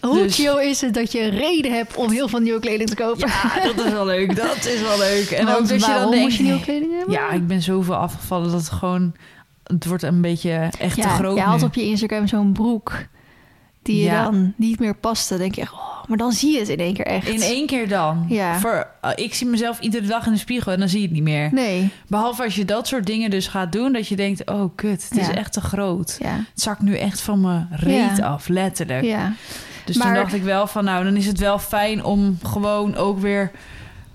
Hoe 0.00 0.22
Dus- 0.22 0.34
chill 0.34 0.66
is 0.68 0.80
het 0.80 0.94
dat 0.94 1.12
je 1.12 1.28
reden 1.28 1.72
hebt 1.72 1.96
om 1.96 2.10
heel 2.10 2.28
veel 2.28 2.38
nieuwe 2.40 2.60
kleding 2.60 2.88
te 2.88 2.94
kopen? 2.96 3.28
Ja, 3.28 3.62
dat 3.74 3.84
is 3.86 3.92
wel 3.92 4.06
leuk. 4.06 4.36
Dat 4.46 4.64
is 4.66 4.80
wel 4.80 4.98
leuk. 4.98 5.30
En 5.30 5.44
Want 5.46 5.58
ook 5.58 5.68
dat 5.68 5.80
je 5.84 5.92
dan 5.92 6.10
denkt... 6.10 6.24
moet 6.24 6.34
je 6.34 6.42
nieuwe 6.42 6.60
kleding 6.60 6.92
hebben? 6.96 7.14
Ja, 7.14 7.30
ik 7.30 7.46
ben 7.46 7.62
zoveel 7.62 7.94
afgevallen 7.94 8.50
dat 8.50 8.60
het 8.60 8.70
gewoon... 8.70 9.14
Het 9.64 9.84
wordt 9.86 10.02
een 10.02 10.20
beetje 10.20 10.70
echt 10.78 11.00
te 11.02 11.08
groot 11.08 11.36
je 11.36 11.42
had 11.42 11.62
op 11.62 11.74
je 11.74 11.82
Instagram 11.82 12.26
zo'n 12.26 12.52
broek 12.52 12.92
die 13.82 13.96
je 13.96 14.02
Ja. 14.04 14.24
dan 14.24 14.52
niet 14.56 14.78
meer 14.78 14.94
paste. 14.94 15.28
Dan 15.32 15.38
denk 15.42 15.54
je 15.54 15.60
echt, 15.60 15.72
oh, 15.72 16.04
maar 16.08 16.16
dan 16.18 16.32
zie 16.32 16.52
je 16.52 16.58
het 16.58 16.68
in 16.68 16.78
één 16.78 16.94
keer 16.94 17.06
echt. 17.06 17.28
In 17.28 17.40
één 17.42 17.66
keer 17.66 17.88
dan. 17.88 18.24
Ja. 18.28 18.58
Voor, 18.58 18.86
uh, 19.04 19.10
ik 19.14 19.34
zie 19.34 19.46
mezelf 19.46 19.80
iedere 19.80 20.06
dag 20.06 20.26
in 20.26 20.32
de 20.32 20.38
spiegel 20.38 20.72
en 20.72 20.78
dan 20.78 20.88
zie 20.88 20.98
je 21.00 21.04
het 21.04 21.14
niet 21.14 21.22
meer. 21.22 21.48
Nee, 21.52 21.90
Behalve 22.06 22.42
als 22.44 22.54
je 22.54 22.64
dat 22.64 22.86
soort 22.86 23.06
dingen 23.06 23.30
dus 23.30 23.46
gaat 23.46 23.72
doen, 23.72 23.92
dat 23.92 24.08
je 24.08 24.16
denkt, 24.16 24.46
oh 24.50 24.70
kut, 24.74 25.06
het 25.08 25.18
Ja. 25.18 25.28
is 25.28 25.28
echt 25.36 25.52
te 25.52 25.60
groot. 25.60 26.16
ja. 26.18 26.34
Het 26.36 26.60
zakt 26.62 26.80
nu 26.82 26.96
echt 26.96 27.20
van 27.20 27.40
mijn 27.40 27.68
reet 27.70 28.16
Ja. 28.16 28.26
af, 28.26 28.48
letterlijk. 28.48 29.04
ja. 29.04 29.32
Dus 29.84 29.96
Maar- 29.96 30.06
toen 30.06 30.14
dacht 30.16 30.34
ik 30.34 30.42
wel 30.42 30.66
van, 30.66 30.84
nou, 30.84 31.04
dan 31.04 31.16
is 31.16 31.26
het 31.26 31.38
wel 31.38 31.58
fijn 31.58 32.04
om 32.04 32.38
gewoon 32.42 32.96
ook 32.96 33.18
weer... 33.20 33.50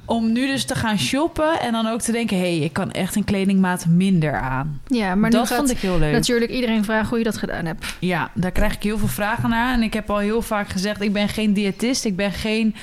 Om 0.06 0.32
nu 0.32 0.48
dus 0.48 0.66
te 0.66 0.76
gaan 0.76 1.00
shoppen 1.00 1.60
en 1.60 1.72
dan 1.72 1.88
ook 1.88 2.02
te 2.02 2.12
denken... 2.12 2.38
hé, 2.38 2.58
hey, 2.58 2.66
ik 2.66 2.74
kan 2.74 2.92
echt 2.92 3.16
een 3.16 3.24
kledingmaat 3.24 3.86
minder 3.86 4.40
aan. 4.40 4.82
Ja, 4.88 5.16
maar 5.16 5.30
dat 5.30 5.48
vond 5.48 5.72
ik 5.72 5.78
heel 5.78 6.00
leuk. 6.00 6.14
natuurlijk 6.14 6.52
iedereen 6.52 6.84
vragen 6.84 7.10
hoe 7.10 7.18
je 7.18 7.24
dat 7.24 7.38
gedaan 7.38 7.66
hebt. 7.66 7.96
Ja, 8.00 8.32
daar 8.34 8.52
krijg 8.52 8.74
ik 8.74 8.84
heel 8.84 8.98
veel 8.98 9.08
vragen 9.08 9.50
naar. 9.50 9.74
En 9.74 9.84
ik 9.84 9.94
heb 9.94 10.10
al 10.10 10.18
heel 10.18 10.42
vaak 10.42 10.70
gezegd, 10.70 11.02
ik 11.02 11.14
ben 11.14 11.30
geen 11.30 11.54
diëtist. 11.54 12.06
Ik 12.06 12.16
ben 12.16 12.32
geen 12.32 12.76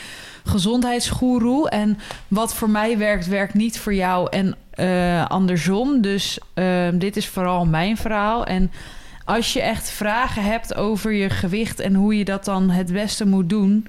gezondheidsgoeroe. 0.44 1.70
En 1.70 1.98
wat 2.28 2.54
voor 2.54 2.70
mij 2.70 2.98
werkt, 2.98 3.26
werkt 3.26 3.54
niet 3.54 3.78
voor 3.78 3.94
jou 3.94 4.28
en 4.30 4.56
eh, 4.70 5.26
andersom. 5.26 6.00
Dus 6.00 6.38
ehm, 6.54 6.98
dit 6.98 7.16
is 7.16 7.28
vooral 7.28 7.66
mijn 7.66 7.96
verhaal. 7.96 8.44
En 8.46 8.70
als 9.24 9.52
je 9.52 9.60
echt 9.60 9.90
vragen 9.90 10.42
hebt 10.42 10.74
over 10.74 11.12
je 11.12 11.30
gewicht... 11.30 11.80
en 11.80 11.94
hoe 11.94 12.18
je 12.18 12.24
dat 12.24 12.44
dan 12.44 12.70
het 12.70 12.92
beste 12.92 13.26
moet 13.26 13.48
doen... 13.48 13.86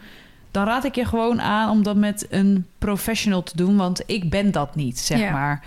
dan 0.51 0.65
raad 0.65 0.83
ik 0.83 0.95
je 0.95 1.05
gewoon 1.05 1.41
aan 1.41 1.69
om 1.69 1.83
dat 1.83 1.95
met 1.95 2.27
een 2.29 2.65
professional 2.77 3.43
te 3.43 3.55
doen. 3.55 3.77
Want 3.77 4.03
ik 4.05 4.29
ben 4.29 4.51
dat 4.51 4.75
niet, 4.75 4.99
zeg 4.99 5.19
Ja. 5.19 5.31
maar. 5.31 5.63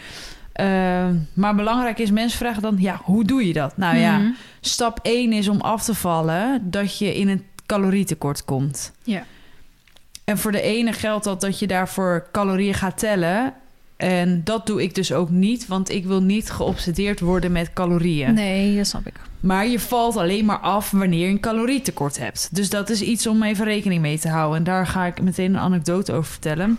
Ehm, 0.52 1.14
maar 1.32 1.54
belangrijk 1.54 1.98
is, 1.98 2.10
mensen 2.10 2.38
vragen 2.38 2.62
dan... 2.62 2.76
ja, 2.78 3.00
hoe 3.02 3.24
doe 3.24 3.46
je 3.46 3.52
dat? 3.52 3.76
Nou 3.76 3.96
ja, 3.96 4.18
Mhm. 4.18 4.30
Stap 4.60 4.98
1 5.02 5.32
is 5.32 5.48
om 5.48 5.60
af 5.60 5.82
te 5.84 5.94
vallen 5.94 6.70
dat 6.70 6.98
je 6.98 7.14
in 7.16 7.28
een 7.28 7.44
calorietekort 7.66 8.44
komt. 8.44 8.92
Ja. 9.02 9.22
En 10.24 10.38
voor 10.38 10.52
de 10.52 10.60
ene 10.60 10.92
geldt 10.92 11.24
dat 11.24 11.40
dat 11.40 11.58
je 11.58 11.66
daarvoor 11.66 12.26
calorieën 12.32 12.74
gaat 12.74 12.98
tellen. 12.98 13.52
En 14.04 14.40
dat 14.44 14.66
doe 14.66 14.82
ik 14.82 14.94
dus 14.94 15.12
ook 15.12 15.30
niet, 15.30 15.66
want 15.66 15.90
ik 15.90 16.04
wil 16.04 16.22
niet 16.22 16.50
geobsedeerd 16.50 17.20
worden 17.20 17.52
met 17.52 17.72
calorieën. 17.72 18.34
Nee, 18.34 18.76
dat 18.76 18.86
snap 18.86 19.06
ik. 19.06 19.14
Maar 19.40 19.66
je 19.66 19.80
valt 19.80 20.16
alleen 20.16 20.44
maar 20.44 20.58
af 20.58 20.90
wanneer 20.90 21.26
je 21.26 21.32
een 21.32 21.40
calorietekort 21.40 22.18
hebt. 22.18 22.48
Dus 22.52 22.70
dat 22.70 22.90
is 22.90 23.00
iets 23.00 23.26
om 23.26 23.42
even 23.42 23.64
rekening 23.64 24.00
mee 24.00 24.18
te 24.18 24.28
houden. 24.28 24.58
En 24.58 24.64
daar 24.64 24.86
ga 24.86 25.04
ik 25.06 25.22
meteen 25.22 25.54
een 25.54 25.60
anekdote 25.60 26.12
over 26.12 26.30
vertellen. 26.30 26.78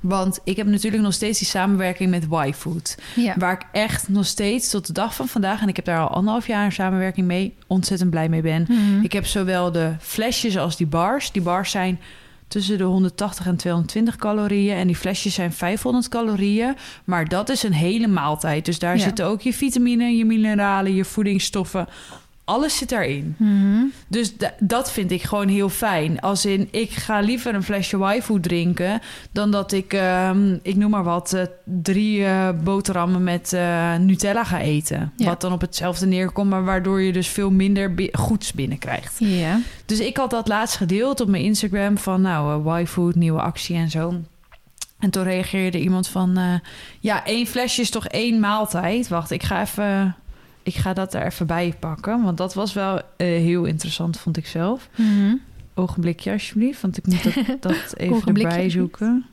Want 0.00 0.40
ik 0.44 0.56
heb 0.56 0.66
natuurlijk 0.66 1.02
nog 1.02 1.12
steeds 1.12 1.38
die 1.38 1.48
samenwerking 1.48 2.10
met 2.10 2.26
Y-Food. 2.46 2.96
Ja. 3.16 3.34
Waar 3.38 3.52
ik 3.52 3.66
echt 3.72 4.08
nog 4.08 4.26
steeds 4.26 4.70
tot 4.70 4.86
de 4.86 4.92
dag 4.92 5.14
van 5.14 5.28
vandaag... 5.28 5.62
en 5.62 5.68
ik 5.68 5.76
heb 5.76 5.84
daar 5.84 6.00
al 6.00 6.08
anderhalf 6.08 6.46
jaar 6.46 6.64
een 6.64 6.72
samenwerking 6.72 7.26
mee... 7.26 7.54
ontzettend 7.66 8.10
blij 8.10 8.28
mee 8.28 8.42
ben. 8.42 8.66
Mhm. 8.68 9.02
Ik 9.02 9.12
heb 9.12 9.26
zowel 9.26 9.72
de 9.72 9.92
flesjes 10.00 10.58
als 10.58 10.76
die 10.76 10.86
bars. 10.86 11.32
Die 11.32 11.42
bars 11.42 11.70
zijn 11.70 12.00
tussen 12.48 12.78
de 12.78 12.84
180 12.84 13.46
en 13.46 13.56
220 13.56 14.16
calorieën. 14.16 14.76
En 14.76 14.86
die 14.86 14.96
flesjes 14.96 15.34
zijn 15.34 15.52
500 15.52 16.08
calorieën. 16.08 16.76
Maar 17.04 17.28
dat 17.28 17.48
is 17.48 17.62
een 17.62 17.72
hele 17.72 18.06
maaltijd. 18.06 18.64
Dus 18.64 18.78
daar 18.78 18.96
Ja. 18.96 19.02
zitten 19.02 19.26
ook 19.26 19.40
je 19.40 19.52
vitamine, 19.52 20.16
je 20.16 20.24
mineralen, 20.24 20.94
je 20.94 21.04
voedingsstoffen. 21.04 21.88
Alles 22.48 22.76
zit 22.76 22.88
daarin. 22.88 23.34
Mhm. 23.38 23.84
Dus 24.08 24.36
da- 24.36 24.54
dat 24.58 24.92
vind 24.92 25.10
ik 25.10 25.22
gewoon 25.22 25.48
heel 25.48 25.68
fijn. 25.68 26.20
Als 26.20 26.44
in, 26.46 26.68
ik 26.70 26.90
ga 26.90 27.20
liever 27.20 27.54
een 27.54 27.62
flesje 27.62 27.96
Y-food 28.16 28.42
drinken... 28.42 29.00
dan 29.32 29.50
dat 29.50 29.72
ik, 29.72 29.92
ehm, 29.92 30.56
ik 30.62 30.76
noem 30.76 30.90
maar 30.90 31.04
wat, 31.04 31.32
eh, 31.32 31.42
drie 31.64 32.24
eh, 32.24 32.48
boterhammen 32.64 33.24
met 33.24 33.52
eh, 33.52 33.94
Nutella 33.96 34.44
ga 34.44 34.60
eten. 34.60 35.12
Ja. 35.16 35.26
Wat 35.26 35.40
dan 35.40 35.52
op 35.52 35.60
hetzelfde 35.60 36.06
neerkomt... 36.06 36.50
maar 36.50 36.64
waardoor 36.64 37.00
je 37.02 37.12
dus 37.12 37.28
veel 37.28 37.50
minder 37.50 37.94
bi- 37.94 38.08
goeds 38.12 38.52
binnenkrijgt. 38.52 39.14
Ja. 39.18 39.60
Dus 39.86 39.98
ik 40.00 40.16
had 40.16 40.30
dat 40.30 40.48
laatst 40.48 40.76
gedeeld 40.76 41.20
op 41.20 41.28
mijn 41.28 41.42
Instagram... 41.44 41.98
van 41.98 42.20
nou, 42.20 42.80
Y-food, 42.80 43.14
nieuwe 43.14 43.40
actie 43.40 43.76
en 43.76 43.90
zo... 43.90 44.14
En 44.98 45.10
toen 45.10 45.22
reageerde 45.22 45.80
iemand 45.80 46.08
van... 46.08 46.38
ja, 47.00 47.24
één 47.24 47.46
flesje 47.46 47.80
is 47.80 47.90
toch 47.90 48.06
één 48.06 48.40
maaltijd? 48.40 49.08
Wacht, 49.08 49.30
ik 49.30 49.42
ga 49.42 49.60
even... 49.62 50.16
Ik 50.66 50.74
ga 50.74 50.92
dat 50.92 51.14
er 51.14 51.22
even 51.22 51.46
bij 51.46 51.74
pakken. 51.78 52.22
Want 52.22 52.36
dat 52.36 52.54
was 52.54 52.72
wel 52.72 52.96
eh, 52.96 53.26
heel 53.26 53.64
interessant, 53.64 54.18
vond 54.18 54.36
ik 54.36 54.46
zelf. 54.46 54.88
Mhm. 54.94 55.34
Ogenblikje 55.74 56.32
alsjeblieft, 56.32 56.80
want 56.80 56.96
ik 56.96 57.06
moet 57.06 57.22
dat, 57.22 57.34
dat 57.72 57.94
even 57.96 58.34
erbij 58.34 58.70
zoeken. 58.70 59.26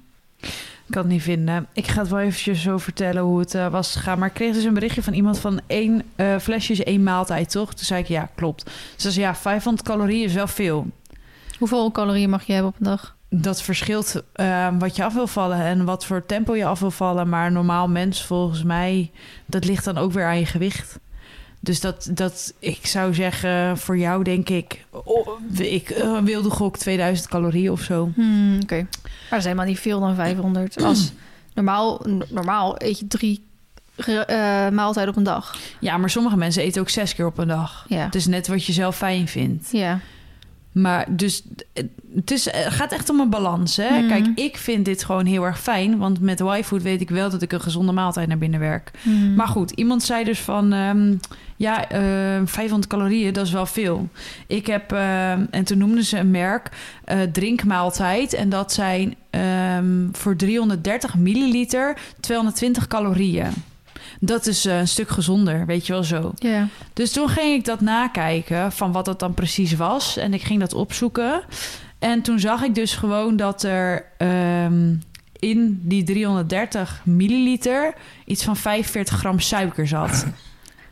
Ik 0.86 0.90
kan 0.90 1.02
het 1.02 1.12
niet 1.12 1.22
vinden. 1.22 1.68
Ik 1.74 1.88
ga 1.88 2.00
het 2.00 2.10
wel 2.10 2.20
eventjes 2.20 2.62
zo 2.62 2.78
vertellen 2.78 3.24
hoe 3.24 3.40
het 3.40 3.56
eh, 3.56 3.68
was 3.68 3.96
gegaan. 3.96 4.20
Maar 4.20 4.28
ik 4.28 4.34
kreeg 4.34 4.54
dus 4.54 4.64
een 4.64 4.74
berichtje 4.74 5.04
van 5.04 5.14
iemand 5.14 5.40
van 5.40 5.62
één 5.68 6.04
eh, 6.16 6.38
flesje 6.38 6.72
is 6.72 6.84
één 6.84 7.04
maaltijd, 7.04 7.50
toch? 7.52 7.74
Toen 7.74 7.86
zei 7.86 8.02
ik, 8.02 8.08
ja, 8.08 8.30
klopt. 8.36 8.72
Ze 8.96 9.12
zei, 9.12 9.26
ja, 9.26 9.36
500 9.36 9.88
calorieën 9.88 10.26
is 10.26 10.34
wel 10.34 10.48
veel. 10.48 10.88
Hoeveel 11.60 11.92
calorieën 11.92 12.30
mag 12.30 12.44
je 12.44 12.54
hebben 12.54 12.72
op 12.72 12.78
een 12.80 12.86
dag? 12.86 13.16
Dat 13.30 13.62
verschilt 13.62 14.24
eh, 14.34 14.68
wat 14.80 14.96
je 14.96 15.04
af 15.04 15.14
wil 15.14 15.28
vallen 15.28 15.58
en 15.58 15.86
wat 15.86 16.06
voor 16.06 16.26
tempo 16.26 16.56
je 16.56 16.66
af 16.66 16.80
wil 16.80 16.92
vallen. 16.92 17.30
Maar 17.30 17.52
normaal 17.52 17.88
mens, 17.88 18.26
volgens 18.26 18.64
mij, 18.64 19.12
dat 19.46 19.66
ligt 19.66 19.86
dan 19.86 19.98
ook 19.98 20.12
weer 20.12 20.26
aan 20.26 20.40
je 20.40 20.46
gewicht. 20.46 21.00
Dus 21.66 21.80
dat, 21.82 22.10
dat 22.14 22.54
ik 22.60 22.86
zou 22.86 23.14
zeggen, 23.14 23.78
voor 23.78 23.98
jou 23.98 24.24
denk 24.24 24.50
ik, 24.50 24.86
oh, 24.90 25.28
ik 25.58 25.90
eh, 25.90 26.18
wilde 26.20 26.50
gok 26.50 26.78
2000 26.78 27.28
calorieën 27.28 27.72
of 27.72 27.82
zo. 27.82 28.12
Hmm, 28.16 28.60
Oké. 28.62 28.76
Maar 28.76 29.12
dat 29.30 29.40
is 29.40 29.44
helemaal 29.46 29.66
niet 29.66 29.80
veel 29.80 30.00
dan 30.00 30.16
500. 30.16 30.84
Als 30.84 31.12
normaal, 31.54 32.02
normaal 32.30 32.76
eet 32.78 33.00
je 33.00 33.08
drie 33.08 33.44
ge- 33.98 34.26
eh, 34.26 34.70
maaltijden 34.70 35.12
op 35.12 35.18
een 35.18 35.24
dag. 35.24 35.56
Ja, 35.80 35.98
maar 35.98 36.10
sommige 36.10 36.38
mensen 36.38 36.64
eten 36.64 36.82
ook 36.82 36.90
zes 36.90 37.16
keer 37.16 37.26
op 37.26 37.38
een 37.38 37.48
dag. 37.48 37.86
Ja. 37.88 38.04
Het 38.06 38.16
is 38.16 38.26
net 38.28 38.48
wat 38.48 38.66
je 38.66 38.74
zelf 38.74 38.96
fijn 38.98 39.28
vindt. 39.28 39.72
Ja. 39.72 40.00
Maar 40.74 41.06
dus 41.10 41.44
het 42.16 42.32
is, 42.32 42.52
het 42.52 42.74
gaat 42.74 42.92
echt 42.92 43.10
om 43.10 43.20
een 43.20 43.30
balans. 43.30 43.78
Hè? 43.78 44.00
Mhm. 44.00 44.08
Kijk, 44.08 44.28
ik 44.36 44.58
vind 44.58 44.86
dit 44.86 45.04
gewoon 45.04 45.26
heel 45.26 45.44
erg 45.44 45.60
fijn. 45.60 45.98
Want 45.98 46.20
met 46.20 46.40
Y-food 46.40 46.82
weet 46.82 47.02
ik 47.02 47.10
wel 47.10 47.30
dat 47.30 47.42
ik 47.42 47.52
een 47.52 47.62
gezonde 47.62 47.92
maaltijd 47.92 48.28
naar 48.28 48.38
binnen 48.38 48.60
werk. 48.60 48.92
Hmm. 49.02 49.36
Maar 49.36 49.48
goed, 49.48 49.72
iemand 49.72 50.04
zei 50.04 50.24
dus 50.24 50.40
van... 50.40 50.74
ehm, 50.74 51.16
ja, 51.58 51.90
eh 51.90 52.42
500 52.46 52.88
calorieën, 52.88 53.34
dat 53.34 53.46
is 53.46 53.52
wel 53.52 53.66
veel. 53.66 54.10
Ik 54.48 54.68
heb, 54.68 54.92
ehm, 54.92 55.46
en 55.50 55.64
toen 55.64 55.78
noemden 55.78 56.04
ze 56.04 56.18
een 56.18 56.32
merk, 56.32 56.70
eh, 57.04 57.22
drinkmaaltijd. 57.22 58.34
En 58.34 58.50
dat 58.50 58.74
zijn 58.74 59.16
ehm, 59.30 60.08
voor 60.12 60.36
330 60.36 61.16
milliliter 61.16 61.98
220 62.20 62.88
calorieën. 62.88 63.52
Dat 64.26 64.48
is 64.48 64.66
eh, 64.66 64.78
een 64.78 64.88
stuk 64.88 65.10
gezonder, 65.10 65.66
weet 65.66 65.88
je 65.88 65.94
wel 65.94 66.04
zo. 66.04 66.32
Ja. 66.36 66.68
Dus 66.94 67.12
toen 67.12 67.30
ging 67.30 67.54
ik 67.54 67.66
dat 67.66 67.82
nakijken 67.82 68.72
van 68.72 68.92
wat 68.92 69.06
dat 69.06 69.20
dan 69.20 69.34
precies 69.34 69.76
was. 69.76 70.18
En 70.18 70.34
ik 70.34 70.42
ging 70.42 70.60
dat 70.60 70.74
opzoeken. 70.74 71.44
En 72.00 72.22
toen 72.22 72.40
zag 72.40 72.64
ik 72.64 72.76
dus 72.76 72.96
gewoon 72.96 73.36
dat 73.36 73.64
er 73.64 74.06
ehm, 74.18 74.96
in 75.40 75.80
die 75.84 76.04
330 76.04 77.02
milliliter 77.06 77.94
iets 78.26 78.44
van 78.44 78.58
45 78.58 79.18
gram 79.18 79.40
suiker 79.40 79.88
zat. 79.88 80.26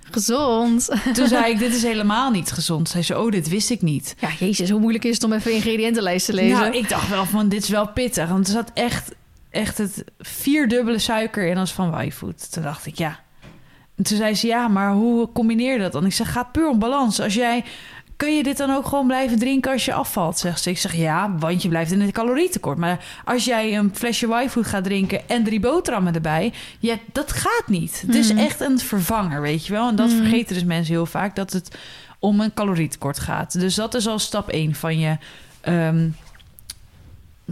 Gezond. 0.01 0.89
Toen 1.13 1.27
zei 1.27 1.51
ik, 1.51 1.59
dit 1.65 1.75
is 1.75 1.83
helemaal 1.83 2.31
niet 2.31 2.51
gezond. 2.51 2.89
Zei 2.89 3.03
ze, 3.03 3.19
oh, 3.19 3.31
dit 3.31 3.49
wist 3.49 3.69
ik 3.69 3.81
niet. 3.81 4.15
Ja, 4.19 4.29
jezus, 4.39 4.69
hoe 4.69 4.79
moeilijk 4.79 5.03
is 5.03 5.13
het 5.13 5.23
om 5.23 5.33
even 5.33 5.53
ingrediëntenlijst 5.53 6.25
te 6.25 6.33
lezen? 6.33 6.59
Nou, 6.59 6.77
ik 6.77 6.89
dacht 6.89 7.09
wel 7.09 7.25
van, 7.25 7.49
dit 7.49 7.63
is 7.63 7.69
wel 7.69 7.87
pittig. 7.87 8.29
Want 8.29 8.47
er 8.47 8.53
zat 8.53 8.71
echt, 8.73 9.11
echt 9.51 9.77
het 9.77 10.03
vierdubbele 10.19 10.99
suiker 10.99 11.47
in 11.47 11.57
als 11.57 11.73
van 11.73 12.01
Y-food. 12.01 12.51
Toen 12.51 12.63
dacht 12.63 12.85
ik, 12.85 12.97
ja. 12.97 13.19
En 13.95 14.03
toen 14.03 14.17
zei 14.17 14.35
ze, 14.35 14.47
ja, 14.47 14.67
maar 14.67 14.91
hoe 14.93 15.31
combineer 15.31 15.73
je 15.73 15.79
dat 15.79 15.91
dan? 15.91 16.05
Ik 16.05 16.13
zeg, 16.13 16.31
gaat 16.31 16.51
puur 16.51 16.69
om 16.69 16.79
balans. 16.79 17.19
Als 17.21 17.33
jij, 17.33 17.63
kun 18.15 18.35
je 18.35 18.43
dit 18.43 18.57
dan 18.57 18.71
ook 18.75 18.85
gewoon 18.87 19.07
blijven 19.07 19.39
drinken 19.39 19.71
als 19.71 19.85
je 19.85 19.93
afvalt? 19.93 20.37
Zegt 20.39 20.61
ze. 20.61 20.69
Ik 20.69 20.77
zeg, 20.77 20.95
ja, 20.95 21.35
want 21.37 21.61
je 21.61 21.69
blijft 21.69 21.91
in 21.91 22.01
het 22.01 22.11
calorietekort. 22.11 22.77
Maar 22.77 23.05
als 23.25 23.45
jij 23.45 23.77
een 23.77 23.91
flesje 23.93 24.27
Y-food 24.43 24.65
gaat 24.67 24.83
drinken 24.83 25.29
en 25.29 25.43
drie 25.43 25.59
boterhammen 25.59 26.13
erbij... 26.13 26.53
Ja, 26.79 26.95
dat 27.11 27.31
gaat 27.31 27.63
niet. 27.67 28.03
Het 28.07 28.15
is 28.15 28.31
Mhm. 28.33 28.41
echt 28.41 28.59
een 28.59 28.79
vervanger, 28.79 29.41
weet 29.41 29.65
je 29.65 29.73
wel. 29.73 29.87
En 29.89 29.95
dat 29.95 30.09
Mhm. 30.09 30.17
vergeten 30.17 30.53
dus 30.53 30.63
mensen 30.63 30.93
heel 30.93 31.05
vaak, 31.05 31.35
dat 31.35 31.51
het 31.51 31.77
om 32.19 32.39
een 32.39 32.53
calorietekort 32.53 33.19
gaat. 33.19 33.59
Dus 33.59 33.75
dat 33.75 33.93
is 33.93 34.07
al 34.07 34.19
stap 34.19 34.49
1 34.51 34.75
van 34.75 34.99
je... 34.99 35.17
ehm, 35.61 36.09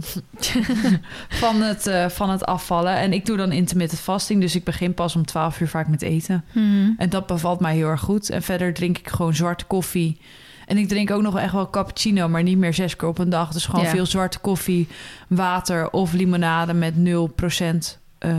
van, 1.42 1.62
het, 1.62 1.86
eh, 1.86 2.08
van 2.08 2.30
het 2.30 2.44
afvallen. 2.46 2.96
En 2.96 3.12
ik 3.12 3.26
doe 3.26 3.36
dan 3.36 3.52
intermittent 3.52 4.00
fasting, 4.00 4.40
dus 4.40 4.54
ik 4.54 4.64
begin 4.64 4.94
pas 4.94 5.16
om 5.16 5.24
12 5.26 5.60
uur 5.60 5.68
vaak 5.68 5.88
met 5.88 6.02
eten. 6.02 6.44
Hmm. 6.52 6.94
En 6.98 7.08
dat 7.10 7.26
bevalt 7.26 7.60
mij 7.60 7.74
heel 7.74 7.88
erg 7.88 8.00
goed. 8.00 8.30
En 8.30 8.42
verder 8.42 8.74
drink 8.74 8.98
ik 8.98 9.08
gewoon 9.08 9.34
zwarte 9.34 9.64
koffie. 9.64 10.20
En 10.66 10.76
ik 10.78 10.88
drink 10.88 11.10
ook 11.10 11.22
nog 11.22 11.38
echt 11.38 11.52
wel 11.52 11.70
cappuccino, 11.70 12.28
maar 12.28 12.42
niet 12.42 12.58
meer 12.58 12.74
zes 12.74 12.96
keer 12.96 13.08
op 13.08 13.18
een 13.18 13.30
dag. 13.30 13.52
Dus 13.52 13.66
gewoon 13.66 13.84
Ja. 13.84 13.90
veel 13.90 14.06
zwarte 14.06 14.38
koffie, 14.38 14.88
water 15.28 15.90
of 15.90 16.12
limonade 16.12 16.72
met 16.72 16.94
0% 16.96 17.98
eh 18.18 18.30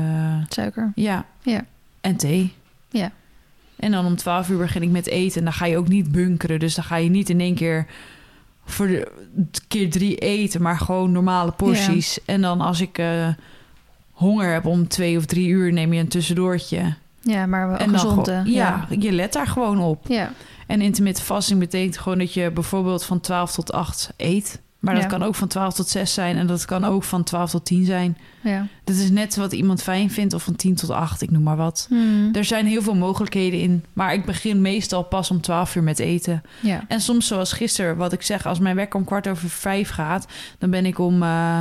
Suiker. 0.50 0.92
ja. 0.96 1.26
Ja. 1.44 1.66
En 2.02 2.16
thee. 2.18 2.54
Ja. 2.90 3.12
En 3.76 3.92
dan 3.92 4.06
om 4.06 4.16
12 4.16 4.50
uur 4.50 4.58
begin 4.58 4.82
ik 4.82 4.90
met 4.90 5.08
eten. 5.08 5.38
En 5.38 5.44
dan 5.44 5.54
ga 5.54 5.66
je 5.66 5.78
ook 5.78 5.88
niet 5.88 6.12
bunkeren. 6.12 6.60
Dus 6.60 6.76
dan 6.76 6.84
ga 6.84 6.96
je 6.96 7.10
niet 7.10 7.30
in 7.30 7.40
één 7.40 7.56
keer 7.56 7.86
voor 8.74 8.88
de 8.88 9.12
keer 9.68 9.90
drie 9.90 10.16
eten, 10.16 10.62
maar 10.62 10.78
gewoon 10.78 11.12
normale 11.12 11.52
porties. 11.52 12.20
En 12.26 12.42
dan 12.42 12.62
als 12.62 12.82
ik 12.82 12.98
eh, 12.98 13.28
honger 14.12 14.54
heb 14.54 14.66
om 14.66 14.88
twee 14.88 15.18
of 15.18 15.26
drie 15.26 15.48
uur, 15.48 15.74
neem 15.74 15.94
je 15.94 16.00
een 16.00 16.08
tussendoortje. 16.08 16.94
Ja, 17.22 17.46
maar 17.46 17.68
wel 17.68 17.78
en 17.78 17.90
gezond. 17.90 18.26
hè? 18.26 18.42
ja, 18.42 18.88
je 19.00 19.12
let 19.12 19.34
daar 19.34 19.48
gewoon 19.48 19.80
op. 19.80 20.06
Ja. 20.08 20.32
En 20.68 20.82
intermittent 20.82 21.26
fasting 21.26 21.60
betekent 21.60 21.98
gewoon 21.98 22.18
dat 22.18 22.34
je 22.34 22.52
bijvoorbeeld 22.52 23.04
van 23.04 23.20
12 23.20 23.54
tot 23.54 23.72
8 23.72 24.14
eet. 24.18 24.62
Maar 24.82 24.94
dat 24.94 25.04
Ja. 25.04 25.10
kan 25.10 25.24
ook 25.24 25.36
van 25.36 25.48
12 25.48 25.74
tot 25.74 25.88
6 25.90 26.14
zijn 26.14 26.38
en 26.38 26.48
dat 26.48 26.66
kan 26.66 26.84
ook 26.86 27.04
van 27.04 27.24
12 27.24 27.50
tot 27.50 27.66
10 27.66 27.86
zijn. 27.86 28.18
Ja. 28.42 28.68
Dat 28.84 28.96
is 28.96 29.10
net 29.10 29.36
wat 29.36 29.54
iemand 29.54 29.82
fijn 29.84 30.12
vindt, 30.12 30.34
of 30.34 30.44
van 30.44 30.56
10 30.56 30.76
tot 30.76 30.90
8, 30.90 31.22
ik 31.22 31.32
noem 31.32 31.44
maar 31.44 31.56
wat. 31.58 31.86
Hmm. 31.90 32.30
Er 32.36 32.46
zijn 32.46 32.66
heel 32.66 32.82
veel 32.82 32.96
mogelijkheden 32.96 33.60
in, 33.60 33.86
maar 33.94 34.14
ik 34.14 34.26
begin 34.26 34.62
meestal 34.62 35.04
pas 35.04 35.32
om 35.32 35.42
12 35.42 35.76
uur 35.76 35.84
met 35.84 36.00
eten. 36.00 36.42
Ja. 36.60 36.84
En 36.88 37.02
soms, 37.02 37.28
zoals 37.28 37.54
gisteren, 37.54 37.98
wat 37.98 38.14
ik 38.14 38.22
zeg, 38.22 38.46
als 38.46 38.60
mijn 38.60 38.76
werk 38.76 38.94
om 38.94 39.04
kwart 39.06 39.28
over 39.28 39.50
vijf 39.50 39.90
gaat, 39.90 40.26
dan 40.58 40.70
ben 40.70 40.86
ik 40.86 41.00
om 41.00 41.24
eh 41.24 41.60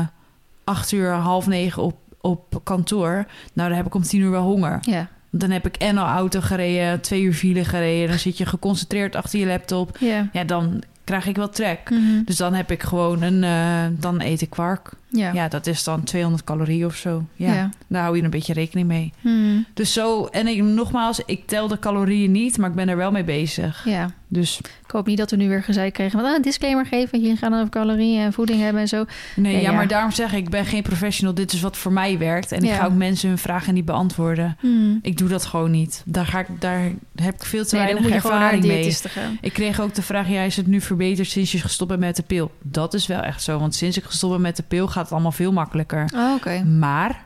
8 0.64 0.92
uur, 0.92 1.12
half 1.12 1.46
negen 1.46 1.82
op, 1.82 1.96
op 2.20 2.60
kantoor. 2.64 3.26
Nou, 3.52 3.68
dan 3.68 3.76
heb 3.76 3.86
ik 3.86 3.94
om 3.94 4.02
10 4.02 4.20
uur 4.20 4.30
wel 4.30 4.42
honger. 4.44 4.78
Ja. 4.80 5.08
Dan 5.30 5.50
heb 5.50 5.66
ik 5.66 5.76
en 5.76 5.98
al 5.98 6.06
auto 6.06 6.40
gereden, 6.40 7.00
twee 7.00 7.22
uur 7.22 7.32
file 7.34 7.64
gereden. 7.64 8.08
Dan 8.08 8.18
zit 8.18 8.38
je 8.38 8.46
geconcentreerd 8.46 9.16
achter 9.16 9.38
je 9.38 9.46
laptop. 9.46 9.96
Ja, 10.32 10.44
dan 10.46 10.82
krijg 11.11 11.26
ik 11.26 11.36
wel 11.36 11.48
trek. 11.48 11.90
Mhm. 11.90 12.22
Dus 12.24 12.36
dan 12.36 12.54
heb 12.54 12.70
ik 12.70 12.82
gewoon 12.82 13.22
een... 13.22 13.44
eh, 13.44 14.00
dan 14.00 14.20
eet 14.20 14.40
ik 14.40 14.50
kwark. 14.50 14.90
Ja. 15.11 15.32
Ja, 15.32 15.48
dat 15.48 15.66
is 15.66 15.84
dan 15.84 16.02
200 16.02 16.44
calorieën 16.44 16.86
of 16.86 16.94
zo. 16.96 17.24
Ja, 17.34 17.52
Ja. 17.54 17.70
daar 17.86 18.02
hou 18.02 18.16
je 18.16 18.22
een 18.22 18.30
beetje 18.30 18.52
rekening 18.52 18.88
mee. 18.88 19.12
Hmm. 19.20 19.66
Dus 19.74 19.92
zo, 19.92 20.24
en 20.26 20.46
ik, 20.46 20.62
nogmaals, 20.62 21.22
ik 21.26 21.46
tel 21.46 21.68
de 21.68 21.78
calorieën 21.78 22.30
niet, 22.32 22.58
maar 22.58 22.68
ik 22.70 22.74
ben 22.76 22.88
er 22.88 22.96
wel 22.96 23.11
mee 23.11 23.24
bezig. 23.24 23.82
ja. 23.84 24.11
Dus 24.32 24.58
Ik 24.84 24.90
hoop 24.90 25.06
niet 25.06 25.18
dat 25.18 25.30
we 25.30 25.36
nu 25.36 25.48
weer 25.48 25.62
gezeik 25.62 25.92
kregen. 25.92 26.16
Want 26.18 26.28
ah, 26.30 26.36
een 26.36 26.42
disclaimer 26.42 26.86
geven, 26.86 27.20
jullie 27.20 27.36
gaan 27.36 27.54
over 27.54 27.68
calorieën 27.68 28.20
en 28.20 28.32
voeding 28.32 28.61
hebben 28.61 28.80
en 28.82 28.88
zo. 28.88 28.96
nee, 29.36 29.52
Nee, 29.52 29.62
ja, 29.62 29.70
ja. 29.70 29.76
maar 29.76 29.88
daarom 29.88 30.11
zeg 30.11 30.32
ik, 30.32 30.38
ik 30.38 30.50
ben 30.50 30.64
geen 30.66 30.82
professional. 30.82 31.34
Dit 31.34 31.52
is 31.52 31.61
wat 31.61 31.76
voor 31.76 31.92
mij 31.92 32.18
werkt. 32.18 32.52
En 32.52 32.62
ik 32.62 32.70
ga 32.70 32.84
ook 32.84 32.92
mensen 32.94 33.28
hun 33.28 33.38
vragen 33.38 33.74
niet 33.74 33.84
beantwoorden. 33.84 34.56
Hmm. 34.61 34.98
Ik 35.02 35.18
doe 35.18 35.28
dat 35.28 35.44
gewoon 35.44 35.70
niet. 35.70 36.02
Daar, 36.06 36.26
ga 36.26 36.38
ik, 36.38 36.46
daar 36.58 36.90
heb 37.14 37.34
ik 37.34 37.44
veel 37.44 37.64
te 37.64 37.76
Nee, 37.76 37.84
weinig 37.84 38.11
ervaring 38.11 38.64
mee. 38.64 38.96
Ik 39.40 39.52
kreeg 39.52 39.80
ook 39.80 39.94
de 39.94 40.02
vraag, 40.02 40.28
ja, 40.28 40.42
is 40.42 40.56
het 40.56 40.66
nu 40.66 40.80
verbeterd 40.80 41.28
sinds 41.28 41.52
je 41.52 41.58
gestopt 41.58 41.88
bent 41.90 42.00
met 42.00 42.16
de 42.16 42.22
pil? 42.22 42.50
Dat 42.62 42.94
is 42.94 43.06
wel 43.06 43.20
echt 43.20 43.42
zo, 43.42 43.58
want 43.58 43.74
sinds 43.74 43.96
ik 43.96 44.04
gestopt 44.04 44.32
ben 44.32 44.42
met 44.42 44.56
de 44.56 44.62
pil 44.62 44.86
gaat 45.01 45.09
het 45.09 45.12
allemaal 45.12 45.32
veel 45.32 45.53
makkelijker. 45.53 46.11
Oh, 46.14 46.34
oké. 46.34 46.64
Maar 46.64 47.24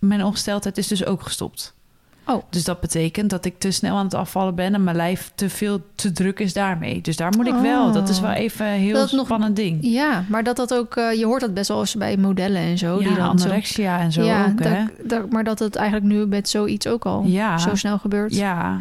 mijn 0.00 0.24
ongesteldheid 0.24 0.78
is 0.78 0.88
dus 0.88 1.04
ook 1.04 1.22
gestopt. 1.22 1.74
Oh. 2.26 2.42
Dus 2.50 2.64
dat 2.64 2.80
betekent 2.80 3.30
dat 3.30 3.44
ik 3.44 3.58
te 3.58 3.70
snel 3.70 3.96
aan 3.96 4.04
het 4.04 4.14
afvallen 4.14 4.54
ben 4.54 4.74
en 4.74 4.84
mijn 4.84 4.96
lijf 4.96 5.32
te 5.34 5.48
veel 5.50 5.80
te 5.94 6.12
druk 6.12 6.38
is 6.40 6.52
daarmee. 6.52 7.00
Dus 7.00 7.16
daar 7.16 7.32
moet 7.36 7.46
ik 7.46 7.54
wel. 7.54 7.92
Dat 7.92 8.08
is 8.08 8.20
wel 8.20 8.30
even 8.30 8.66
een 8.66 8.72
heel 8.80 8.94
Dat 8.94 9.12
nog- 9.12 9.24
spannend 9.26 9.56
ding. 9.56 9.78
Ja, 9.80 10.24
maar 10.28 10.44
dat 10.44 10.56
dat 10.56 10.74
ook... 10.74 10.96
eh, 10.96 11.12
je 11.18 11.24
hoort 11.26 11.40
dat 11.40 11.54
best 11.54 11.68
wel 11.68 11.80
eens 11.80 11.94
bij 11.94 12.16
modellen 12.16 12.60
en 12.62 12.78
zo. 12.78 13.00
ja, 13.00 13.08
die 13.08 13.16
dan 13.16 13.38
zo, 13.38 13.44
anorexia 13.46 13.98
en 14.00 14.12
zo 14.12 14.22
ja, 14.22 14.44
ook, 14.46 14.58
hè? 14.62 14.84
dat, 14.84 15.08
dat- 15.08 15.30
maar 15.30 15.44
dat 15.44 15.58
het 15.58 15.76
eigenlijk 15.76 16.12
nu 16.12 16.26
met 16.26 16.48
zoiets 16.48 16.86
ook 16.86 17.04
al 17.06 17.22
Ja. 17.26 17.58
zo 17.58 17.74
snel 17.74 17.98
gebeurt. 17.98 18.34
Ja, 18.34 18.80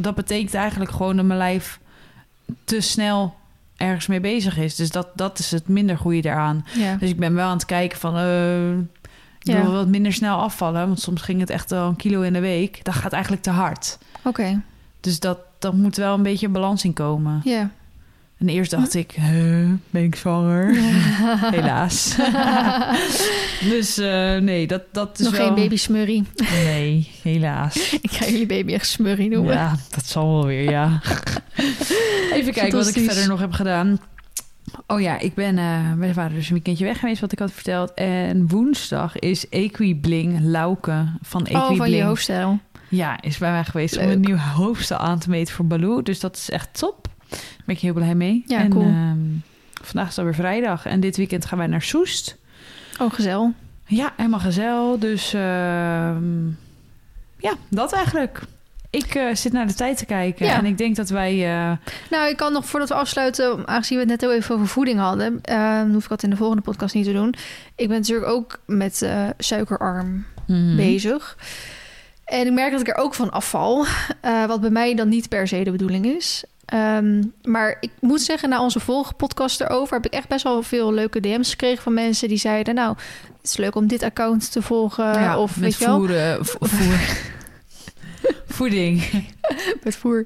dat 0.00 0.14
betekent 0.14 0.54
eigenlijk 0.54 0.90
gewoon 0.90 1.16
dat 1.16 1.24
mijn 1.24 1.38
lijf 1.38 1.80
te 2.64 2.80
snel 2.80 3.34
ergens 3.76 4.06
mee 4.06 4.20
bezig 4.20 4.58
is. 4.58 4.74
Dus 4.74 4.90
dat, 4.90 5.08
dat 5.14 5.38
is 5.38 5.50
het 5.50 5.68
minder 5.68 5.98
goede 5.98 6.20
daaraan. 6.20 6.64
Ja. 6.74 6.96
Dus 6.96 7.08
ik 7.10 7.18
ben 7.18 7.34
wel 7.34 7.46
aan 7.48 7.56
het 7.56 7.64
kijken 7.66 7.98
van... 7.98 8.12
ik 9.38 9.52
Ja. 9.52 9.62
wat 9.70 9.88
minder 9.88 10.12
snel 10.12 10.38
afvallen. 10.40 10.86
Want 10.86 11.00
soms 11.00 11.22
ging 11.22 11.40
het 11.40 11.50
echt 11.50 11.70
wel 11.70 11.88
een 11.88 11.96
kilo 11.96 12.20
in 12.20 12.32
de 12.32 12.40
week. 12.40 12.84
Dat 12.84 12.94
gaat 12.94 13.12
eigenlijk 13.12 13.42
te 13.42 13.50
hard. 13.50 13.98
Oké, 14.22 14.60
Dus 15.00 15.20
dat, 15.20 15.38
dat 15.58 15.74
moet 15.74 15.96
wel 15.96 16.14
een 16.14 16.22
beetje 16.22 16.46
een 16.46 16.52
balans 16.52 16.84
in 16.84 16.92
komen. 16.92 17.40
ja. 17.44 17.70
En 18.38 18.48
eerst 18.48 18.70
dacht 18.70 18.94
ik, 18.94 19.12
huh, 19.12 19.70
ben 19.90 20.02
ik 20.02 20.16
zwanger? 20.16 20.74
Helaas. 21.56 22.16
dus 23.72 23.98
eh, 23.98 24.36
nee, 24.36 24.66
dat, 24.66 24.82
dat 24.92 25.18
is 25.18 25.24
Nog 25.24 25.36
wel... 25.36 25.46
geen 25.46 25.54
baby 25.54 25.76
smurrie. 25.76 26.24
Nee, 26.52 27.10
helaas. 27.22 27.92
Ik 28.00 28.10
ga 28.10 28.24
jullie 28.26 28.46
baby 28.46 28.72
echt 28.72 28.86
smurrie 28.86 29.28
noemen. 29.28 29.54
Ja, 29.54 29.76
dat 29.90 30.06
zal 30.06 30.32
wel 30.32 30.46
weer, 30.46 30.70
ja. 30.70 31.00
Even 32.32 32.52
kijken 32.52 32.78
wat 32.78 32.96
ik 32.96 33.04
verder 33.04 33.28
nog 33.28 33.40
heb 33.40 33.52
gedaan. 33.52 33.98
Oh 34.86 35.00
ja, 35.00 35.18
ik 35.18 35.34
ben, 35.34 35.58
eh, 35.58 35.92
we 35.98 36.14
waren 36.14 36.34
dus 36.34 36.46
een 36.46 36.54
weekendje 36.54 36.84
weg 36.84 36.98
geweest, 36.98 37.20
wat 37.20 37.32
ik 37.32 37.38
had 37.38 37.52
verteld. 37.52 37.94
En 37.94 38.48
woensdag 38.48 39.18
is 39.18 39.48
Equibling 39.48 40.40
Lauke 40.40 41.04
van 41.22 41.40
Equibling. 41.46 41.70
Oh, 41.70 41.76
van 41.76 41.90
je 41.90 42.02
hoofdstijl. 42.02 42.58
Ja, 42.88 43.22
is 43.22 43.38
bij 43.38 43.50
mij 43.50 43.64
geweest 43.64 43.98
om 43.98 44.08
een 44.08 44.20
nieuw 44.20 44.36
hoofdstel 44.36 44.96
aan 44.96 45.18
te 45.18 45.30
meten 45.30 45.54
voor 45.54 45.66
Baloo. 45.66 46.02
Dus 46.02 46.20
dat 46.20 46.36
is 46.36 46.50
echt 46.50 46.78
top. 46.78 47.05
Ben 47.66 47.74
ik 47.74 47.80
heel 47.80 47.92
blij 47.92 48.14
mee. 48.14 48.44
Ja, 48.46 48.58
en, 48.58 48.70
cool. 48.70 48.84
ehm, 48.84 49.18
vandaag 49.82 50.08
is 50.08 50.18
alweer 50.18 50.34
vrijdag. 50.34 50.86
En 50.86 51.00
dit 51.00 51.16
weekend 51.16 51.44
gaan 51.44 51.58
wij 51.58 51.66
naar 51.66 51.82
Soest. 51.82 52.36
Oh, 53.00 53.12
gezel. 53.12 53.52
Ja, 53.86 54.12
helemaal 54.16 54.40
gezel. 54.40 54.98
Dus 54.98 55.32
ehm, 55.34 56.46
ja, 57.38 57.54
dat 57.68 57.92
eigenlijk. 57.92 58.40
Ik 58.90 59.14
eh, 59.14 59.34
zit 59.34 59.52
naar 59.52 59.66
de 59.66 59.74
tijd 59.74 59.96
te 59.98 60.04
kijken. 60.06 60.46
Ja. 60.46 60.56
En 60.58 60.64
ik 60.64 60.78
denk 60.78 60.96
dat 60.96 61.08
wij... 61.08 61.32
eh, 61.32 61.72
Nou, 62.10 62.28
ik 62.28 62.36
kan 62.36 62.52
nog 62.52 62.66
voordat 62.66 62.88
we 62.88 62.94
afsluiten, 62.94 63.68
aangezien 63.68 63.96
we 63.98 64.02
het 64.02 64.12
net 64.12 64.20
heel 64.20 64.32
even 64.38 64.54
over 64.54 64.66
voeding 64.66 64.98
hadden, 64.98 65.38
eh, 65.42 65.82
hoef 65.92 66.02
ik 66.02 66.08
dat 66.08 66.22
in 66.22 66.30
de 66.30 66.36
volgende 66.36 66.62
podcast 66.62 66.94
niet 66.94 67.04
te 67.04 67.12
doen. 67.12 67.34
Ik 67.76 67.88
ben 67.88 67.96
natuurlijk 67.98 68.28
ook 68.30 68.60
met 68.66 69.02
eh, 69.02 69.24
suikerarm 69.38 70.26
mhm. 70.46 70.76
bezig. 70.76 71.36
En 72.24 72.46
ik 72.46 72.52
merk 72.52 72.70
dat 72.72 72.80
ik 72.80 72.88
er 72.88 72.94
ook 72.96 73.14
van 73.14 73.30
afval, 73.30 73.86
wat 74.46 74.60
bij 74.60 74.70
mij 74.70 74.94
dan 74.94 75.08
niet 75.08 75.28
per 75.28 75.48
se 75.48 75.64
de 75.64 75.70
bedoeling 75.70 76.06
is. 76.06 76.44
Ehm, 76.66 77.22
maar 77.42 77.76
ik 77.80 77.90
moet 78.00 78.20
zeggen, 78.20 78.48
na 78.48 78.62
onze 78.62 78.80
vorige 78.80 79.12
podcast 79.14 79.60
erover 79.60 79.94
heb 79.96 80.06
ik 80.06 80.12
echt 80.12 80.28
best 80.28 80.42
wel 80.44 80.62
veel 80.62 80.92
leuke 80.92 81.20
DM's 81.20 81.50
gekregen 81.50 81.82
van 81.82 81.94
mensen 81.94 82.28
die 82.28 82.38
zeiden: 82.38 82.74
Nou, 82.74 82.96
het 83.40 83.50
is 83.50 83.56
leuk 83.56 83.74
om 83.74 83.86
dit 83.86 84.02
account 84.02 84.52
te 84.52 84.62
volgen. 84.62 85.04
Ja, 85.04 85.38
of 85.38 85.56
met 85.56 85.78
weet 85.78 85.88
voeren, 85.88 86.46
vo- 86.46 86.58
voer. 86.66 86.98
voeding. 88.56 89.24
met 89.82 89.96
voer. 89.96 90.24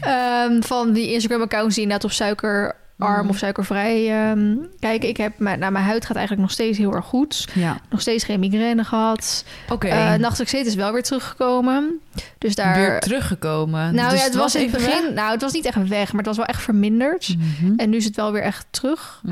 Ehm, 0.00 0.60
van 0.62 0.92
die 0.92 1.12
Instagram-accounts 1.12 1.74
die 1.74 1.82
inderdaad 1.82 2.10
op 2.10 2.16
suikerarm 2.16 2.72
Mhm. 2.96 3.28
of 3.28 3.36
suikervrij 3.38 4.10
ehm, 4.30 4.56
kijken. 4.78 5.08
Ik 5.08 5.16
heb, 5.16 5.38
mijn, 5.38 5.58
nou, 5.58 5.72
mijn 5.72 5.84
huid 5.84 6.06
gaat 6.06 6.16
eigenlijk 6.16 6.46
nog 6.46 6.54
steeds 6.54 6.78
heel 6.78 6.92
erg 6.94 7.04
goed. 7.04 7.48
Ja, 7.54 7.78
Nog 7.90 8.00
steeds 8.00 8.24
geen 8.24 8.40
migraine 8.40 8.84
gehad. 8.84 9.44
oké. 9.70 9.86
Eh 9.86 10.14
nachtelijk 10.14 10.52
is 10.52 10.74
wel 10.74 10.92
weer 10.92 11.02
teruggekomen. 11.02 12.00
Dus 12.38 12.54
daar. 12.54 12.74
Weer 12.76 13.00
teruggekomen. 13.00 13.94
nou 13.94 14.10
Dus 14.10 14.18
ja, 14.18 14.24
het 14.24 14.34
was 14.34 14.54
in 14.54 14.62
het 14.62 14.70
begin. 14.70 15.02
weg? 15.02 15.14
Nou, 15.14 15.30
het 15.32 15.40
was 15.42 15.52
niet 15.52 15.64
echt 15.64 15.88
weg, 15.88 16.08
maar 16.08 16.16
het 16.18 16.26
was 16.26 16.36
wel 16.36 16.46
echt 16.46 16.62
verminderd. 16.62 17.36
Mhm. 17.38 17.72
En 17.76 17.90
nu 17.90 17.96
is 17.96 18.04
het 18.04 18.16
wel 18.16 18.32
weer 18.32 18.42
echt 18.42 18.66
terug. 18.70 19.22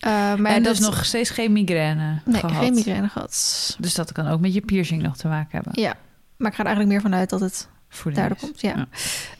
Eh, 0.00 0.34
maar 0.34 0.52
en 0.52 0.62
dat 0.62 0.76
dus 0.76 0.86
nog 0.86 1.04
steeds 1.04 1.30
geen 1.30 1.52
migraine 1.52 2.18
Nee, 2.24 2.40
gehad. 2.40 2.56
geen 2.56 2.74
migraine 2.74 3.08
gehad. 3.08 3.76
Dus 3.78 3.94
dat 3.94 4.12
kan 4.12 4.28
ook 4.28 4.40
met 4.40 4.54
je 4.54 4.60
piercing 4.60 5.02
nog 5.02 5.16
te 5.16 5.28
maken 5.28 5.48
hebben. 5.50 5.72
Ja, 5.82 5.94
maar 6.36 6.50
ik 6.50 6.56
ga 6.56 6.62
er 6.62 6.68
eigenlijk 6.68 6.88
meer 6.88 7.10
vanuit 7.10 7.30
dat 7.30 7.40
het 7.40 7.68
daardoor 8.04 8.36
is. 8.36 8.42
komt. 8.42 8.60
Ja. 8.60 8.72
Ja. 8.76 8.86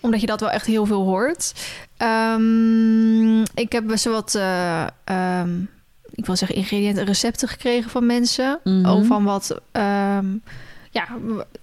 Omdat 0.00 0.20
je 0.20 0.26
dat 0.26 0.40
wel 0.40 0.50
echt 0.50 0.66
heel 0.66 0.86
veel 0.86 1.02
hoort. 1.04 1.52
Ehm, 1.96 3.40
ik 3.40 3.72
heb 3.72 3.86
best 3.86 4.04
wel 4.04 4.14
wat, 4.14 4.34
eh, 4.34 4.86
ehm, 5.04 5.60
ik 6.10 6.26
wil 6.26 6.36
zeggen, 6.36 6.56
ingrediënten, 6.56 7.04
recepten 7.04 7.48
gekregen 7.48 7.90
van 7.90 8.06
mensen. 8.06 8.60
Mhm. 8.64 8.86
Over 8.86 9.06
van 9.06 9.24
wat, 9.24 9.60
ehm, 9.72 10.26
ja, 10.90 11.06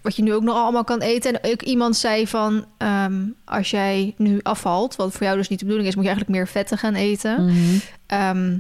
wat 0.02 0.16
je 0.16 0.24
nu 0.24 0.34
ook 0.34 0.44
nog 0.44 0.56
allemaal 0.56 0.84
kan 0.84 1.00
eten. 1.02 1.42
En 1.42 1.52
ook 1.52 1.62
iemand 1.62 1.96
zei 1.98 2.28
van, 2.28 2.66
als 3.46 3.70
jij 3.70 4.14
nu 4.18 4.40
afvalt, 4.44 4.96
wat 4.96 5.12
voor 5.14 5.24
jou 5.24 5.38
dus 5.38 5.50
niet 5.50 5.60
de 5.60 5.66
bedoeling 5.66 5.90
is, 5.90 5.96
moet 5.96 6.06
je 6.06 6.10
eigenlijk 6.12 6.40
meer 6.40 6.48
vetten 6.52 6.78
gaan 6.78 6.96
eten. 6.96 7.52
Ehm, 8.06 8.58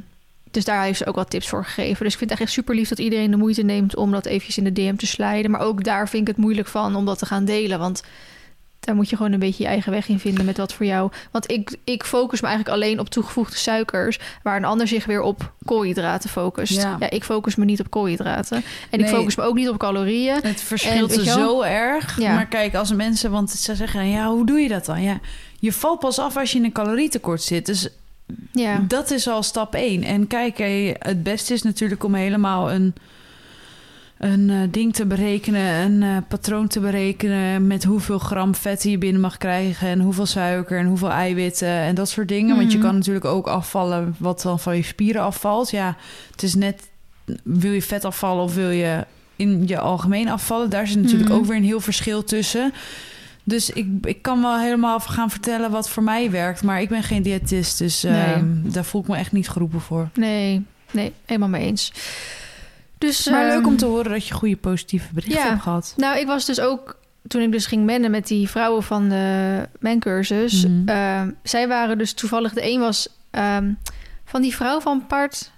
dus 0.55 0.65
daar 0.65 0.83
heeft 0.83 0.97
ze 0.97 1.05
ook 1.05 1.15
wat 1.15 1.29
tips 1.29 1.47
voor 1.47 1.65
gegeven. 1.65 2.03
Dus 2.03 2.13
ik 2.13 2.19
vind 2.19 2.29
het 2.31 2.39
echt 2.39 2.51
super 2.51 2.75
lief 2.75 2.89
dat 2.89 2.99
iedereen 2.99 3.31
de 3.31 3.37
moeite 3.37 3.61
neemt 3.61 3.95
om 3.95 4.11
dat 4.11 4.25
eventjes 4.25 4.57
in 4.57 4.63
de 4.63 4.73
DM 4.73 4.95
te 4.95 5.07
slijden. 5.07 5.51
Maar 5.51 5.61
ook 5.61 5.83
daar 5.83 6.09
vind 6.09 6.21
ik 6.21 6.27
het 6.27 6.37
moeilijk 6.37 6.67
van 6.67 6.95
om 6.95 7.05
dat 7.05 7.19
te 7.19 7.25
gaan 7.25 7.45
delen. 7.45 7.79
Want 7.79 8.03
daar 8.79 8.95
moet 8.95 9.09
je 9.09 9.15
gewoon 9.15 9.31
een 9.31 9.39
beetje 9.39 9.63
je 9.63 9.69
eigen 9.69 9.91
weg 9.91 10.07
in 10.07 10.19
vinden 10.19 10.45
met 10.45 10.57
wat 10.57 10.73
voor 10.73 10.85
jou. 10.85 11.11
Want 11.31 11.51
ik, 11.51 11.75
ik 11.83 12.03
focus 12.03 12.41
me 12.41 12.47
eigenlijk 12.47 12.77
alleen 12.77 12.99
op 12.99 13.09
toegevoegde 13.09 13.57
suikers, 13.57 14.19
waar 14.43 14.55
een 14.55 14.65
ander 14.65 14.87
zich 14.87 15.05
weer 15.05 15.21
op 15.21 15.53
koolhydraten 15.65 16.29
focust. 16.29 16.81
Ja. 16.81 16.95
Ja, 16.99 17.09
ik 17.09 17.23
focus 17.23 17.55
me 17.55 17.65
niet 17.65 17.79
op 17.79 17.89
koolhydraten. 17.89 18.63
En 18.89 18.99
ik 18.99 19.07
focus 19.07 19.35
me 19.35 19.43
ook 19.43 19.55
niet 19.55 19.69
op 19.69 19.77
calorieën. 19.77 20.39
Het 20.41 20.61
verschilt 20.61 21.15
wel? 21.15 21.25
zo 21.25 21.61
erg. 21.61 22.19
Ja. 22.19 22.33
Maar 22.33 22.45
kijk, 22.47 22.75
als 22.75 22.93
mensen, 22.93 23.31
want 23.31 23.51
ze 23.51 23.75
zeggen, 23.75 24.09
ja, 24.09 24.29
hoe 24.29 24.45
doe 24.45 24.59
je 24.59 24.67
dat 24.67 24.85
dan? 24.85 25.01
Ja, 25.01 25.19
je 25.59 25.73
valt 25.73 25.99
pas 25.99 26.19
af 26.19 26.37
als 26.37 26.51
je 26.51 26.57
in 26.57 26.63
een 26.63 26.71
calorietekort 26.71 27.41
zit. 27.41 27.65
Dus 27.65 27.89
Ja, 28.51 28.83
dat 28.87 29.11
is 29.11 29.27
al 29.27 29.43
stap 29.43 29.73
één. 29.75 30.03
En 30.03 30.27
kijk, 30.27 30.57
het 30.99 31.23
beste 31.23 31.53
is 31.53 31.61
natuurlijk 31.61 32.03
om 32.03 32.13
helemaal 32.13 32.71
een, 32.71 32.93
een 34.17 34.49
eh, 34.49 34.57
ding 34.69 34.93
te 34.93 35.05
berekenen, 35.05 35.61
een 35.75 36.03
eh, 36.03 36.17
patroon 36.27 36.67
te 36.67 36.79
berekenen 36.79 37.67
met 37.67 37.83
hoeveel 37.83 38.19
gram 38.19 38.55
vet 38.55 38.83
je 38.83 38.97
binnen 38.97 39.21
mag 39.21 39.37
krijgen 39.37 39.87
en 39.87 39.99
hoeveel 39.99 40.25
suiker 40.25 40.79
en 40.79 40.85
hoeveel 40.85 41.11
eiwitten 41.11 41.67
en 41.67 41.95
dat 41.95 42.09
soort 42.09 42.27
dingen. 42.27 42.55
Want 42.55 42.71
je 42.71 42.77
Mhm. 42.77 42.87
kan 42.87 42.95
natuurlijk 42.97 43.25
ook 43.25 43.47
afvallen 43.47 44.15
wat 44.19 44.41
dan 44.41 44.59
van 44.59 44.75
je 44.75 44.83
spieren 44.83 45.21
afvalt. 45.21 45.69
Ja, 45.69 45.97
het 46.31 46.43
is 46.43 46.55
net, 46.55 46.89
wil 47.43 47.71
je 47.71 47.81
vet 47.81 48.05
afvallen 48.05 48.43
of 48.43 48.55
wil 48.55 48.69
je 48.69 49.05
in 49.35 49.63
je 49.67 49.79
algemeen 49.79 50.29
afvallen? 50.29 50.69
Daar 50.69 50.87
zit 50.87 51.01
natuurlijk 51.01 51.29
Mhm. 51.29 51.37
ook 51.37 51.45
weer 51.45 51.57
een 51.57 51.63
heel 51.63 51.79
verschil 51.79 52.23
tussen. 52.23 52.73
Dus 53.47 53.69
ik, 53.69 53.87
ik 54.01 54.21
kan 54.21 54.41
wel 54.41 54.59
helemaal 54.59 54.99
gaan 54.99 55.29
vertellen 55.29 55.71
wat 55.71 55.89
voor 55.89 56.03
mij 56.03 56.31
werkt. 56.31 56.63
Maar 56.63 56.81
ik 56.81 56.89
ben 56.89 57.03
geen 57.03 57.21
diëtist, 57.21 57.77
dus 57.77 58.01
Nee. 58.03 58.33
ehm, 58.33 58.45
daar 58.63 58.85
voel 58.85 59.01
ik 59.01 59.07
me 59.07 59.15
echt 59.15 59.31
niet 59.31 59.49
geroepen 59.49 59.81
voor. 59.81 60.09
nee, 60.13 60.65
nee, 60.91 61.13
helemaal 61.25 61.49
mee 61.49 61.65
eens. 61.65 61.91
Dus, 62.97 63.29
Maar 63.29 63.45
leuk 63.47 63.57
ehm, 63.59 63.65
om 63.67 63.77
te 63.77 63.85
horen 63.85 64.11
dat 64.11 64.27
je 64.27 64.33
goede 64.33 64.57
positieve 64.57 65.13
berichten 65.13 65.41
ja. 65.43 65.49
hebt 65.49 65.61
gehad. 65.61 65.93
Nou, 65.97 66.17
ik 66.19 66.25
was 66.27 66.45
dus 66.45 66.59
ook 66.59 66.97
toen 67.27 67.41
ik 67.41 67.51
dus 67.51 67.65
ging 67.65 67.85
mennen 67.85 68.11
met 68.11 68.27
die 68.27 68.49
vrouwen 68.49 68.83
van 68.83 69.09
de 69.09 69.67
mencursus. 69.79 70.67
Mhm. 70.67 70.89
ehm, 70.89 71.29
zij 71.43 71.67
waren 71.67 71.97
dus 71.97 72.13
toevallig 72.13 72.53
de 72.53 72.71
een 72.71 72.79
was 72.79 73.07
van 74.25 74.41
die 74.41 74.55
vrouw 74.55 74.79
van 74.79 75.07
paard. 75.07 75.51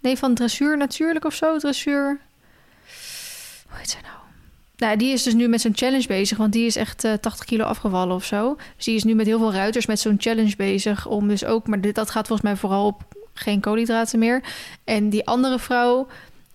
Nee, 0.00 0.16
van 0.16 0.34
dressuur 0.34 0.76
natuurlijk 0.76 1.24
of 1.24 1.34
zo, 1.34 1.58
dressuur. 1.58 2.18
Hoe 3.68 3.78
heet 3.78 3.90
zij 3.90 4.00
nou? 4.02 4.15
Nou, 4.76 4.96
die 4.96 5.12
is 5.12 5.22
dus 5.22 5.34
nu 5.34 5.48
met 5.48 5.60
zo'n 5.60 5.76
challenge 5.76 6.06
bezig, 6.06 6.38
want 6.38 6.52
die 6.52 6.66
is 6.66 6.76
echt 6.76 7.04
eh, 7.04 7.12
80 7.12 7.44
kilo 7.44 7.64
afgevallen 7.64 8.14
of 8.14 8.24
zo. 8.24 8.56
Dus 8.76 8.84
die 8.84 8.94
is 8.94 9.04
nu 9.04 9.14
met 9.14 9.26
heel 9.26 9.38
veel 9.38 9.52
ruiters 9.52 9.86
met 9.86 10.00
zo'n 10.00 10.16
challenge 10.18 10.56
bezig 10.56 11.06
om 11.06 11.28
dus 11.28 11.44
ook, 11.44 11.66
maar 11.66 11.80
dit, 11.80 11.94
dat 11.94 12.10
gaat 12.10 12.26
volgens 12.26 12.48
mij 12.48 12.56
vooral 12.56 12.86
op 12.86 13.02
geen 13.34 13.60
koolhydraten 13.60 14.18
meer. 14.18 14.42
En 14.84 15.08
die 15.08 15.26
andere 15.26 15.58
vrouw 15.58 16.06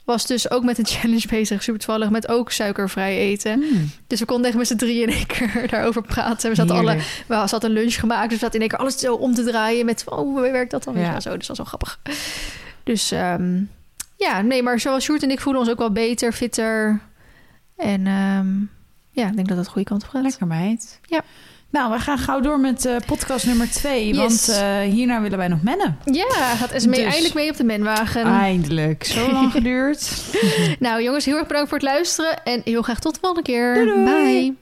was 0.04 0.26
dus 0.26 0.52
ook 0.52 0.64
met 0.64 0.78
een 0.78 0.86
challenge 0.96 1.28
bezig, 1.28 1.64
super 1.64 1.82
toevallig, 1.82 2.10
met 2.10 2.28
ook 2.28 2.52
suikervrij 2.52 3.18
eten. 3.18 3.64
Hmm. 3.70 3.90
Dus 4.08 4.20
we 4.20 4.26
konden 4.26 4.48
echt 4.48 4.58
met 4.58 4.68
z'n 4.68 4.76
drieën 4.76 5.10
in 5.10 5.14
één 5.14 5.26
keer 5.26 5.68
daarover 5.72 6.02
praten. 6.02 6.50
We 6.50 6.56
zaten 6.56 6.76
alle, 6.76 6.98
we 7.28 7.36
hadden 7.36 7.64
een 7.64 7.76
lunch 7.76 8.00
gemaakt, 8.00 8.30
dus 8.30 8.40
we 8.40 8.46
zaten 8.46 8.56
in 8.56 8.62
één 8.62 8.70
keer 8.70 8.80
alles 8.80 9.00
zo 9.00 9.14
om 9.14 9.34
te 9.34 9.44
draaien 9.44 9.86
met, 9.86 10.04
oh, 10.06 10.18
hoe 10.18 10.42
werkt 10.42 10.72
dat 10.72 10.84
dan? 10.84 10.96
Ja. 10.96 11.02
Ja. 11.02 11.20
Zo, 11.20 11.38
dus 11.38 11.48
dat 11.48 11.58
was 11.58 11.58
wel 11.58 11.66
grappig. 11.66 12.00
Dus 12.84 13.12
ehm, 13.12 13.64
ja, 14.18 14.42
nee, 14.42 14.64
maar 14.64 14.80
zoals 14.80 15.04
Sjoerd 15.04 15.24
en 15.24 15.32
ik 15.32 15.40
voelen 15.40 15.62
ons 15.62 15.72
ook 15.72 15.78
wel 15.78 15.92
beter, 15.92 16.34
fitter. 16.34 17.02
En 17.82 18.08
ehm, 18.08 18.48
ja, 19.12 19.28
ik 19.30 19.36
denk 19.36 19.48
dat 19.48 19.58
dat 19.58 19.66
de 19.66 19.72
goede 19.72 19.88
kant 19.88 20.04
op 20.04 20.10
gaat. 20.10 20.22
Lekker 20.22 20.48
meid. 20.48 21.00
Ja. 21.02 21.22
Nou, 21.70 21.92
we 21.92 22.00
gaan 22.00 22.18
gauw 22.18 22.40
door 22.40 22.60
met 22.60 22.86
eh, 22.86 22.96
podcast 23.06 23.46
nummer 23.46 23.70
twee. 23.70 24.08
Yes. 24.08 24.18
Want 24.18 24.60
eh, 24.60 24.80
hierna 24.80 25.22
willen 25.22 25.38
wij 25.38 25.48
nog 25.48 25.62
mennen. 25.62 25.98
Ja, 26.06 26.56
gaat 26.56 26.72
Esmee 26.72 26.96
Dus- 27.00 27.06
eindelijk 27.08 27.34
mee 27.34 27.50
op 27.50 27.58
de 27.58 27.64
menwagen. 27.64 28.24
Eindelijk. 28.26 29.04
Zo 29.04 29.32
lang 29.32 29.52
geduurd. 29.58 30.12
Nou 30.80 31.04
jongens, 31.04 31.26
heel 31.26 31.38
erg 31.38 31.48
bedankt 31.48 31.70
voor 31.70 31.78
het 31.78 31.88
luisteren. 31.88 32.44
En 32.44 32.62
heel 32.64 32.82
graag 32.82 33.00
tot 33.00 33.14
de 33.14 33.20
volgende 33.20 33.46
keer. 33.52 33.74
Doei 33.74 33.86
doei. 34.06 34.06
Bye. 34.06 34.56